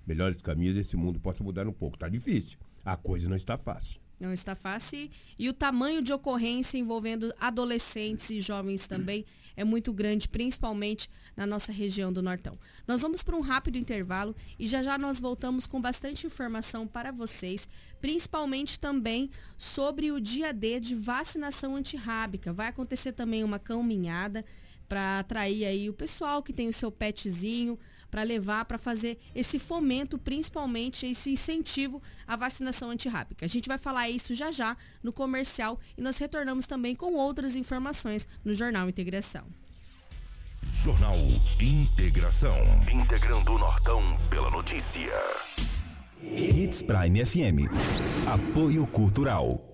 melhores 0.06 0.40
caminhos, 0.40 0.76
esse 0.76 0.96
mundo 0.96 1.20
possa 1.20 1.42
mudar 1.42 1.66
um 1.66 1.72
pouco. 1.72 1.98
Tá 1.98 2.08
difícil. 2.08 2.58
A 2.84 2.96
coisa 2.96 3.28
não 3.28 3.36
está 3.36 3.56
fácil. 3.56 4.00
Não 4.20 4.32
está 4.32 4.54
fácil. 4.54 5.10
E 5.38 5.48
o 5.48 5.52
tamanho 5.52 6.00
de 6.00 6.12
ocorrência 6.12 6.78
envolvendo 6.78 7.34
adolescentes 7.40 8.30
e 8.30 8.40
jovens 8.40 8.86
também 8.86 9.24
é 9.56 9.64
muito 9.64 9.92
grande, 9.92 10.28
principalmente 10.28 11.08
na 11.36 11.46
nossa 11.46 11.72
região 11.72 12.12
do 12.12 12.22
Nortão. 12.22 12.58
Nós 12.86 13.02
vamos 13.02 13.22
para 13.22 13.36
um 13.36 13.40
rápido 13.40 13.78
intervalo 13.78 14.34
e 14.58 14.66
já 14.66 14.82
já 14.82 14.96
nós 14.98 15.20
voltamos 15.20 15.66
com 15.66 15.80
bastante 15.80 16.26
informação 16.26 16.86
para 16.86 17.10
vocês, 17.10 17.68
principalmente 18.00 18.78
também 18.78 19.30
sobre 19.56 20.10
o 20.12 20.20
dia 20.20 20.52
D 20.52 20.80
de 20.80 20.94
vacinação 20.94 21.76
antirrábica. 21.76 22.52
Vai 22.52 22.68
acontecer 22.68 23.12
também 23.12 23.44
uma 23.44 23.58
caminhada 23.58 24.44
para 24.88 25.20
atrair 25.20 25.64
aí 25.64 25.88
o 25.88 25.94
pessoal 25.94 26.42
que 26.42 26.52
tem 26.52 26.68
o 26.68 26.72
seu 26.72 26.90
petzinho, 26.90 27.78
para 28.14 28.22
levar, 28.22 28.64
para 28.64 28.78
fazer 28.78 29.18
esse 29.34 29.58
fomento, 29.58 30.16
principalmente 30.16 31.04
esse 31.04 31.32
incentivo 31.32 32.00
à 32.24 32.36
vacinação 32.36 32.90
antirrábica. 32.90 33.44
A 33.44 33.48
gente 33.48 33.66
vai 33.66 33.76
falar 33.76 34.08
isso 34.08 34.36
já 34.36 34.52
já 34.52 34.76
no 35.02 35.12
comercial 35.12 35.80
e 35.98 36.00
nós 36.00 36.16
retornamos 36.16 36.64
também 36.64 36.94
com 36.94 37.14
outras 37.14 37.56
informações 37.56 38.28
no 38.44 38.54
Jornal 38.54 38.88
Integração. 38.88 39.44
Jornal 40.62 41.16
Integração. 41.60 42.56
Integrando 42.88 43.52
o 43.52 43.58
Nortão 43.58 44.00
pela 44.30 44.48
notícia. 44.48 45.10
Hits 46.22 46.82
Prime 46.82 47.26
FM. 47.26 47.66
Apoio 48.28 48.86
Cultural. 48.86 49.73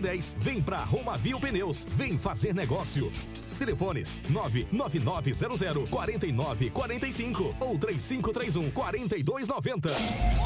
10. 0.00 0.36
Vem 0.40 0.60
pra 0.60 0.84
Romavil 0.84 1.40
Pneus. 1.40 1.86
Vem 1.96 2.18
fazer 2.18 2.54
negócio. 2.54 3.12
Telefones 3.58 4.22
99900 4.28 5.88
4945 5.88 7.56
ou 7.60 7.78
3531 7.78 8.70
4290. 8.70 9.90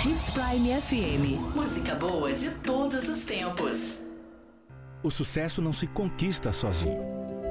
Hits 0.04 0.30
Prime 0.30 0.80
FM. 0.80 1.54
Música 1.54 1.94
boa 1.94 2.32
de 2.32 2.50
todos 2.50 3.08
os 3.08 3.24
tempos. 3.24 4.04
O 5.02 5.10
sucesso 5.10 5.62
não 5.62 5.72
se 5.72 5.86
conquista 5.86 6.52
sozinho. 6.52 7.19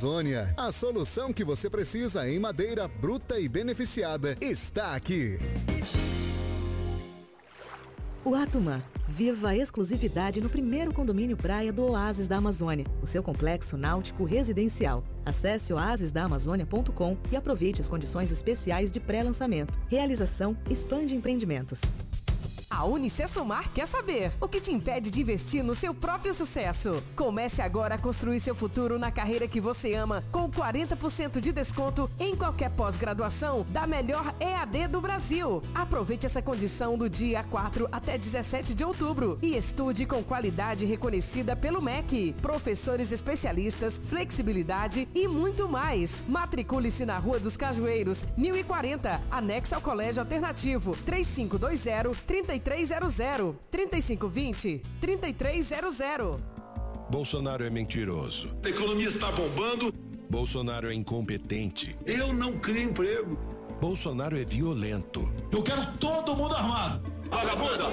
Amazônia. 0.00 0.54
A 0.56 0.72
solução 0.72 1.30
que 1.30 1.44
você 1.44 1.68
precisa 1.68 2.26
em 2.26 2.38
madeira 2.38 2.88
bruta 2.88 3.38
e 3.38 3.46
beneficiada 3.46 4.34
está 4.40 4.94
aqui. 4.94 5.38
O 8.24 8.34
Atumã. 8.34 8.82
Viva 9.06 9.48
a 9.48 9.56
exclusividade 9.56 10.40
no 10.40 10.48
primeiro 10.48 10.94
condomínio 10.94 11.36
praia 11.36 11.70
do 11.72 11.82
Oásis 11.82 12.28
da 12.28 12.36
Amazônia, 12.36 12.86
o 13.02 13.06
seu 13.06 13.22
complexo 13.22 13.76
náutico 13.76 14.24
residencial. 14.24 15.04
Acesse 15.26 15.72
oasisdaamazônia.com 15.72 17.18
e 17.30 17.36
aproveite 17.36 17.82
as 17.82 17.88
condições 17.88 18.30
especiais 18.30 18.90
de 18.90 19.00
pré-lançamento. 19.00 19.78
Realização 19.88 20.56
Expande 20.70 21.14
Empreendimentos. 21.14 21.80
A 22.80 22.84
Unicesumar 22.84 23.70
quer 23.74 23.86
saber 23.86 24.32
o 24.40 24.48
que 24.48 24.58
te 24.58 24.72
impede 24.72 25.10
de 25.10 25.20
investir 25.20 25.62
no 25.62 25.74
seu 25.74 25.92
próprio 25.92 26.32
sucesso. 26.32 27.02
Comece 27.14 27.60
agora 27.60 27.96
a 27.96 27.98
construir 27.98 28.40
seu 28.40 28.54
futuro 28.54 28.98
na 28.98 29.10
carreira 29.10 29.46
que 29.46 29.60
você 29.60 29.92
ama 29.92 30.24
com 30.32 30.50
40% 30.50 31.40
de 31.40 31.52
desconto 31.52 32.10
em 32.18 32.34
qualquer 32.34 32.70
pós-graduação 32.70 33.66
da 33.68 33.86
melhor 33.86 34.34
EAD 34.40 34.88
do 34.88 34.98
Brasil. 34.98 35.62
Aproveite 35.74 36.24
essa 36.24 36.40
condição 36.40 36.96
do 36.96 37.06
dia 37.06 37.44
4 37.44 37.86
até 37.92 38.16
17 38.16 38.74
de 38.74 38.82
outubro 38.82 39.38
e 39.42 39.58
estude 39.58 40.06
com 40.06 40.24
qualidade 40.24 40.86
reconhecida 40.86 41.54
pelo 41.54 41.82
MEC. 41.82 42.34
Professores 42.40 43.12
especialistas, 43.12 44.00
flexibilidade 44.06 45.06
e 45.14 45.28
muito 45.28 45.68
mais. 45.68 46.22
Matricule-se 46.26 47.04
na 47.04 47.18
Rua 47.18 47.38
dos 47.38 47.58
Cajueiros, 47.58 48.26
1040, 48.38 49.20
anexo 49.30 49.74
ao 49.74 49.82
Colégio 49.82 50.22
Alternativo, 50.22 50.96
3520 51.04 52.16
33 52.26 52.69
3300 52.70 53.56
3520 53.68 54.80
3300. 55.00 56.40
Bolsonaro 57.10 57.64
é 57.64 57.70
mentiroso. 57.70 58.48
A 58.64 58.68
economia 58.68 59.08
está 59.08 59.32
bombando. 59.32 59.92
Bolsonaro 60.30 60.88
é 60.88 60.94
incompetente. 60.94 61.98
Eu 62.06 62.32
não 62.32 62.60
crio 62.60 62.84
emprego. 62.84 63.36
Bolsonaro 63.80 64.38
é 64.38 64.44
violento. 64.44 65.28
Eu 65.50 65.64
quero 65.64 65.84
todo 65.98 66.36
mundo 66.36 66.54
armado. 66.54 67.12
Vagabunda! 67.28 67.86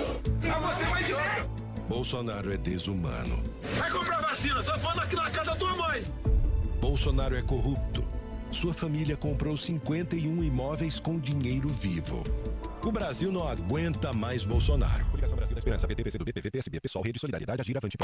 É 0.43 0.59
você, 0.59 0.86
vai 0.86 1.01
idiota! 1.01 1.49
Bolsonaro 1.89 2.53
é 2.53 2.57
desumano. 2.57 3.43
Vai 3.80 3.89
comprar 3.89 4.21
vacina, 4.21 4.61
só 4.61 4.78
falando 4.78 4.99
aqui 4.99 5.15
na 5.15 5.32
casa 5.32 5.51
da 5.51 5.55
tua 5.55 5.75
mãe. 5.75 6.03
Bolsonaro 6.80 7.36
é 7.36 7.41
corrupto. 7.41 8.03
Sua 8.58 8.74
família 8.74 9.16
comprou 9.16 9.55
51 9.55 10.43
imóveis 10.43 10.99
com 10.99 11.20
dinheiro 11.20 11.70
vivo. 11.70 12.24
O 12.82 12.91
Brasil 12.91 13.32
não 13.32 13.47
aguenta 13.47 14.12
mais 14.12 14.43
Bolsonaro. 14.43 15.05
Brasil 15.12 15.38
da 15.38 15.60
Esperança, 15.60 15.88
PT, 15.88 16.03
PCdoB, 16.03 16.34
PV, 16.34 16.49
PSB, 16.49 16.80
Pessoal, 16.80 17.05
Rede 17.05 17.20
Solidariedade, 17.20 17.62
Agir, 17.62 17.78
Avante, 17.78 17.95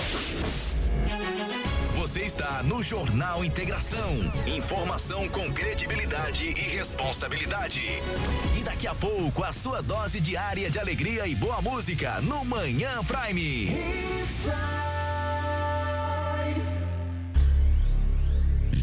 Você 1.96 2.22
está 2.22 2.62
no 2.62 2.84
Jornal 2.84 3.44
Integração. 3.44 4.32
Informação 4.46 5.28
com 5.28 5.52
credibilidade 5.52 6.46
e 6.46 6.54
responsabilidade. 6.54 7.82
E 8.56 8.62
daqui 8.62 8.86
a 8.86 8.94
pouco, 8.94 9.44
a 9.44 9.52
sua 9.52 9.82
dose 9.82 10.22
diária 10.22 10.70
de 10.70 10.78
alegria 10.78 11.26
e 11.26 11.34
boa 11.34 11.64
música 11.64 12.22
no 12.22 12.46
Manhã 12.46 13.04
Prime. 13.04 13.76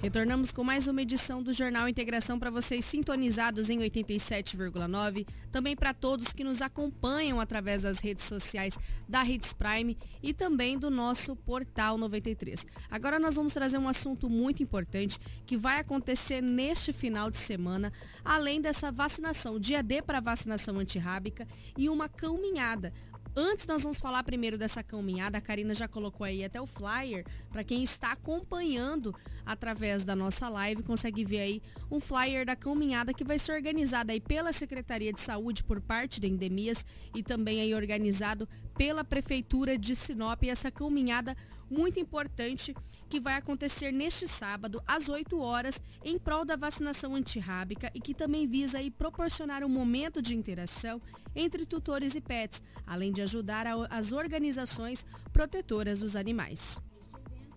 Retornamos 0.00 0.52
com 0.52 0.62
mais 0.62 0.86
uma 0.86 1.02
edição 1.02 1.42
do 1.42 1.52
Jornal 1.52 1.88
Integração 1.88 2.38
para 2.38 2.52
vocês 2.52 2.84
sintonizados 2.84 3.68
em 3.68 3.80
87,9. 3.80 5.26
Também 5.50 5.74
para 5.74 5.92
todos 5.92 6.32
que 6.32 6.44
nos 6.44 6.62
acompanham 6.62 7.40
através 7.40 7.82
das 7.82 7.98
redes 7.98 8.22
sociais 8.22 8.78
da 9.08 9.24
Hits 9.24 9.52
Prime 9.52 9.98
e 10.22 10.32
também 10.32 10.78
do 10.78 10.88
nosso 10.88 11.34
portal 11.34 11.98
93. 11.98 12.64
Agora 12.88 13.18
nós 13.18 13.34
vamos 13.34 13.52
trazer 13.52 13.76
um 13.76 13.88
assunto 13.88 14.30
muito 14.30 14.62
importante 14.62 15.18
que 15.44 15.56
vai 15.56 15.80
acontecer 15.80 16.40
neste 16.40 16.92
final 16.92 17.28
de 17.28 17.36
semana, 17.36 17.92
além 18.24 18.60
dessa 18.60 18.92
vacinação, 18.92 19.58
dia 19.58 19.82
D 19.82 20.00
para 20.00 20.20
vacinação 20.20 20.78
antirrábica 20.78 21.44
e 21.76 21.88
uma 21.88 22.08
caminhada 22.08 22.92
Antes 23.36 23.66
nós 23.66 23.82
vamos 23.82 23.98
falar 23.98 24.22
primeiro 24.24 24.58
dessa 24.58 24.82
caminhada, 24.82 25.38
a 25.38 25.40
Karina 25.40 25.74
já 25.74 25.86
colocou 25.86 26.24
aí 26.24 26.44
até 26.44 26.60
o 26.60 26.66
flyer, 26.66 27.24
para 27.52 27.62
quem 27.62 27.82
está 27.82 28.12
acompanhando 28.12 29.14
através 29.46 30.04
da 30.04 30.16
nossa 30.16 30.48
live, 30.48 30.82
consegue 30.82 31.24
ver 31.24 31.40
aí 31.40 31.62
um 31.90 32.00
flyer 32.00 32.44
da 32.44 32.56
caminhada 32.56 33.14
que 33.14 33.24
vai 33.24 33.38
ser 33.38 33.52
organizada 33.52 34.12
aí 34.12 34.20
pela 34.20 34.52
Secretaria 34.52 35.12
de 35.12 35.20
Saúde 35.20 35.62
por 35.62 35.80
parte 35.80 36.20
da 36.20 36.26
Endemias 36.26 36.84
e 37.14 37.22
também 37.22 37.60
aí 37.60 37.74
organizado 37.74 38.48
pela 38.76 39.04
Prefeitura 39.04 39.78
de 39.78 39.94
Sinop, 39.94 40.42
e 40.42 40.50
essa 40.50 40.70
caminhada 40.70 41.36
muito 41.70 42.00
importante 42.00 42.74
que 43.08 43.20
vai 43.20 43.34
acontecer 43.34 43.92
neste 43.92 44.28
sábado, 44.28 44.82
às 44.86 45.08
8 45.08 45.38
horas, 45.40 45.80
em 46.04 46.18
prol 46.18 46.44
da 46.44 46.56
vacinação 46.56 47.14
antirrábica 47.14 47.90
e 47.94 48.00
que 48.00 48.14
também 48.14 48.46
visa 48.46 48.78
aí 48.78 48.90
proporcionar 48.90 49.64
um 49.64 49.68
momento 49.68 50.20
de 50.20 50.34
interação 50.34 51.00
entre 51.34 51.64
tutores 51.64 52.14
e 52.14 52.20
pets, 52.20 52.62
além 52.86 53.12
de 53.12 53.22
ajudar 53.22 53.66
as 53.90 54.12
organizações 54.12 55.04
protetoras 55.32 56.00
dos 56.00 56.16
animais 56.16 56.80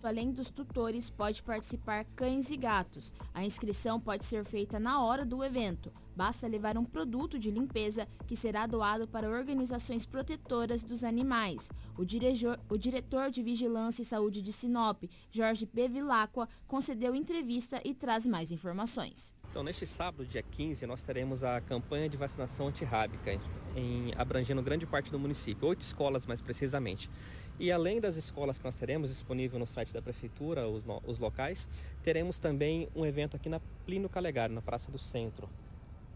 além 0.06 0.32
dos 0.32 0.50
tutores, 0.50 1.10
pode 1.10 1.42
participar 1.42 2.04
cães 2.16 2.50
e 2.50 2.56
gatos. 2.56 3.12
A 3.32 3.44
inscrição 3.44 4.00
pode 4.00 4.24
ser 4.24 4.44
feita 4.44 4.78
na 4.78 5.02
hora 5.02 5.24
do 5.24 5.42
evento. 5.42 5.92
Basta 6.14 6.46
levar 6.46 6.76
um 6.76 6.84
produto 6.84 7.38
de 7.38 7.50
limpeza 7.50 8.06
que 8.26 8.36
será 8.36 8.66
doado 8.66 9.08
para 9.08 9.30
organizações 9.30 10.04
protetoras 10.04 10.82
dos 10.82 11.02
animais. 11.02 11.70
O, 11.96 12.04
diretor, 12.04 12.60
o 12.68 12.76
diretor 12.76 13.30
de 13.30 13.42
Vigilância 13.42 14.02
e 14.02 14.04
Saúde 14.04 14.42
de 14.42 14.52
Sinop, 14.52 15.04
Jorge 15.30 15.66
Bevilacqua, 15.66 16.48
concedeu 16.66 17.14
entrevista 17.14 17.80
e 17.84 17.94
traz 17.94 18.26
mais 18.26 18.50
informações. 18.50 19.34
Então, 19.52 19.62
neste 19.62 19.86
sábado, 19.86 20.24
dia 20.24 20.42
15, 20.42 20.86
nós 20.86 21.02
teremos 21.02 21.44
a 21.44 21.60
campanha 21.60 22.08
de 22.08 22.16
vacinação 22.16 22.68
antirrábica, 22.68 23.38
em, 23.76 24.10
abrangendo 24.16 24.62
grande 24.62 24.86
parte 24.86 25.10
do 25.10 25.18
município, 25.18 25.68
oito 25.68 25.82
escolas 25.82 26.24
mais 26.24 26.40
precisamente. 26.40 27.10
E 27.58 27.70
além 27.70 28.00
das 28.00 28.16
escolas 28.16 28.58
que 28.58 28.64
nós 28.64 28.74
teremos 28.74 29.10
disponível 29.10 29.58
no 29.58 29.66
site 29.66 29.92
da 29.92 30.02
prefeitura, 30.02 30.66
os, 30.68 30.82
os 31.06 31.18
locais, 31.18 31.68
teremos 32.02 32.38
também 32.38 32.88
um 32.94 33.04
evento 33.06 33.36
aqui 33.36 33.48
na 33.48 33.60
Plínio 33.84 34.08
Calegari, 34.08 34.52
na 34.52 34.62
Praça 34.62 34.90
do 34.90 34.98
Centro, 34.98 35.48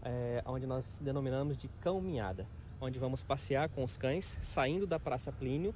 é, 0.03 0.43
onde 0.45 0.65
nós 0.65 0.99
denominamos 1.01 1.57
de 1.57 1.67
cão 1.79 2.01
minhada, 2.01 2.47
onde 2.81 2.99
vamos 2.99 3.23
passear 3.23 3.69
com 3.69 3.83
os 3.83 3.97
cães, 3.97 4.37
saindo 4.41 4.85
da 4.85 4.99
Praça 4.99 5.31
Plínio, 5.31 5.73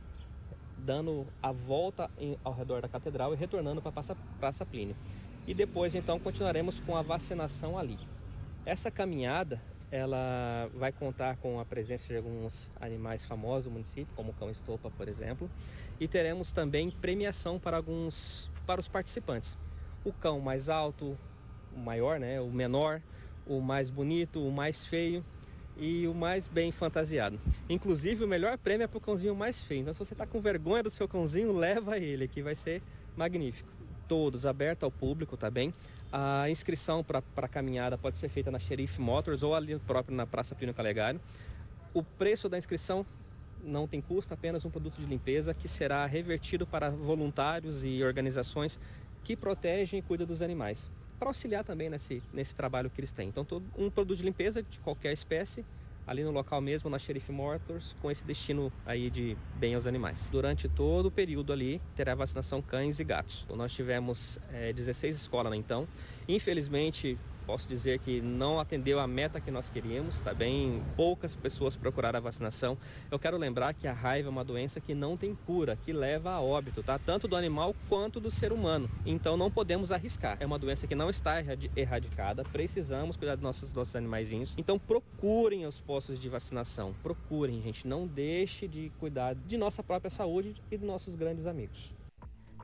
dando 0.78 1.28
a 1.42 1.52
volta 1.52 2.10
em, 2.18 2.38
ao 2.44 2.54
redor 2.54 2.82
da 2.82 2.90
catedral 2.90 3.34
e 3.34 3.38
retornando 3.38 3.82
para 3.82 3.90
a 3.90 3.94
Praça, 3.94 4.18
Praça 4.40 4.66
Plínio. 4.66 4.96
E 5.48 5.54
depois 5.54 5.96
então 5.96 6.20
continuaremos 6.20 6.80
com 6.80 6.96
a 6.96 7.02
vacinação 7.02 7.78
ali. 7.78 7.98
Essa 8.66 8.92
caminhada 8.92 9.62
ela 9.92 10.70
vai 10.74 10.92
contar 10.92 11.36
com 11.38 11.60
a 11.60 11.66
presença 11.66 12.08
de 12.08 12.16
alguns 12.16 12.72
animais 12.80 13.26
famosos 13.26 13.66
do 13.66 13.72
município, 13.72 14.14
como 14.16 14.32
o 14.32 14.34
cão 14.34 14.50
estopa, 14.50 14.90
por 14.90 15.08
exemplo, 15.08 15.50
e 16.00 16.08
teremos 16.08 16.52
também 16.52 16.90
premiação 16.90 17.60
para 17.60 17.78
alguns 17.78 18.50
para 18.66 18.80
os 18.80 18.88
participantes. 18.88 19.58
O 20.06 20.14
cão 20.14 20.40
mais 20.40 20.70
alto, 20.70 21.18
o 21.76 21.80
maior, 21.80 22.20
né, 22.20 22.40
o 22.40 22.50
menor, 22.50 23.02
o 23.46 23.60
mais 23.60 23.90
bonito, 23.90 24.40
o 24.46 24.52
mais 24.52 24.86
feio 24.86 25.24
e 25.78 26.08
o 26.08 26.14
mais 26.14 26.48
bem 26.48 26.72
fantasiado. 26.72 27.40
Inclusive, 27.70 28.24
o 28.24 28.28
melhor 28.28 28.58
prêmio 28.58 28.86
é 28.86 28.88
para 28.88 28.98
o 28.98 29.02
cãozinho 29.02 29.36
mais 29.36 29.62
feio. 29.62 29.82
Então, 29.82 29.94
se 29.94 30.00
você 30.00 30.14
está 30.14 30.26
com 30.26 30.40
vergonha 30.40 30.84
do 30.84 30.90
seu 30.90 31.08
cãozinho, 31.08 31.52
leva 31.54 31.98
ele, 31.98 32.28
que 32.28 32.42
vai 32.42 32.56
ser 32.56 32.82
magnífico. 33.16 33.70
Todos 34.08 34.46
aberto 34.46 34.84
ao 34.84 34.92
público, 34.92 35.36
tá 35.36 35.50
bem? 35.50 35.74
A 36.12 36.50
inscrição 36.50 37.04
para 37.04 37.24
a 37.38 37.48
caminhada 37.48 37.98
pode 37.98 38.18
ser 38.18 38.28
feita 38.28 38.52
na 38.52 38.60
Sheriff 38.60 39.00
Motors 39.00 39.44
ou 39.44 39.56
ali 39.56 39.78
próprio 39.80 40.16
na 40.16 40.28
Praça 40.28 40.54
Plínio 40.54 40.76
Calegari. 40.76 41.20
O 41.94 42.04
preço 42.04 42.50
da 42.50 42.58
inscrição 42.58 43.06
não 43.64 43.88
tem 43.88 44.02
custo, 44.02 44.34
apenas 44.34 44.66
um 44.66 44.70
produto 44.70 45.00
de 45.00 45.06
limpeza 45.06 45.54
que 45.54 45.68
será 45.68 46.06
revertido 46.06 46.68
para 46.68 46.90
voluntários 46.90 47.86
e 47.86 48.04
organizações 48.04 48.80
que 49.24 49.36
protegem 49.36 50.00
e 50.00 50.02
cuidam 50.02 50.26
dos 50.26 50.42
animais 50.42 50.90
para 51.22 51.30
auxiliar 51.30 51.64
também 51.64 51.88
nesse, 51.88 52.24
nesse 52.34 52.56
trabalho 52.56 52.90
que 52.90 53.00
eles 53.00 53.12
têm. 53.12 53.28
Então, 53.28 53.46
todo, 53.46 53.64
um 53.78 53.92
produto 53.92 54.18
de 54.18 54.24
limpeza 54.24 54.64
de 54.64 54.80
qualquer 54.80 55.14
espécie, 55.14 55.64
ali 56.06 56.24
no 56.24 56.32
local 56.32 56.62
mesmo, 56.62 56.90
na 56.90 57.00
Sheriff 57.00 57.32
Motors, 57.32 57.96
com 58.02 58.10
esse 58.10 58.26
destino 58.26 58.72
aí 58.86 59.10
de 59.10 59.38
bem 59.56 59.76
aos 59.76 59.88
animais. 59.88 60.30
Durante 60.32 60.68
todo 60.68 61.08
o 61.08 61.12
período 61.12 61.54
ali, 61.54 61.82
terá 61.96 62.16
vacinação 62.16 62.62
cães 62.62 63.00
e 63.00 63.04
gatos. 63.04 63.44
Então, 63.46 63.56
nós 63.56 63.74
tivemos 63.74 64.40
é, 64.52 64.74
16 64.74 65.16
escolas, 65.16 65.52
né, 65.52 65.58
então. 65.58 65.88
Infelizmente, 66.28 67.18
posso 67.52 67.68
dizer 67.68 68.00
que 68.00 68.22
não 68.22 68.62
atendeu 68.62 68.98
a 68.98 69.06
meta 69.06 69.42
que 69.42 69.52
nós 69.52 69.70
queríamos, 69.70 70.22
tá 70.22 70.34
bem? 70.34 70.82
Poucas 70.96 71.36
pessoas 71.36 71.76
procuraram 71.76 72.16
a 72.16 72.22
vacinação. 72.22 72.78
Eu 73.12 73.20
quero 73.20 73.38
lembrar 73.38 73.74
que 73.74 73.90
a 73.90 73.92
raiva 73.92 74.30
é 74.30 74.32
uma 74.32 74.46
doença 74.46 74.80
que 74.80 74.96
não 74.96 75.18
tem 75.18 75.36
cura, 75.36 75.76
que 75.76 75.92
leva 75.92 76.32
a 76.32 76.42
óbito, 76.42 76.82
tá? 76.82 76.98
Tanto 76.98 77.28
do 77.28 77.36
animal 77.36 77.76
quanto 77.90 78.22
do 78.22 78.32
ser 78.32 78.54
humano. 78.54 78.90
Então 79.06 79.36
não 79.36 79.52
podemos 79.52 79.92
arriscar. 79.92 80.38
É 80.40 80.46
uma 80.46 80.58
doença 80.58 80.88
que 80.88 80.96
não 80.96 81.10
está 81.10 81.44
erradicada, 81.76 82.46
precisamos 82.46 83.18
cuidar 83.18 83.36
dos 83.36 83.44
nossos, 83.44 83.74
nossos 83.74 83.98
animaizinhos. 83.98 84.56
Então 84.58 84.80
procurem 84.80 85.66
os 85.66 85.82
postos 85.82 86.18
de 86.18 86.30
vacinação. 86.30 86.96
Procurem, 87.04 87.62
gente. 87.62 87.86
Não 87.86 88.08
deixe 88.08 88.66
de 88.66 88.94
cuidar 88.98 89.36
de 89.36 89.58
nossa 89.58 89.84
própria 89.84 90.10
saúde 90.10 90.56
e 90.72 90.78
dos 90.78 90.88
nossos 90.88 91.16
grandes 91.16 91.46
amigos. 91.46 91.92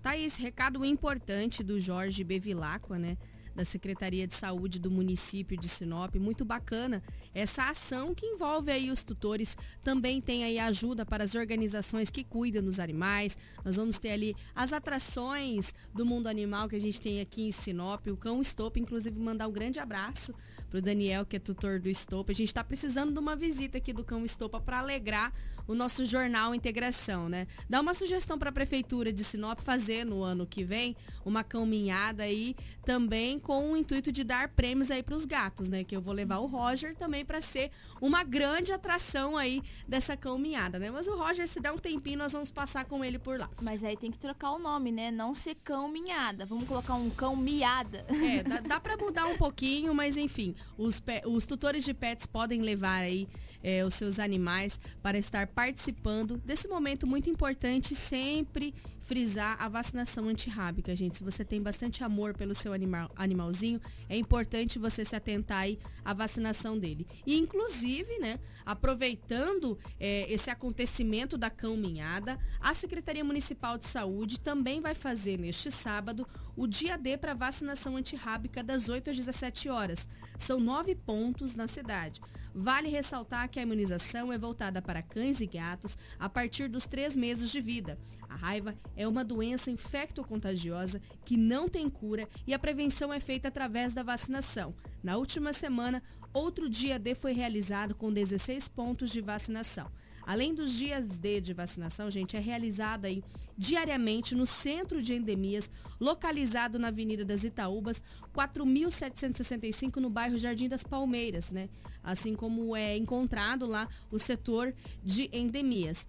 Tá 0.01 0.11
aí 0.11 0.23
esse 0.23 0.41
recado 0.41 0.85
importante 0.85 1.61
do 1.61 1.77
Jorge 1.77 2.23
Bevilacqua, 2.23 2.97
né? 2.97 3.17
Da 3.57 3.65
Secretaria 3.65 4.27
de 4.27 4.35
Saúde 4.35 4.79
do 4.79 4.91
município 4.91 5.57
de 5.57 5.67
Sinop. 5.67 6.15
Muito 6.15 6.45
bacana 6.45 7.01
essa 7.33 7.69
ação 7.69 8.13
que 8.13 8.25
envolve 8.25 8.71
aí 8.71 8.91
os 8.91 9.03
tutores. 9.03 9.57
Também 9.83 10.21
tem 10.21 10.43
aí 10.43 10.59
ajuda 10.59 11.03
para 11.03 11.23
as 11.23 11.33
organizações 11.33 12.11
que 12.11 12.23
cuidam 12.23 12.63
dos 12.63 12.79
animais. 12.79 13.35
Nós 13.65 13.75
vamos 13.75 13.97
ter 13.97 14.11
ali 14.11 14.35
as 14.55 14.71
atrações 14.71 15.73
do 15.91 16.05
mundo 16.05 16.27
animal 16.27 16.69
que 16.69 16.75
a 16.75 16.81
gente 16.81 17.01
tem 17.01 17.19
aqui 17.19 17.41
em 17.41 17.51
Sinop. 17.51 18.05
O 18.07 18.15
Cão 18.15 18.39
Estopa, 18.39 18.77
inclusive, 18.77 19.19
mandar 19.19 19.47
um 19.47 19.51
grande 19.51 19.79
abraço 19.79 20.35
para 20.69 20.77
o 20.77 20.81
Daniel, 20.81 21.25
que 21.25 21.35
é 21.35 21.39
tutor 21.39 21.79
do 21.79 21.89
Estopa. 21.89 22.31
A 22.31 22.35
gente 22.35 22.49
está 22.49 22.63
precisando 22.63 23.11
de 23.11 23.19
uma 23.19 23.35
visita 23.35 23.79
aqui 23.79 23.91
do 23.91 24.03
Cão 24.03 24.23
Estopa 24.23 24.61
para 24.61 24.77
alegrar 24.77 25.33
o 25.67 25.75
nosso 25.75 26.05
jornal 26.05 26.55
Integração, 26.55 27.27
né? 27.27 27.47
Dá 27.69 27.81
uma 27.81 27.93
sugestão 27.93 28.39
para 28.39 28.49
a 28.49 28.53
Prefeitura 28.53 29.11
de 29.11 29.23
Sinop 29.23 29.59
fazer 29.59 30.05
no 30.05 30.23
ano 30.23 30.45
que 30.45 30.63
vem 30.63 30.95
uma 31.25 31.43
caminhada 31.43 32.23
aí 32.23 32.55
também 32.85 33.37
com 33.39 33.71
o 33.71 33.77
intuito 33.77 34.11
de 34.11 34.23
dar 34.23 34.49
prêmios 34.49 34.89
aí 34.89 35.03
para 35.03 35.15
os 35.15 35.25
gatos, 35.25 35.67
né? 35.67 35.83
Que 35.83 35.95
eu 35.95 36.01
vou 36.01 36.13
levar 36.13 36.37
o 36.37 36.45
Roger 36.45 36.95
também 36.95 37.25
para 37.25 37.41
ser 37.41 37.69
uma 38.01 38.23
grande 38.23 38.71
atração 38.71 39.37
aí 39.37 39.61
dessa 39.87 40.15
caminhada, 40.15 40.79
né? 40.79 40.89
Mas 40.89 41.07
o 41.07 41.15
Roger, 41.15 41.47
se 41.47 41.59
der 41.59 41.71
um 41.71 41.77
tempinho, 41.77 42.17
nós 42.17 42.33
vamos 42.33 42.49
passar 42.49 42.85
com 42.85 43.03
ele 43.03 43.19
por 43.19 43.37
lá. 43.37 43.49
Mas 43.61 43.83
aí 43.83 43.97
tem 43.97 44.11
que 44.11 44.17
trocar 44.17 44.51
o 44.51 44.59
nome, 44.59 44.91
né? 44.91 45.11
Não 45.11 45.35
ser 45.35 45.55
cão 45.55 45.89
minhada. 45.89 46.45
Vamos 46.45 46.67
colocar 46.67 46.95
um 46.95 47.09
cão 47.09 47.35
miada. 47.35 48.05
É, 48.09 48.43
dá, 48.43 48.59
dá 48.77 48.79
para 48.79 48.95
mudar 48.95 49.27
um 49.27 49.37
pouquinho, 49.37 49.93
mas 49.93 50.15
enfim, 50.17 50.55
os, 50.77 51.01
os 51.25 51.45
tutores 51.45 51.83
de 51.83 51.93
pets 51.93 52.25
podem 52.25 52.61
levar 52.61 52.97
aí 52.97 53.27
é, 53.63 53.85
os 53.85 53.93
seus 53.93 54.19
animais 54.19 54.79
para 55.01 55.17
estar 55.17 55.47
participando 55.47 56.37
desse 56.37 56.67
momento 56.67 57.07
muito 57.07 57.29
importante, 57.29 57.95
sempre 57.95 58.73
frisar 59.07 59.55
a 59.57 59.69
vacinação 59.69 60.27
antirrábica, 60.27 60.93
gente. 60.93 61.17
Se 61.17 61.23
você 61.23 61.45
tem 61.45 61.61
bastante 61.61 62.03
amor 62.03 62.33
pelo 62.33 62.53
seu 62.53 62.73
animal, 62.73 63.09
animalzinho, 63.15 63.79
é 64.09 64.17
importante 64.17 64.77
você 64.77 65.05
se 65.05 65.15
atentar 65.15 65.59
aí 65.59 65.79
à 66.03 66.13
vacinação 66.13 66.77
dele. 66.77 67.07
E, 67.25 67.37
inclusive, 67.37 68.19
né, 68.19 68.37
aproveitando 68.65 69.79
é, 69.97 70.31
esse 70.31 70.49
acontecimento 70.49 71.37
da 71.37 71.49
caminhada, 71.49 72.37
a 72.59 72.73
Secretaria 72.73 73.23
Municipal 73.23 73.77
de 73.77 73.85
Saúde 73.85 74.41
também 74.41 74.81
vai 74.81 74.93
fazer 74.93 75.39
neste 75.39 75.71
sábado 75.71 76.27
o 76.57 76.65
dia 76.65 76.97
D 76.97 77.15
para 77.15 77.35
vacinação 77.35 77.95
antirrábica 77.95 78.63
das 78.63 78.89
8 78.89 79.11
às 79.11 79.15
17 79.15 79.69
horas. 79.69 80.07
São 80.39 80.59
nove 80.59 80.95
pontos 80.95 81.55
na 81.55 81.67
cidade. 81.67 82.19
Vale 82.53 82.89
ressaltar 82.89 83.47
que 83.47 83.59
a 83.59 83.61
imunização 83.61 84.33
é 84.33 84.37
voltada 84.39 84.81
para 84.81 85.03
cães 85.03 85.39
e 85.39 85.45
gatos 85.45 85.95
a 86.17 86.27
partir 86.27 86.67
dos 86.67 86.87
três 86.87 87.15
meses 87.15 87.51
de 87.51 87.61
vida. 87.61 87.99
A 88.27 88.35
raiva 88.35 88.75
é 88.95 89.07
uma 89.07 89.23
doença 89.23 89.69
infecto-contagiosa 89.69 90.99
que 91.23 91.37
não 91.37 91.69
tem 91.69 91.87
cura 91.87 92.27
e 92.47 92.55
a 92.55 92.59
prevenção 92.59 93.13
é 93.13 93.19
feita 93.19 93.49
através 93.49 93.93
da 93.93 94.01
vacinação. 94.01 94.73
Na 95.03 95.15
última 95.15 95.53
semana, 95.53 96.01
outro 96.33 96.67
dia 96.67 96.97
D 96.97 97.13
foi 97.13 97.33
realizado 97.33 97.93
com 97.93 98.11
16 98.11 98.67
pontos 98.69 99.11
de 99.11 99.21
vacinação. 99.21 99.91
Além 100.27 100.53
dos 100.53 100.73
dias 100.73 101.17
D 101.17 101.39
de 101.39 101.53
vacinação, 101.53 102.11
gente, 102.11 102.35
é 102.35 102.39
realizada 102.41 103.07
aí 103.07 103.23
diariamente 103.57 104.35
no 104.35 104.45
Centro 104.45 105.01
de 105.01 105.13
Endemias, 105.13 105.71
localizado 106.01 106.77
na 106.77 106.89
Avenida 106.89 107.23
das 107.23 107.45
Itaúbas, 107.45 108.03
4.765 108.35 109.95
no 110.01 110.09
bairro 110.09 110.37
Jardim 110.37 110.67
das 110.67 110.83
Palmeiras, 110.83 111.49
né? 111.49 111.69
Assim 112.03 112.35
como 112.35 112.75
é 112.75 112.97
encontrado 112.97 113.65
lá 113.65 113.87
o 114.11 114.19
setor 114.19 114.75
de 115.01 115.29
endemias. 115.31 116.05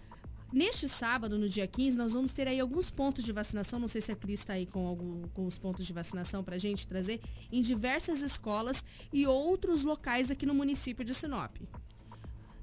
Neste 0.52 0.88
sábado, 0.88 1.38
no 1.38 1.48
dia 1.48 1.68
15, 1.68 1.96
nós 1.96 2.12
vamos 2.12 2.32
ter 2.32 2.48
aí 2.48 2.58
alguns 2.58 2.90
pontos 2.90 3.22
de 3.22 3.32
vacinação. 3.32 3.78
Não 3.78 3.86
sei 3.86 4.00
se 4.00 4.10
a 4.10 4.16
Cris 4.16 4.40
está 4.40 4.54
aí 4.54 4.66
com, 4.66 4.84
algum, 4.84 5.28
com 5.28 5.46
os 5.46 5.58
pontos 5.58 5.86
de 5.86 5.92
vacinação 5.92 6.42
para 6.42 6.56
a 6.56 6.58
gente 6.58 6.88
trazer, 6.88 7.20
em 7.52 7.62
diversas 7.62 8.20
escolas 8.22 8.84
e 9.12 9.28
outros 9.28 9.84
locais 9.84 10.28
aqui 10.28 10.44
no 10.44 10.54
município 10.54 11.04
de 11.04 11.14
Sinop. 11.14 11.56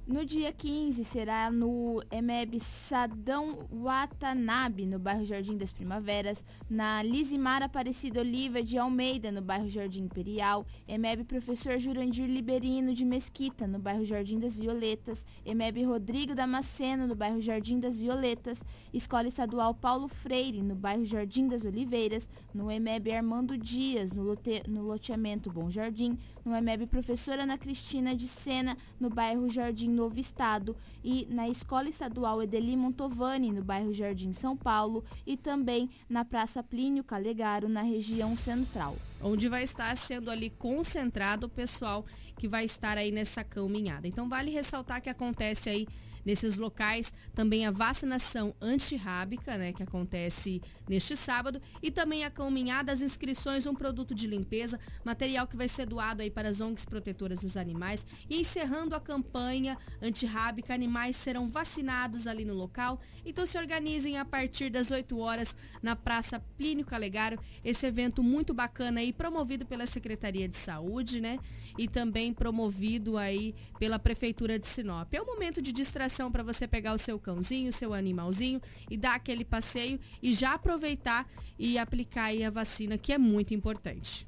No 0.07 0.23
dia 0.23 0.51
15 0.51 1.03
será 1.03 1.49
no 1.49 1.99
EMEB 2.11 2.59
Sadão 2.59 3.67
Watanabe, 3.71 4.85
no 4.85 4.99
bairro 4.99 5.25
Jardim 5.25 5.57
das 5.57 5.71
Primaveras, 5.71 6.45
na 6.69 7.01
Lisimar 7.01 7.63
Aparecida 7.63 8.19
Oliva 8.19 8.61
de 8.61 8.77
Almeida, 8.77 9.31
no 9.31 9.41
bairro 9.41 9.67
Jardim 9.67 10.03
Imperial, 10.03 10.63
EMEB 10.87 11.23
Professor 11.23 11.79
Jurandir 11.79 12.27
Liberino 12.27 12.93
de 12.93 13.03
Mesquita, 13.03 13.65
no 13.65 13.79
bairro 13.79 14.05
Jardim 14.05 14.37
das 14.37 14.59
Violetas, 14.59 15.25
EMEB 15.43 15.87
Rodrigo 15.87 16.35
Damasceno, 16.35 17.07
no 17.07 17.15
bairro 17.15 17.41
Jardim 17.41 17.79
das 17.79 17.97
Violetas, 17.97 18.63
Escola 18.93 19.27
Estadual 19.27 19.73
Paulo 19.73 20.07
Freire, 20.07 20.61
no 20.61 20.75
bairro 20.75 21.03
Jardim 21.03 21.47
das 21.47 21.65
Oliveiras, 21.65 22.29
no 22.53 22.69
EMEB 22.69 23.11
Armando 23.11 23.57
Dias, 23.57 24.13
no, 24.13 24.21
lote, 24.21 24.61
no 24.67 24.83
loteamento 24.83 25.49
Bom 25.49 25.67
Jardim, 25.67 26.15
no 26.45 26.55
EMEB 26.55 26.85
Professora 26.85 27.41
Ana 27.41 27.57
Cristina 27.57 28.13
de 28.13 28.27
Sena, 28.27 28.77
no 28.99 29.09
bairro 29.09 29.49
Jardim 29.49 29.94
Novo 29.95 30.19
Estado, 30.19 30.75
e 31.03 31.25
na 31.29 31.49
Escola 31.49 31.89
Estadual 31.89 32.43
Edeli 32.43 32.75
Montovani, 32.75 33.51
no 33.51 33.63
bairro 33.63 33.93
Jardim 33.93 34.33
São 34.33 34.55
Paulo, 34.55 35.03
e 35.25 35.35
também 35.37 35.89
na 36.07 36.23
Praça 36.23 36.61
Plínio 36.61 37.03
Calegaro, 37.03 37.67
na 37.67 37.81
região 37.81 38.35
central. 38.35 38.97
Onde 39.21 39.49
vai 39.49 39.63
estar 39.63 39.95
sendo 39.95 40.29
ali 40.29 40.49
concentrado 40.49 41.47
o 41.47 41.49
pessoal 41.49 42.05
que 42.37 42.47
vai 42.47 42.65
estar 42.65 42.97
aí 42.97 43.11
nessa 43.11 43.43
caminhada. 43.43 44.07
Então 44.07 44.29
vale 44.29 44.51
ressaltar 44.51 45.01
que 45.01 45.09
acontece 45.09 45.69
aí 45.69 45.87
nesses 46.25 46.57
locais 46.57 47.13
também 47.33 47.65
a 47.65 47.71
vacinação 47.71 48.55
antirrábica, 48.59 49.57
né, 49.57 49.71
que 49.71 49.83
acontece 49.83 50.61
neste 50.89 51.15
sábado, 51.15 51.61
e 51.81 51.91
também 51.91 52.25
a 52.25 52.31
caminhada, 52.31 52.91
as 52.91 53.01
inscrições, 53.01 53.65
um 53.65 53.75
produto 53.75 54.15
de 54.15 54.27
limpeza, 54.27 54.79
material 55.03 55.45
que 55.47 55.55
vai 55.55 55.67
ser 55.67 55.85
doado 55.85 56.21
aí 56.21 56.31
para 56.31 56.49
as 56.49 56.59
ONGs 56.61 56.85
protetoras 56.85 57.41
dos 57.41 57.55
animais. 57.55 58.05
E 58.29 58.39
encerrando 58.39 58.95
a 58.95 58.99
campanha 58.99 59.77
antirrábica, 60.01 60.73
animais 60.73 61.15
serão 61.15 61.47
vacinados 61.47 62.25
ali 62.25 62.43
no 62.43 62.53
local. 62.53 62.99
Então 63.25 63.45
se 63.45 63.57
organizem 63.57 64.17
a 64.17 64.25
partir 64.25 64.69
das 64.69 64.91
8 64.91 65.17
horas 65.19 65.55
na 65.81 65.95
Praça 65.95 66.39
Plínio 66.57 66.85
Calegaro, 66.85 67.39
esse 67.63 67.85
evento 67.85 68.23
muito 68.23 68.53
bacana 68.53 68.99
aí, 68.99 69.13
promovido 69.13 69.65
pela 69.65 69.85
Secretaria 69.85 70.47
de 70.47 70.57
Saúde, 70.57 71.21
né? 71.21 71.37
E 71.77 71.87
também 71.87 72.33
promovido 72.33 73.17
aí 73.17 73.53
pela 73.77 73.99
Prefeitura 73.99 74.57
de 74.57 74.67
Sinop. 74.67 75.13
É 75.13 75.21
um 75.21 75.25
momento 75.25 75.61
de 75.61 75.71
distração 75.71 76.14
para 76.31 76.43
você 76.43 76.67
pegar 76.67 76.93
o 76.93 76.97
seu 76.97 77.19
cãozinho, 77.19 77.69
o 77.69 77.73
seu 77.73 77.93
animalzinho 77.93 78.61
e 78.89 78.97
dar 78.97 79.15
aquele 79.15 79.45
passeio 79.45 79.99
e 80.21 80.33
já 80.33 80.53
aproveitar 80.53 81.27
e 81.57 81.77
aplicar 81.77 82.25
aí 82.25 82.43
a 82.43 82.49
vacina, 82.49 82.97
que 82.97 83.13
é 83.13 83.17
muito 83.17 83.53
importante. 83.53 84.27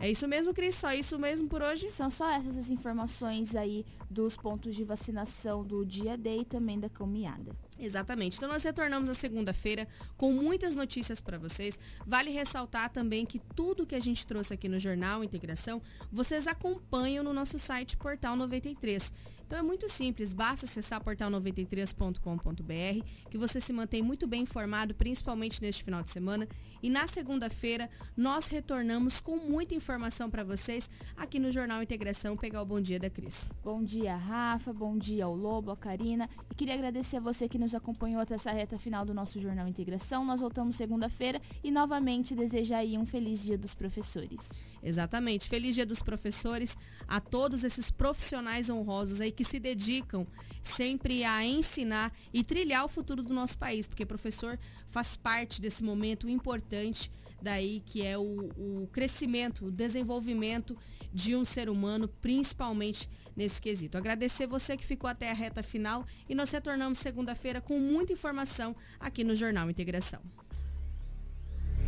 É 0.00 0.08
isso 0.08 0.28
mesmo, 0.28 0.54
Cris? 0.54 0.76
Só 0.76 0.92
isso 0.92 1.18
mesmo 1.18 1.48
por 1.48 1.60
hoje? 1.60 1.88
São 1.88 2.08
só 2.08 2.30
essas 2.30 2.56
as 2.56 2.70
informações 2.70 3.56
aí 3.56 3.84
dos 4.08 4.36
pontos 4.36 4.76
de 4.76 4.84
vacinação 4.84 5.64
do 5.64 5.84
dia 5.84 6.16
D 6.16 6.38
e 6.38 6.44
também 6.44 6.78
da 6.78 6.88
caminhada. 6.88 7.50
Exatamente. 7.76 8.36
Então 8.36 8.48
nós 8.48 8.62
retornamos 8.62 9.08
na 9.08 9.14
segunda-feira 9.14 9.88
com 10.16 10.32
muitas 10.32 10.76
notícias 10.76 11.20
para 11.20 11.36
vocês. 11.36 11.80
Vale 12.06 12.30
ressaltar 12.30 12.90
também 12.90 13.26
que 13.26 13.40
tudo 13.56 13.86
que 13.86 13.96
a 13.96 14.00
gente 14.00 14.24
trouxe 14.24 14.54
aqui 14.54 14.68
no 14.68 14.78
Jornal 14.78 15.24
Integração, 15.24 15.82
vocês 16.12 16.46
acompanham 16.46 17.24
no 17.24 17.32
nosso 17.32 17.58
site 17.58 17.96
Portal 17.96 18.36
93. 18.36 19.12
Então 19.48 19.60
é 19.60 19.62
muito 19.62 19.88
simples, 19.88 20.34
basta 20.34 20.66
acessar 20.66 21.02
portal93.com.br 21.02 23.30
que 23.30 23.38
você 23.38 23.58
se 23.58 23.72
mantém 23.72 24.02
muito 24.02 24.26
bem 24.26 24.42
informado, 24.42 24.94
principalmente 24.94 25.62
neste 25.62 25.82
final 25.82 26.02
de 26.02 26.10
semana. 26.10 26.46
E 26.82 26.88
na 26.88 27.06
segunda-feira 27.06 27.90
nós 28.16 28.48
retornamos 28.48 29.20
com 29.20 29.36
muita 29.36 29.74
informação 29.74 30.30
para 30.30 30.44
vocês 30.44 30.88
aqui 31.16 31.38
no 31.38 31.50
Jornal 31.50 31.82
Integração. 31.82 32.36
Pegar 32.36 32.62
o 32.62 32.66
bom 32.66 32.80
dia 32.80 32.98
da 32.98 33.10
Cris. 33.10 33.48
Bom 33.64 33.82
dia, 33.82 34.16
Rafa. 34.16 34.72
Bom 34.72 34.96
dia 34.96 35.24
ao 35.24 35.34
Lobo, 35.34 35.70
a 35.70 35.76
Karina. 35.76 36.28
E 36.50 36.54
queria 36.54 36.74
agradecer 36.74 37.16
a 37.16 37.20
você 37.20 37.48
que 37.48 37.58
nos 37.58 37.74
acompanhou 37.74 38.20
até 38.20 38.34
essa 38.34 38.52
reta 38.52 38.78
final 38.78 39.04
do 39.04 39.12
nosso 39.12 39.40
Jornal 39.40 39.66
Integração. 39.66 40.24
Nós 40.24 40.40
voltamos 40.40 40.76
segunda-feira 40.76 41.40
e 41.62 41.70
novamente 41.70 42.34
desejar 42.34 42.78
aí 42.78 42.96
um 42.96 43.06
feliz 43.06 43.42
dia 43.42 43.58
dos 43.58 43.74
professores. 43.74 44.48
Exatamente. 44.82 45.48
Feliz 45.48 45.74
dia 45.74 45.86
dos 45.86 46.02
professores 46.02 46.76
a 47.06 47.20
todos 47.20 47.64
esses 47.64 47.90
profissionais 47.90 48.70
honrosos 48.70 49.20
aí 49.20 49.32
que 49.32 49.44
se 49.44 49.58
dedicam 49.58 50.26
sempre 50.62 51.24
a 51.24 51.44
ensinar 51.44 52.12
e 52.32 52.44
trilhar 52.44 52.84
o 52.84 52.88
futuro 52.88 53.22
do 53.22 53.34
nosso 53.34 53.58
país, 53.58 53.86
porque 53.86 54.06
professor 54.06 54.58
faz 54.90 55.16
parte 55.16 55.60
desse 55.60 55.82
momento 55.82 56.28
importante 56.28 57.10
daí 57.40 57.80
que 57.86 58.04
é 58.04 58.18
o, 58.18 58.50
o 58.56 58.88
crescimento, 58.92 59.66
o 59.66 59.70
desenvolvimento 59.70 60.76
de 61.12 61.36
um 61.36 61.44
ser 61.44 61.68
humano, 61.68 62.08
principalmente 62.08 63.08
nesse 63.36 63.62
quesito. 63.62 63.96
Agradecer 63.96 64.46
você 64.46 64.76
que 64.76 64.84
ficou 64.84 65.08
até 65.08 65.30
a 65.30 65.34
reta 65.34 65.62
final 65.62 66.04
e 66.28 66.34
nós 66.34 66.50
retornamos 66.50 66.98
segunda-feira 66.98 67.60
com 67.60 67.78
muita 67.78 68.12
informação 68.12 68.74
aqui 68.98 69.22
no 69.22 69.34
Jornal 69.34 69.70
Integração. 69.70 70.20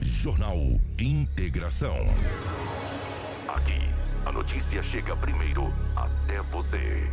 Jornal 0.01 0.57
Integração. 0.99 1.97
Aqui, 3.49 3.81
a 4.25 4.33
notícia 4.33 4.83
chega 4.83 5.17
primeiro 5.17 5.65
até 5.97 6.41
você. 6.43 7.11